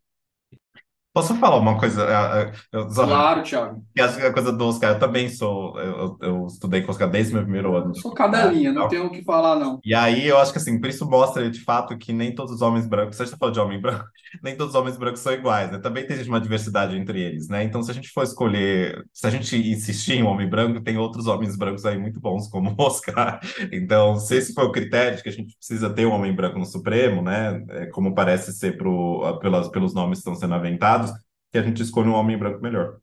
Posso 1.20 1.36
falar 1.36 1.58
uma 1.58 1.78
coisa? 1.78 2.54
Eu, 2.72 2.88
claro, 2.88 3.44
Thiago. 3.44 3.84
E 3.94 4.00
a 4.00 4.32
coisa 4.32 4.54
do 4.54 4.66
Oscar, 4.66 4.92
eu 4.94 5.00
também 5.00 5.28
sou. 5.28 5.78
Eu, 5.78 6.18
eu 6.22 6.48
estudei 6.48 6.82
com 6.82 6.88
o 6.88 6.92
Oscar 6.92 7.10
desde 7.10 7.34
meu 7.34 7.44
primeiro 7.44 7.76
ano. 7.76 7.90
Eu 7.90 7.96
sou 7.96 8.14
cadelinha, 8.14 8.72
não 8.72 8.88
tenho 8.88 9.08
o 9.08 9.10
que 9.10 9.22
falar, 9.22 9.58
não. 9.58 9.82
E 9.84 9.94
aí 9.94 10.26
eu 10.26 10.38
acho 10.38 10.54
que 10.54 10.60
assim, 10.60 10.80
por 10.80 10.90
isso 10.90 11.06
mostra 11.10 11.52
de 11.52 11.60
fato 11.60 11.98
que 11.98 12.14
nem 12.14 12.34
todos 12.34 12.54
os 12.54 12.62
homens 12.62 12.88
brancos, 12.88 13.18
você 13.18 13.24
está 13.24 13.36
falando 13.36 13.56
de 13.56 13.60
homem 13.60 13.82
branco, 13.82 14.06
nem 14.42 14.56
todos 14.56 14.74
os 14.74 14.80
homens 14.80 14.96
brancos 14.96 15.20
são 15.20 15.34
iguais, 15.34 15.70
né? 15.70 15.78
Também 15.80 16.08
tem 16.08 16.22
uma 16.24 16.40
diversidade 16.40 16.96
entre 16.96 17.20
eles, 17.20 17.50
né? 17.50 17.66
Então, 17.66 17.84
se 17.84 17.92
a 17.92 17.94
gente 17.94 18.08
for 18.12 18.24
escolher, 18.24 19.04
se 19.12 19.28
a 19.28 19.30
gente 19.30 19.58
insistir 19.58 20.14
em 20.14 20.24
um 20.24 20.28
homem 20.28 20.50
branco, 20.50 20.80
tem 20.80 20.98
outros 20.98 21.28
homens 21.28 21.58
brancos 21.58 21.86
aí 21.86 21.98
muito 21.98 22.22
bons, 22.22 22.48
como 22.48 22.70
o 22.70 22.82
Oscar. 22.82 23.42
Então, 23.74 24.16
se 24.16 24.36
esse 24.36 24.54
for 24.54 24.66
o 24.66 24.72
critério 24.72 25.18
de 25.18 25.24
que 25.24 25.30
a 25.30 25.32
gente 25.32 25.56
precisa 25.56 25.90
ter 25.90 26.06
um 26.06 26.12
homem 26.12 26.34
branco 26.34 26.58
no 26.58 26.66
Supremo, 26.66 27.22
né? 27.22 27.62
É, 27.72 27.86
como 27.88 28.16
parece 28.16 28.54
ser 28.54 28.78
pro, 28.78 29.38
pelas, 29.42 29.68
pelos 29.68 29.94
nomes 29.94 30.20
que 30.20 30.22
estão 30.22 30.36
sendo 30.36 30.54
aventados 30.54 31.09
que 31.52 31.58
a 31.58 31.62
gente 31.62 31.82
escolha 31.82 32.10
um 32.10 32.14
homem 32.14 32.38
branco 32.38 32.62
melhor. 32.62 33.00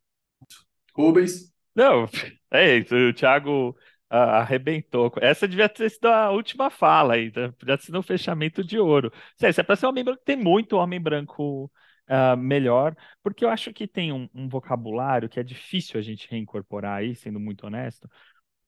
Rubens? 0.95 1.53
Não, 1.75 2.09
é 2.51 2.79
isso, 2.79 2.95
o 2.95 3.13
Thiago 3.13 3.77
ah, 4.09 4.39
arrebentou. 4.41 5.13
Essa 5.21 5.47
devia 5.49 5.69
ter 5.69 5.91
sido 5.91 6.07
a 6.07 6.31
última 6.31 6.71
fala 6.71 7.15
aí, 7.15 7.31
tá? 7.31 7.53
podia 7.53 7.77
ser 7.77 7.97
um 7.97 8.03
fechamento 8.03 8.65
de 8.65 8.79
ouro. 8.79 9.13
Se 9.37 9.47
é 9.47 9.63
para 9.63 9.77
ser 9.77 9.87
um 9.87 9.91
homem 9.91 10.05
branco, 10.05 10.23
tem 10.25 10.37
muito 10.37 10.77
homem 10.77 11.01
branco 11.01 11.71
uh, 12.09 12.37
melhor, 12.37 12.97
porque 13.23 13.45
eu 13.45 13.49
acho 13.51 13.73
que 13.73 13.87
tem 13.87 14.13
um, 14.13 14.29
um, 14.35 14.49
vocabulário 14.49 15.29
que 15.29 15.41
é 15.41 15.43
difícil 15.43 15.99
a 15.99 16.03
gente 16.03 16.29
reincorporar 16.31 16.99
aí, 16.99 17.15
sendo 17.15 17.41
muito 17.41 17.67
honesto, 17.67 18.09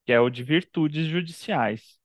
que 0.05 0.13
é 0.13 0.21
o 0.21 0.31
de 0.31 0.43
virtudes 0.43 1.07
judiciais. 1.07 1.99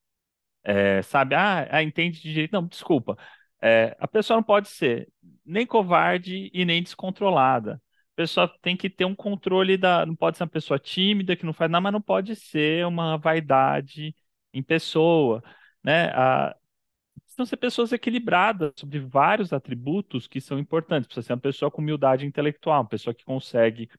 É, 0.63 1.01
sabe, 1.01 1.35
ah, 1.35 1.67
ah, 1.71 1.83
entende 1.83 2.21
de 2.21 2.31
direito. 2.33 2.53
Não, 2.53 2.67
desculpa. 2.67 3.17
É, 3.61 3.95
a 3.99 4.07
pessoa 4.07 4.37
não 4.37 4.43
pode 4.43 4.69
ser 4.69 5.09
nem 5.45 5.65
covarde 5.65 6.49
e 6.53 6.65
nem 6.65 6.81
descontrolada. 6.83 7.81
A 8.13 8.15
pessoa 8.15 8.47
tem 8.61 8.77
que 8.77 8.89
ter 8.89 9.05
um 9.05 9.15
controle 9.15 9.77
da. 9.77 10.05
Não 10.05 10.15
pode 10.15 10.37
ser 10.37 10.43
uma 10.43 10.49
pessoa 10.49 10.79
tímida 10.79 11.35
que 11.35 11.45
não 11.45 11.53
faz 11.53 11.69
nada, 11.69 11.81
mas 11.81 11.93
não 11.93 12.01
pode 12.01 12.35
ser 12.35 12.85
uma 12.85 13.17
vaidade 13.17 14.15
em 14.53 14.61
pessoa, 14.61 15.43
né? 15.83 16.09
A, 16.13 16.55
precisam 17.23 17.45
ser 17.45 17.57
pessoas 17.57 17.91
equilibradas 17.91 18.71
sobre 18.75 18.99
vários 18.99 19.51
atributos 19.51 20.27
que 20.27 20.39
são 20.39 20.59
importantes. 20.59 21.07
Precisa 21.07 21.25
ser 21.27 21.33
uma 21.33 21.39
pessoa 21.39 21.71
com 21.71 21.81
humildade 21.81 22.25
intelectual, 22.25 22.81
uma 22.81 22.87
pessoa 22.87 23.13
que 23.13 23.25
consegue 23.25 23.89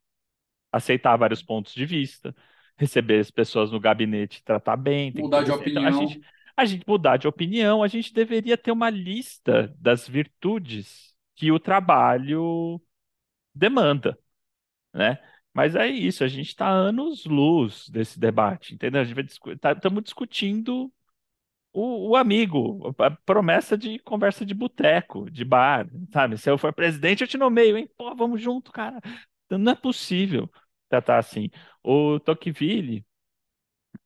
aceitar 0.72 1.16
vários 1.16 1.42
pontos 1.42 1.74
de 1.74 1.84
vista, 1.84 2.34
receber 2.76 3.20
as 3.20 3.30
pessoas 3.30 3.72
no 3.72 3.80
gabinete, 3.80 4.42
tratar 4.44 4.76
bem, 4.76 5.12
mudar 5.16 5.42
de 5.42 5.50
opinião. 5.50 5.88
Então, 5.88 6.00
a 6.00 6.06
gente, 6.06 6.20
a 6.56 6.64
gente 6.64 6.84
mudar 6.86 7.16
de 7.16 7.26
opinião, 7.26 7.82
a 7.82 7.88
gente 7.88 8.12
deveria 8.12 8.56
ter 8.56 8.70
uma 8.70 8.90
lista 8.90 9.74
das 9.78 10.08
virtudes 10.08 11.13
que 11.34 11.52
o 11.52 11.60
trabalho 11.60 12.80
demanda, 13.54 14.18
né? 14.92 15.18
Mas 15.54 15.76
é 15.76 15.86
isso, 15.88 16.24
a 16.24 16.28
gente 16.28 16.48
está 16.48 16.68
anos-luz 16.68 17.88
desse 17.88 18.18
debate, 18.18 18.74
entendeu? 18.74 19.00
A 19.00 19.04
gente 19.04 19.20
estamos 19.20 19.60
tá, 19.60 19.74
discutindo 20.02 20.92
o, 21.72 22.10
o, 22.10 22.16
amigo, 22.16 22.94
a 22.98 23.10
promessa 23.10 23.76
de 23.76 23.98
conversa 24.00 24.46
de 24.46 24.54
boteco, 24.54 25.30
de 25.30 25.44
bar, 25.44 25.88
sabe? 26.12 26.38
Se 26.38 26.50
eu 26.50 26.58
for 26.58 26.72
presidente, 26.72 27.22
eu 27.22 27.28
te 27.28 27.36
nomeio, 27.38 27.76
hein? 27.76 27.88
Pô, 27.96 28.14
vamos 28.14 28.40
junto, 28.40 28.72
cara. 28.72 29.00
Não 29.50 29.72
é 29.72 29.74
possível 29.76 30.50
tratar 30.88 31.18
assim. 31.18 31.50
O 31.82 32.20
Tocqueville, 32.20 33.04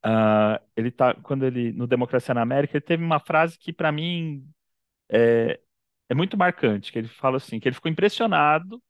uh, 0.04 0.60
ele 0.76 0.90
tá, 0.90 1.14
quando 1.14 1.44
ele, 1.44 1.72
no 1.72 1.86
Democracia 1.86 2.34
na 2.34 2.42
América, 2.42 2.76
ele 2.76 2.84
teve 2.84 3.04
uma 3.04 3.20
frase 3.20 3.58
que, 3.58 3.72
para 3.72 3.92
mim, 3.92 4.46
é, 5.10 5.60
é 6.08 6.14
muito 6.14 6.36
marcante, 6.36 6.92
que 6.92 6.98
ele 6.98 7.08
fala 7.08 7.36
assim, 7.38 7.60
que 7.60 7.68
ele 7.68 7.74
ficou 7.74 7.90
impressionado 7.90 8.82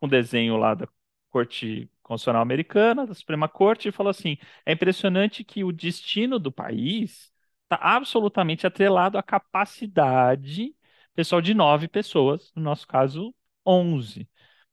com 0.00 0.06
o 0.06 0.10
desenho 0.10 0.56
lá 0.56 0.74
da 0.74 0.88
Corte 1.30 1.90
Constitucional 2.02 2.42
Americana, 2.42 3.06
da 3.06 3.14
Suprema 3.14 3.48
Corte, 3.48 3.88
e 3.88 3.92
falou 3.92 4.10
assim, 4.10 4.38
é 4.66 4.72
impressionante 4.72 5.44
que 5.44 5.64
o 5.64 5.72
destino 5.72 6.38
do 6.38 6.52
país 6.52 7.32
está 7.64 7.76
absolutamente 7.76 8.66
atrelado 8.66 9.18
à 9.18 9.22
capacidade 9.22 10.74
pessoal 11.14 11.40
de 11.40 11.54
nove 11.54 11.88
pessoas, 11.88 12.52
no 12.54 12.62
nosso 12.62 12.86
caso, 12.86 13.34
onze. 13.66 14.28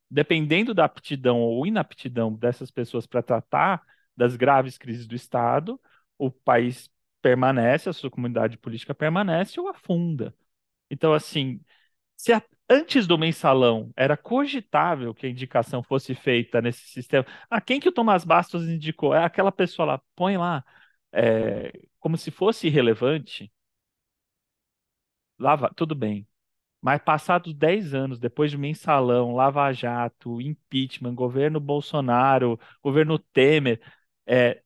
Dependendo 0.10 0.74
da 0.74 0.86
aptidão 0.86 1.40
ou 1.42 1.66
inaptidão 1.66 2.34
dessas 2.34 2.72
pessoas 2.72 3.08
para 3.08 3.24
tratar 3.24 3.82
das 4.16 4.36
graves 4.36 4.78
crises 4.78 5.08
do 5.08 5.16
Estado, 5.16 5.80
o 6.18 6.30
país 6.32 6.90
permanece, 7.22 7.90
a 7.90 7.94
sua 7.94 8.12
comunidade 8.12 8.58
política 8.58 8.94
permanece 8.96 9.60
ou 9.60 9.68
afunda. 9.70 10.36
Então, 10.90 11.14
assim, 11.14 11.62
se 12.22 12.32
a, 12.34 12.44
antes 12.70 13.08
do 13.08 13.18
mensalão 13.18 13.92
era 13.96 14.16
cogitável 14.16 15.12
que 15.14 15.26
a 15.26 15.30
indicação 15.30 15.82
fosse 15.82 16.14
feita 16.14 16.62
nesse 16.62 16.88
sistema, 16.90 17.26
ah, 17.50 17.60
quem 17.60 17.80
que 17.80 17.90
o 17.90 17.92
Tomás 17.92 18.24
Bastos 18.24 18.68
indicou? 18.70 19.16
É 19.16 19.24
aquela 19.24 19.52
pessoa 19.52 19.88
lá, 19.88 20.02
põe 20.16 20.38
lá, 20.38 20.64
é, 21.12 21.72
como 22.00 22.16
se 22.18 22.30
fosse 22.30 22.68
irrelevante, 22.68 23.52
lava, 25.40 25.72
tudo 25.76 25.96
bem. 25.96 26.28
Mas 26.82 27.02
passados 27.04 27.54
10 27.56 27.94
anos, 27.96 28.20
depois 28.20 28.52
de 28.52 28.58
mensalão, 28.58 29.36
Lava 29.36 29.72
Jato, 29.74 30.42
impeachment, 30.42 31.16
governo 31.16 31.60
Bolsonaro, 31.60 32.60
governo 32.84 33.20
Temer, 33.20 33.82
é, 34.28 34.62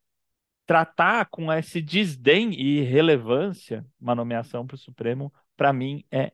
tratar 0.65 1.27
com 1.27 1.51
esse 1.53 1.81
desdém 1.81 2.53
e 2.53 2.79
irrelevância 2.79 3.85
uma 3.99 4.15
nomeação 4.15 4.67
para 4.67 4.75
o 4.75 4.77
Supremo, 4.77 5.33
para 5.57 5.73
mim, 5.73 6.03
é 6.11 6.33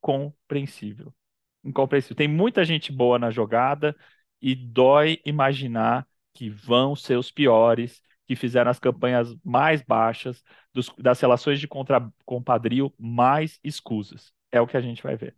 incompreensível. 0.00 1.14
Incompreensível. 1.62 2.16
Tem 2.16 2.28
muita 2.28 2.64
gente 2.64 2.90
boa 2.90 3.18
na 3.18 3.30
jogada 3.30 3.94
e 4.40 4.54
dói 4.54 5.20
imaginar 5.24 6.08
que 6.32 6.48
vão 6.48 6.96
ser 6.96 7.16
os 7.16 7.30
piores 7.30 8.02
que 8.26 8.36
fizeram 8.36 8.70
as 8.70 8.78
campanhas 8.78 9.34
mais 9.44 9.82
baixas, 9.82 10.42
dos, 10.72 10.88
das 10.98 11.20
relações 11.20 11.58
de 11.58 11.66
contra, 11.66 12.12
compadrio 12.24 12.94
mais 12.96 13.58
escusas. 13.62 14.32
É 14.52 14.60
o 14.60 14.66
que 14.66 14.76
a 14.76 14.80
gente 14.80 15.02
vai 15.02 15.16
ver. 15.16 15.36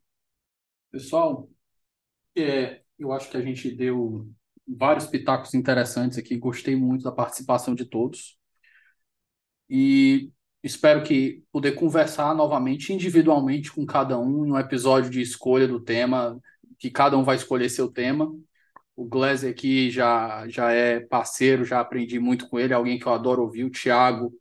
Pessoal, 0.91 1.49
é, 2.37 2.83
eu 2.99 3.11
acho 3.13 3.31
que 3.31 3.37
a 3.37 3.41
gente 3.41 3.75
deu 3.75 4.31
vários 4.69 5.07
pitacos 5.07 5.55
interessantes 5.55 6.19
aqui. 6.19 6.37
Gostei 6.37 6.77
muito 6.77 7.03
da 7.03 7.11
participação 7.11 7.75
de 7.75 7.87
todos. 7.87 8.39
E 9.71 10.31
espero 10.63 11.03
que 11.03 11.43
poder 11.51 11.73
conversar 11.73 12.35
novamente 12.35 12.93
individualmente 12.93 13.73
com 13.73 13.85
cada 13.85 14.19
um 14.19 14.47
em 14.47 14.53
um 14.53 14.59
episódio 14.59 15.11
de 15.11 15.21
escolha 15.21 15.67
do 15.67 15.81
tema, 15.81 16.41
que 16.79 16.91
cada 16.91 17.17
um 17.19 17.25
vai 17.25 17.37
escolher 17.37 17.69
seu 17.69 17.89
tema. 17.89 18.33
O 18.95 19.05
Glazer 19.07 19.51
aqui 19.51 19.91
já, 19.91 20.47
já 20.49 20.71
é 20.73 21.01
parceiro, 21.01 21.65
já 21.65 21.81
aprendi 21.81 22.19
muito 22.19 22.49
com 22.49 22.59
ele, 22.59 22.75
alguém 22.75 22.99
que 22.99 23.07
eu 23.07 23.13
adoro 23.13 23.43
ouvir. 23.43 23.65
O 23.65 23.71
Thiago, 23.71 24.33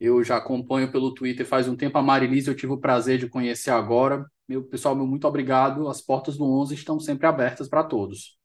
eu 0.00 0.22
já 0.24 0.36
acompanho 0.36 0.90
pelo 0.90 1.14
Twitter 1.14 1.46
faz 1.46 1.68
um 1.68 1.76
tempo. 1.76 1.98
A 1.98 2.02
Marilise 2.02 2.48
eu 2.48 2.56
tive 2.56 2.72
o 2.72 2.78
prazer 2.80 3.18
de 3.18 3.28
conhecer 3.28 3.70
agora. 3.70 4.26
Meu 4.48 4.62
pessoal, 4.64 4.94
meu 4.94 5.06
muito 5.06 5.26
obrigado. 5.26 5.88
As 5.88 6.00
portas 6.02 6.36
do 6.36 6.44
11 6.44 6.74
estão 6.74 7.00
sempre 7.00 7.26
abertas 7.26 7.68
para 7.68 7.84
todos. 7.84 8.43